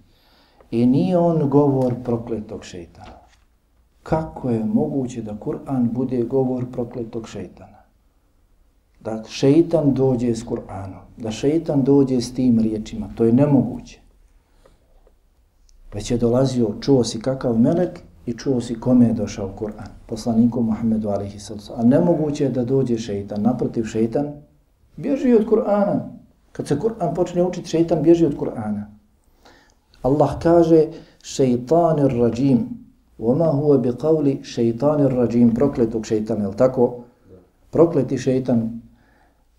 I 0.74 0.86
nije 0.86 1.17
on 1.17 1.49
govor 1.49 1.93
prokletog 2.03 2.63
šeitana. 2.63 3.17
Kako 4.03 4.49
je 4.49 4.63
moguće 4.65 5.21
da 5.21 5.34
Kur'an 5.34 5.91
bude 5.91 6.24
govor 6.24 6.65
prokletog 6.71 7.28
šeitana? 7.28 7.84
Da 8.99 9.24
šeitan 9.28 9.93
dođe 9.93 10.36
s 10.36 10.45
Kur'anom, 10.45 11.03
da 11.17 11.32
šeitan 11.32 11.84
dođe 11.84 12.21
s 12.21 12.34
tim 12.34 12.59
riječima, 12.59 13.09
to 13.15 13.24
je 13.24 13.34
nemoguće. 13.34 13.99
Već 15.93 16.11
je 16.11 16.17
dolazio, 16.17 16.76
čuo 16.82 17.03
si 17.03 17.19
kakav 17.19 17.59
melek 17.59 17.99
i 18.26 18.34
čuo 18.34 18.61
si 18.61 18.80
kome 18.80 19.05
je 19.05 19.13
došao 19.13 19.51
Kur'an, 19.59 19.93
poslaniku 20.05 20.61
Muhammedu 20.61 21.09
alihi 21.09 21.39
sallam. 21.39 21.80
A 21.80 21.84
nemoguće 21.84 22.43
je 22.43 22.49
da 22.49 22.65
dođe 22.65 22.97
šeitan, 22.97 23.41
naprotiv 23.41 23.84
šeitan, 23.84 24.34
bježi 24.97 25.34
od 25.34 25.45
Kur'ana. 25.45 25.99
Kad 26.51 26.67
se 26.67 26.80
Kur'an 26.80 27.15
počne 27.15 27.43
učiti, 27.43 27.69
šeitan 27.69 28.03
bježi 28.03 28.26
od 28.26 28.38
Kur'ana. 28.38 28.92
Allah 30.03 30.39
kaže 30.39 30.85
šeitanir 31.23 32.11
rađim, 32.19 32.83
Oma 33.17 33.45
huwa 33.45 33.77
bi 33.77 33.91
qavli 33.91 34.43
šeitanir 34.43 35.11
rađim, 35.11 35.53
prokletog 35.53 36.05
šeitana, 36.05 36.45
je 36.45 36.55
tako? 36.57 36.93
Prokleti 37.71 38.17
šeitan. 38.17 38.81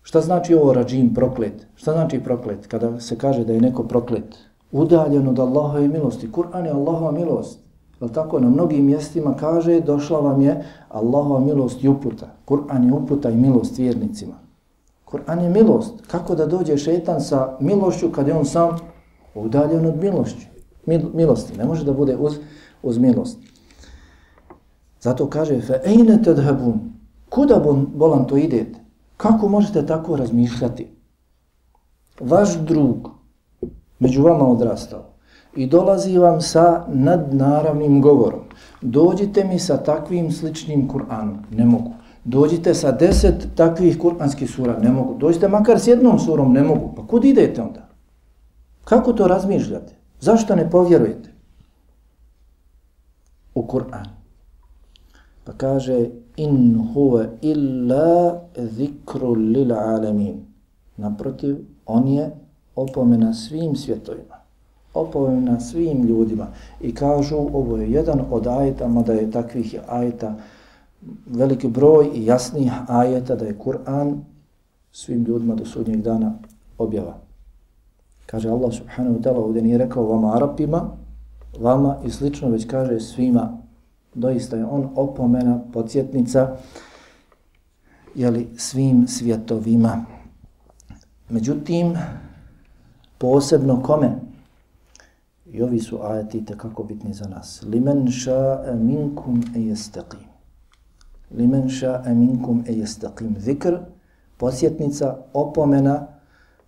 Šta 0.01 0.21
znači 0.21 0.55
ovo 0.55 0.73
rađim, 0.73 1.13
proklet? 1.13 1.67
Šta 1.75 1.91
znači 1.91 2.19
proklet? 2.19 2.67
Kada 2.67 2.99
se 2.99 3.17
kaže 3.17 3.45
da 3.45 3.53
je 3.53 3.61
neko 3.61 3.83
proklet, 3.83 4.37
udaljen 4.71 5.27
od 5.27 5.39
Allahove 5.39 5.87
milosti. 5.87 6.31
Kur'an 6.31 6.65
je 6.65 6.71
Allahova 6.71 7.11
milost. 7.11 7.59
Jel 8.01 8.09
tako? 8.09 8.39
Na 8.39 8.49
mnogim 8.49 8.85
mjestima 8.85 9.35
kaže 9.39 9.79
došla 9.79 10.19
vam 10.19 10.41
je 10.41 10.65
Allahova 10.89 11.39
milost 11.39 11.83
i 11.83 11.87
uputa. 11.87 12.27
Kur'an 12.45 12.85
je 12.85 12.93
uputa 12.93 13.29
i 13.29 13.35
milost 13.35 13.77
vjernicima. 13.77 14.33
Kur'an 15.05 15.43
je 15.43 15.49
milost. 15.49 15.93
Kako 16.07 16.35
da 16.35 16.45
dođe 16.45 16.77
šetan 16.77 17.21
sa 17.21 17.57
milošću 17.59 18.11
kad 18.11 18.27
je 18.27 18.33
on 18.33 18.45
sam 18.45 18.77
udaljen 19.41 19.85
od 19.85 20.03
milošću? 20.03 20.47
Mil, 20.85 21.01
milosti. 21.13 21.57
Ne 21.57 21.65
može 21.65 21.85
da 21.85 21.93
bude 21.93 22.15
uz, 22.15 22.37
uz 22.83 22.97
milost. 22.97 23.39
Zato 25.01 25.29
kaže 25.29 25.61
fe 25.61 25.81
ejne 25.85 26.23
tedhebun, 26.23 26.79
Kuda 27.29 27.59
bon, 27.59 27.87
bolan 27.95 28.25
to 28.25 28.37
idete? 28.37 28.79
Kako 29.17 29.47
možete 29.47 29.85
tako 29.85 30.15
razmišljati? 30.15 30.87
Vaš 32.19 32.57
drug 32.57 33.09
među 33.99 34.23
vama 34.23 34.47
odrastao 34.47 35.03
i 35.55 35.67
dolazi 35.67 36.17
vam 36.17 36.41
sa 36.41 36.85
nadnaravnim 36.87 38.01
govorom. 38.01 38.39
Dođite 38.81 39.43
mi 39.43 39.59
sa 39.59 39.77
takvim 39.77 40.31
sličnim 40.31 40.89
Kur'anom. 40.89 41.37
Ne 41.51 41.65
mogu. 41.65 41.91
Dođite 42.23 42.73
sa 42.73 42.91
deset 42.91 43.47
takvih 43.55 43.99
kur'anskih 43.99 44.55
sura. 44.55 44.79
Ne 44.79 44.91
mogu. 44.91 45.17
Dođite 45.17 45.47
makar 45.47 45.79
s 45.79 45.87
jednom 45.87 46.19
surom. 46.19 46.53
Ne 46.53 46.63
mogu. 46.63 46.93
Pa 46.95 47.07
kud 47.07 47.25
idete 47.25 47.61
onda? 47.61 47.84
Kako 48.85 49.13
to 49.13 49.27
razmišljate? 49.27 49.95
Zašto 50.19 50.55
ne 50.55 50.69
povjerujete? 50.69 51.29
U 53.55 53.67
Kur'an. 53.67 54.07
Pa 55.43 55.53
kaže 55.53 56.09
in 56.37 56.87
huwa 56.93 57.27
illa 57.41 58.41
zikru 58.57 59.33
lil 59.33 59.73
alamin. 59.73 60.45
Naprotiv, 60.97 61.57
on 61.85 62.07
je 62.07 62.31
opomena 62.75 63.33
svim 63.33 63.75
svjetovima 63.75 64.45
opomena 64.95 65.59
svim 65.59 66.03
ljudima 66.03 66.47
i 66.81 66.95
kažu 66.95 67.35
ovo 67.35 67.77
je 67.77 67.91
jedan 67.91 68.21
od 68.31 68.47
ajeta, 68.47 68.87
mada 68.87 69.13
je 69.13 69.31
takvih 69.31 69.75
ajeta 69.87 70.35
veliki 71.25 71.67
broj 71.67 72.09
i 72.13 72.25
jasnih 72.25 72.71
ajeta 72.87 73.35
da 73.35 73.45
je 73.45 73.59
Kur'an 73.59 74.15
svim 74.91 75.23
ljudima 75.23 75.55
do 75.55 75.65
sudnjeg 75.65 76.01
dana 76.01 76.33
objava. 76.77 77.24
Kaže 78.25 78.49
Allah 78.49 78.73
subhanahu 78.73 79.17
wa 79.17 79.23
ta'ala, 79.23 79.39
ovdje 79.39 79.61
nije 79.61 79.77
rekao 79.77 80.07
vama 80.07 80.35
Arapima, 80.35 80.89
vama 81.59 81.97
i 82.05 82.09
slično, 82.11 82.49
već 82.49 82.67
kaže 82.67 82.99
svima. 82.99 83.57
Doista 84.13 84.57
je 84.57 84.65
on 84.65 84.89
opomena, 84.95 85.59
podsjetnica, 85.73 86.55
jeli, 88.15 88.47
svim 88.57 89.07
svjetovima. 89.07 90.05
Međutim, 91.29 91.95
Posebno 93.17 93.81
kome? 93.83 94.11
I 95.45 95.61
ovi 95.61 95.79
su 95.79 95.99
ajeti 96.03 96.45
kako 96.57 96.83
bitni 96.83 97.13
za 97.13 97.27
nas. 97.27 97.63
Limen 97.67 98.07
ša'e 98.07 98.75
minkum 98.75 99.43
e 99.55 99.59
jestaqim. 99.59 100.19
Limen 101.31 101.69
ša'e 101.69 102.13
minkum 102.13 102.63
e 102.67 102.73
jestaqim. 102.73 103.35
Zikr, 103.39 103.77
posjetnica, 104.37 105.17
opomena, 105.33 106.07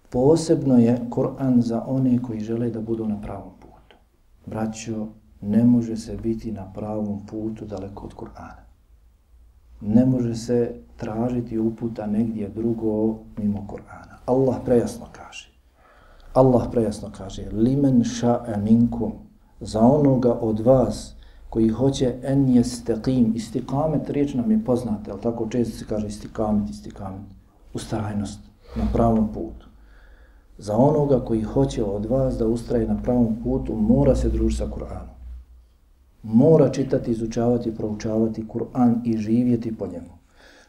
posebno 0.09 0.77
je 0.77 1.01
Kur'an 1.09 1.61
za 1.61 1.83
one 1.87 2.21
koji 2.21 2.39
žele 2.39 2.69
da 2.69 2.81
budu 2.81 3.07
na 3.07 3.21
pravom 3.21 3.51
putu. 3.59 3.95
Braćo, 4.45 5.07
ne 5.41 5.63
može 5.63 5.97
se 5.97 6.17
biti 6.17 6.51
na 6.51 6.73
pravom 6.73 7.25
putu 7.25 7.65
daleko 7.65 8.05
od 8.05 8.13
Kur'ana. 8.15 8.63
Ne 9.81 10.05
može 10.05 10.35
se 10.35 10.75
tražiti 10.97 11.59
uputa 11.59 12.05
negdje 12.05 12.49
drugo 12.49 13.17
mimo 13.37 13.67
Kur'ana. 13.69 14.17
Allah 14.25 14.55
prejasno 14.65 15.05
kaže. 15.11 15.57
Allah 16.33 16.67
prejasno 16.71 17.09
kaže 17.17 17.49
limen 17.51 18.03
ša'a 18.03 18.57
minkum 18.57 19.13
za 19.59 19.81
onoga 19.81 20.33
od 20.41 20.59
vas 20.59 21.15
koji 21.49 21.69
hoće 21.69 22.15
en 22.23 22.47
jestaqim 22.47 23.35
istikamet 23.35 24.09
riječ 24.09 24.33
nam 24.33 24.51
je 24.51 24.65
poznata 24.65 25.11
ali 25.11 25.21
tako 25.21 25.47
često 25.49 25.77
se 25.77 25.85
kaže 25.85 26.07
istikamet 26.07 26.69
istikamet 26.69 27.21
ustrajnost 27.73 28.39
na 28.75 28.83
pravom 28.93 29.27
putu 29.33 29.66
za 30.57 30.77
onoga 30.77 31.19
koji 31.19 31.41
hoće 31.41 31.83
od 31.83 32.05
vas 32.05 32.37
da 32.37 32.47
ustraje 32.47 32.87
na 32.87 32.97
pravom 33.03 33.35
putu 33.43 33.75
mora 33.75 34.15
se 34.15 34.29
družiti 34.29 34.57
sa 34.57 34.67
Kur'anom 34.67 35.17
mora 36.23 36.69
čitati, 36.69 37.11
izučavati, 37.11 37.75
proučavati 37.75 38.45
Kur'an 38.47 38.95
i 39.05 39.17
živjeti 39.17 39.77
po 39.77 39.87
njemu 39.87 40.17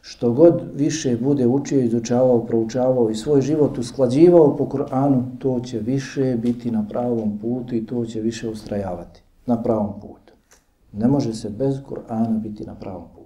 što 0.01 0.31
god 0.33 0.61
više 0.75 1.17
bude 1.17 1.47
učio, 1.47 1.81
izučavao, 1.81 2.45
proučavao 2.45 3.09
i 3.09 3.15
svoj 3.15 3.41
život 3.41 3.77
usklađivao 3.77 4.57
po 4.57 4.65
Kur'anu, 4.65 5.23
to 5.39 5.59
će 5.59 5.79
više 5.79 6.37
biti 6.41 6.71
na 6.71 6.85
pravom 6.89 7.37
putu 7.41 7.75
i 7.75 7.85
to 7.85 8.05
će 8.05 8.21
više 8.21 8.49
ustrajavati 8.49 9.21
na 9.45 9.63
pravom 9.63 9.93
putu. 10.01 10.33
Ne 10.93 11.07
može 11.07 11.33
se 11.33 11.49
bez 11.49 11.75
Kur'ana 11.89 12.39
biti 12.39 12.65
na 12.65 12.75
pravom 12.75 13.03
putu. 13.13 13.18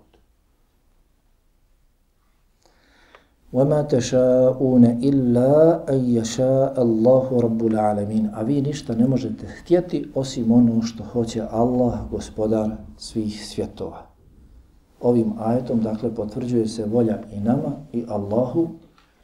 وَمَا 3.53 3.83
تَشَاءُونَ 3.83 4.85
إِلَّا 4.85 5.53
أَنْ 5.93 6.01
يَشَاءَ 6.21 6.75
اللَّهُ 6.77 7.27
رَبُّ 7.41 7.61
الْعَالَمِينَ 7.67 8.29
A 8.35 8.43
vi 8.43 8.63
ništa 8.63 8.95
ne 8.95 9.07
možete 9.07 9.47
htjeti 9.47 10.11
osim 10.15 10.53
ono 10.53 10.83
što 10.83 11.05
hoće 11.05 11.43
Allah, 11.51 11.95
gospodar 12.11 12.71
svih 12.97 13.47
svjetova 13.47 14.09
ovim 15.01 15.33
ajetom, 15.39 15.81
dakle, 15.81 16.15
potvrđuje 16.15 16.69
se 16.69 16.87
volja 16.87 17.19
i 17.33 17.41
nama 17.41 17.73
i 17.93 18.05
Allahu, 18.09 18.69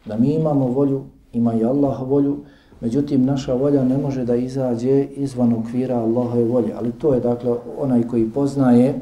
da 0.07 0.17
mi 0.17 0.35
imamo 0.35 0.67
volju, 0.67 1.05
ima 1.33 1.55
i 1.55 1.65
Allah 1.65 2.09
volju, 2.09 2.37
međutim, 2.81 3.25
naša 3.25 3.55
volja 3.55 3.85
ne 3.85 3.99
može 3.99 4.25
da 4.25 4.37
izađe 4.37 5.05
izvan 5.05 5.53
okvira 5.53 5.99
Allahove 5.99 6.45
volje, 6.45 6.73
ali 6.77 6.93
to 6.93 7.15
je, 7.15 7.21
dakle, 7.21 7.57
onaj 7.79 8.03
koji 8.03 8.31
poznaje 8.31 9.01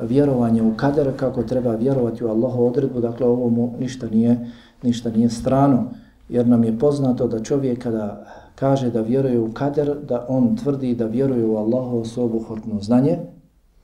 vjerovanje 0.00 0.62
u 0.62 0.74
kader, 0.76 1.16
kako 1.16 1.42
treba 1.42 1.74
vjerovati 1.74 2.24
u 2.24 2.28
Allahu 2.28 2.66
odredbu, 2.66 3.00
dakle, 3.00 3.26
ovo 3.26 3.48
mu 3.48 3.74
ništa 3.80 4.06
nije, 4.06 4.50
ništa 4.82 5.10
nije 5.10 5.30
strano, 5.30 5.84
jer 6.28 6.46
nam 6.46 6.64
je 6.64 6.78
poznato 6.78 7.28
da 7.28 7.42
čovjek 7.42 7.82
kada 7.82 8.24
kaže 8.54 8.90
da 8.90 9.00
vjeruje 9.00 9.40
u 9.40 9.52
kader, 9.52 9.96
da 10.08 10.26
on 10.28 10.56
tvrdi 10.56 10.94
da 10.94 11.06
vjeruje 11.06 11.46
u 11.46 11.56
Allahovo 11.56 12.04
svobuhotno 12.04 12.80
znanje, 12.80 13.18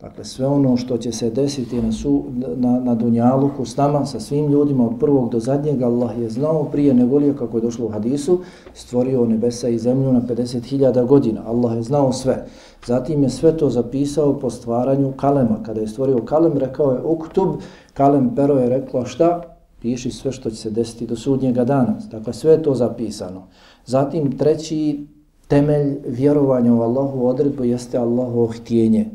Dakle, 0.00 0.24
sve 0.24 0.46
ono 0.46 0.76
što 0.76 0.98
će 0.98 1.12
se 1.12 1.30
desiti 1.30 1.82
na, 1.82 1.92
su, 1.92 2.24
na, 2.56 2.80
na 2.80 2.94
Dunjaluku 2.94 3.64
s 3.64 3.76
nama, 3.76 4.06
sa 4.06 4.20
svim 4.20 4.46
ljudima 4.46 4.86
od 4.86 4.98
prvog 5.00 5.30
do 5.30 5.40
zadnjega, 5.40 5.86
Allah 5.86 6.18
je 6.18 6.30
znao 6.30 6.64
prije 6.64 6.94
nevolije, 6.94 7.36
kako 7.36 7.56
je 7.56 7.60
došlo 7.60 7.86
u 7.86 7.88
hadisu, 7.88 8.40
stvorio 8.74 9.26
nebesa 9.26 9.68
i 9.68 9.78
zemlju 9.78 10.12
na 10.12 10.20
50.000 10.20 11.06
godina. 11.06 11.42
Allah 11.46 11.76
je 11.76 11.82
znao 11.82 12.12
sve. 12.12 12.46
Zatim 12.86 13.22
je 13.22 13.30
sve 13.30 13.56
to 13.56 13.70
zapisao 13.70 14.38
po 14.38 14.50
stvaranju 14.50 15.12
kalema. 15.12 15.62
Kada 15.62 15.80
je 15.80 15.88
stvorio 15.88 16.18
kalem, 16.18 16.58
rekao 16.58 16.92
je 16.92 17.02
uktub, 17.02 17.48
kalem 17.94 18.34
pero 18.36 18.58
je 18.58 18.68
rekla 18.68 19.06
šta? 19.06 19.42
Piši 19.80 20.10
sve 20.10 20.32
što 20.32 20.50
će 20.50 20.56
se 20.56 20.70
desiti 20.70 21.06
do 21.06 21.16
sudnjega 21.16 21.64
dana. 21.64 21.94
Dakle, 22.10 22.32
sve 22.32 22.52
je 22.52 22.62
to 22.62 22.74
zapisano. 22.74 23.42
Zatim 23.86 24.38
treći 24.38 25.06
temelj 25.48 25.98
vjerovanja 26.06 26.74
u 26.74 26.82
Allahu 26.82 27.26
odredbu 27.26 27.64
jeste 27.64 27.98
Allahu 27.98 28.46
htjenje. 28.46 29.10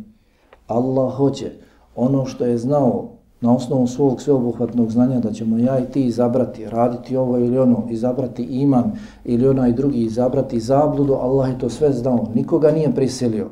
Allah 0.68 1.14
hoće 1.14 1.51
ono 1.95 2.26
što 2.26 2.45
je 2.45 2.57
znao 2.57 3.09
na 3.43 3.55
osnovu 3.55 3.87
svog 3.87 4.21
sveobuhvatnog 4.21 4.91
znanja 4.91 5.19
da 5.19 5.31
ćemo 5.31 5.57
ja 5.57 5.79
i 5.79 5.85
ti 5.91 6.05
izabrati, 6.05 6.69
raditi 6.69 7.17
ovo 7.17 7.37
ili 7.37 7.57
ono, 7.57 7.83
izabrati 7.89 8.43
iman 8.43 8.91
ili 9.25 9.47
onaj 9.47 9.71
drugi 9.71 9.99
izabrati 9.99 10.59
zabludu, 10.59 11.13
Allah 11.13 11.49
je 11.49 11.59
to 11.59 11.69
sve 11.69 11.91
znao, 11.91 12.27
nikoga 12.33 12.71
nije 12.71 12.95
prisilio. 12.95 13.49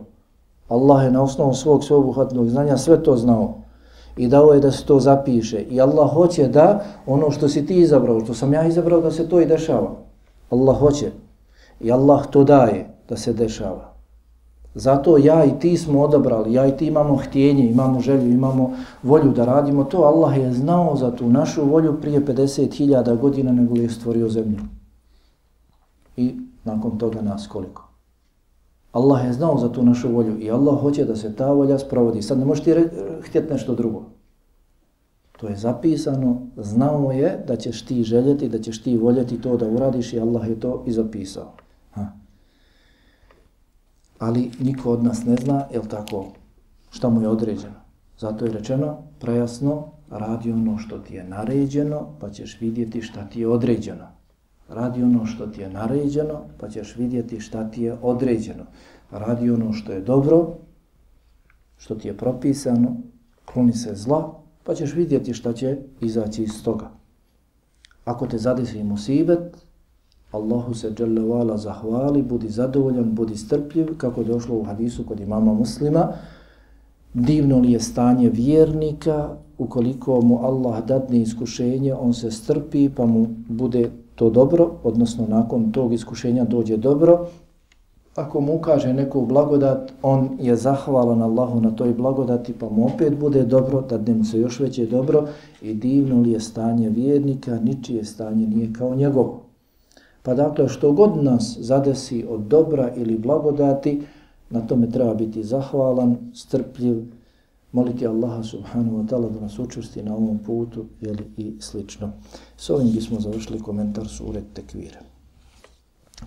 Allah 0.70 1.04
je 1.04 1.12
na 1.12 1.24
osnovu 1.24 1.54
svog 1.54 1.84
sveobuhvatnog 1.84 2.50
znanja 2.50 2.78
sve 2.78 3.04
to 3.04 3.18
znao 3.18 3.54
i 4.18 4.28
dao 4.28 4.54
je 4.54 4.60
da 4.60 4.72
se 4.72 4.86
to 4.86 5.00
zapiše. 5.00 5.62
I 5.62 5.82
Allah 5.82 6.14
hoće 6.14 6.48
da 6.48 6.84
ono 7.08 7.32
što 7.32 7.48
si 7.48 7.66
ti 7.66 7.80
izabrao, 7.80 8.20
što 8.20 8.34
sam 8.34 8.54
ja 8.54 8.68
izabrao 8.68 9.02
da 9.02 9.12
se 9.12 9.30
to 9.30 9.42
i 9.42 9.46
dešava. 9.46 9.92
Allah 10.50 10.80
hoće 10.80 11.12
i 11.80 11.92
Allah 11.92 12.28
to 12.28 12.44
daje 12.44 12.90
da 13.10 13.18
se 13.18 13.34
dešava. 13.34 13.91
Zato 14.76 15.18
ja 15.18 15.46
i 15.46 15.60
ti 15.60 15.78
smo 15.78 16.02
odabrali, 16.02 16.54
ja 16.54 16.68
i 16.68 16.78
ti 16.78 16.86
imamo 16.88 17.16
htjenje, 17.16 17.70
imamo 17.70 18.00
želju, 18.00 18.32
imamo 18.32 18.72
volju 19.04 19.32
da 19.32 19.46
radimo 19.46 19.84
to. 19.84 19.98
Allah 19.98 20.38
je 20.38 20.54
znao 20.54 20.96
za 20.96 21.12
tu 21.12 21.30
našu 21.30 21.66
volju 21.66 22.02
prije 22.02 22.26
50.000 22.26 23.18
godina 23.18 23.52
nego 23.52 23.76
je 23.76 23.90
stvorio 23.90 24.30
zemlju. 24.30 24.60
I 26.18 26.36
nakon 26.64 26.98
toga 26.98 27.22
nas 27.22 27.48
koliko. 27.48 27.88
Allah 28.92 29.26
je 29.26 29.34
znao 29.34 29.58
za 29.58 29.72
tu 29.72 29.84
našu 29.84 30.12
volju 30.12 30.40
i 30.40 30.52
Allah 30.52 30.82
hoće 30.82 31.06
da 31.06 31.16
se 31.16 31.36
ta 31.36 31.52
volja 31.52 31.80
sprovodi. 31.80 32.22
Sad 32.22 32.40
ne 32.40 32.46
možeš 32.46 32.64
ti 32.64 32.74
htjeti 33.22 33.54
nešto 33.54 33.76
drugo. 33.76 34.04
To 35.38 35.48
je 35.48 35.56
zapisano, 35.56 36.42
znao 36.58 37.12
je 37.12 37.44
da 37.48 37.56
ćeš 37.56 37.86
ti 37.86 38.04
željeti, 38.04 38.50
da 38.50 38.60
ćeš 38.60 38.84
ti 38.84 38.98
voljeti 38.98 39.42
to 39.42 39.58
da 39.58 39.68
uradiš 39.68 40.14
i 40.14 40.20
Allah 40.20 40.48
je 40.48 40.60
to 40.60 40.84
i 40.86 40.92
zapisao. 40.92 41.52
Ali 44.22 44.52
niko 44.60 44.92
od 44.92 45.04
nas 45.04 45.24
ne 45.26 45.36
zna, 45.36 45.64
jel 45.74 45.84
tako, 45.90 46.26
šta 46.92 47.10
mu 47.10 47.22
je 47.22 47.28
određeno. 47.28 47.80
Zato 48.20 48.46
je 48.46 48.52
rečeno, 48.52 48.98
prejasno, 49.20 49.86
radi 50.10 50.52
ono 50.52 50.78
što 50.78 51.00
ti 51.00 51.16
je 51.16 51.24
naređeno, 51.24 52.08
pa 52.20 52.30
ćeš 52.30 52.58
vidjeti 52.62 53.02
šta 53.02 53.24
ti 53.30 53.42
je 53.42 53.48
određeno. 53.48 54.08
Radi 54.70 55.04
ono 55.04 55.26
što 55.26 55.48
ti 55.48 55.62
je 55.62 55.70
naređeno, 55.70 56.42
pa 56.60 56.70
ćeš 56.70 56.96
vidjeti 56.96 57.40
šta 57.40 57.64
ti 57.72 57.84
je 57.84 57.98
određeno. 58.02 58.64
Radi 59.12 59.52
ono 59.52 59.74
što 59.74 59.92
je 59.92 60.02
dobro, 60.02 60.54
što 61.78 61.96
ti 61.96 62.08
je 62.08 62.18
propisano, 62.18 62.96
kloni 63.46 63.74
se 63.74 63.96
zla, 63.96 64.34
pa 64.64 64.76
ćeš 64.76 64.94
vidjeti 64.94 65.34
šta 65.34 65.54
će 65.54 65.78
izaći 66.02 66.44
iz 66.44 66.64
toga. 66.64 66.92
Ako 68.06 68.28
te 68.28 68.38
zadesi 68.38 68.84
musibet, 68.84 69.66
Allahu 70.32 70.74
se 70.74 70.92
dželle 70.92 71.22
vala 71.22 71.58
zahvali, 71.58 72.22
budi 72.22 72.50
zadovoljan, 72.50 73.16
budi 73.16 73.38
strpljiv, 73.38 73.98
kako 73.98 74.22
je 74.22 74.26
došlo 74.26 74.56
u 74.56 74.64
hadisu 74.64 75.04
kod 75.04 75.20
imama 75.20 75.54
muslima. 75.54 76.08
Divno 77.14 77.60
li 77.60 77.72
je 77.72 77.80
stanje 77.80 78.30
vjernika, 78.30 79.30
ukoliko 79.58 80.22
mu 80.22 80.40
Allah 80.46 80.86
dadne 80.86 81.22
iskušenje, 81.22 81.94
on 81.94 82.14
se 82.14 82.32
strpi 82.32 82.90
pa 82.90 83.06
mu 83.06 83.28
bude 83.50 83.90
to 84.16 84.30
dobro, 84.30 84.72
odnosno 84.84 85.28
nakon 85.28 85.72
tog 85.72 85.94
iskušenja 85.94 86.44
dođe 86.46 86.78
dobro. 86.78 87.28
Ako 88.16 88.42
mu 88.42 88.56
ukaže 88.56 88.94
neku 88.94 89.26
blagodat, 89.26 89.92
on 90.02 90.30
je 90.40 90.56
zahvalan 90.56 91.22
Allahu 91.22 91.62
na 91.62 91.72
toj 91.72 91.94
blagodati, 91.94 92.54
pa 92.54 92.70
mu 92.70 92.86
opet 92.86 93.18
bude 93.20 93.44
dobro, 93.44 93.82
dadne 93.82 94.14
mu 94.14 94.24
se 94.24 94.40
još 94.40 94.60
veće 94.60 94.86
dobro. 94.86 95.28
I 95.62 95.74
divno 95.74 96.22
li 96.22 96.32
je 96.32 96.40
stanje 96.40 96.90
vjernika, 96.90 97.60
ničije 97.60 98.06
stanje 98.06 98.48
nije 98.48 98.74
kao 98.74 98.96
njegovo. 98.96 99.51
Pa 100.24 100.34
dakle, 100.34 100.70
što 100.70 100.92
god 100.92 101.24
nas 101.24 101.58
zadesi 101.60 102.26
od 102.30 102.42
dobra 102.42 102.94
ili 102.96 103.18
blagodati, 103.18 104.02
na 104.50 104.62
tome 104.68 104.92
treba 104.92 105.14
biti 105.14 105.44
zahvalan, 105.44 106.18
strpljiv, 106.34 107.04
moliti 107.72 108.08
Allaha 108.08 108.44
subhanahu 108.44 108.98
wa 108.98 109.08
ta'ala 109.08 109.30
da 109.30 109.40
nas 109.40 109.60
učusti 109.60 110.04
na 110.04 110.16
ovom 110.16 110.40
putu 110.40 110.86
jeli, 111.02 111.26
i 111.38 111.56
slično. 111.60 112.12
S 112.58 112.70
ovim 112.70 112.92
bismo 112.92 113.20
završili 113.20 113.60
komentar 113.60 114.08
sure 114.08 114.42
Tekvira. 114.54 115.00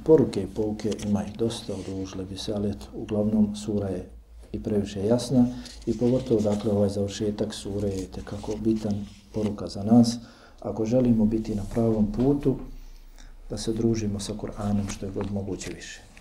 Poruke 0.05 0.43
i 0.43 0.47
pouke 0.47 0.91
ima 1.07 1.25
ih 1.25 1.39
dosta, 1.39 1.73
odužile 1.73 2.25
bi 2.25 2.37
se, 2.37 2.53
ali 2.55 2.71
eto, 2.71 2.87
uglavnom 2.95 3.57
sura 3.57 3.89
je 3.89 4.09
i 4.53 4.63
previše 4.63 5.07
jasna 5.07 5.47
i 5.87 5.99
pogotovo 5.99 6.41
dakle 6.41 6.73
ovaj 6.73 6.89
završetak 6.89 7.55
sure 7.55 7.89
je 7.89 8.07
tekako 8.07 8.53
bitan 8.65 8.95
poruka 9.35 9.69
za 9.69 9.83
nas. 9.83 10.17
Ako 10.61 10.85
želimo 10.85 11.25
biti 11.25 11.55
na 11.55 11.63
pravom 11.75 12.13
putu, 12.13 12.57
da 13.51 13.59
se 13.59 13.73
družimo 13.73 14.21
sa 14.21 14.33
Kur'anom 14.33 14.91
što 14.93 15.07
je 15.07 15.13
god 15.13 15.33
moguće 15.33 15.71
više. 15.75 16.01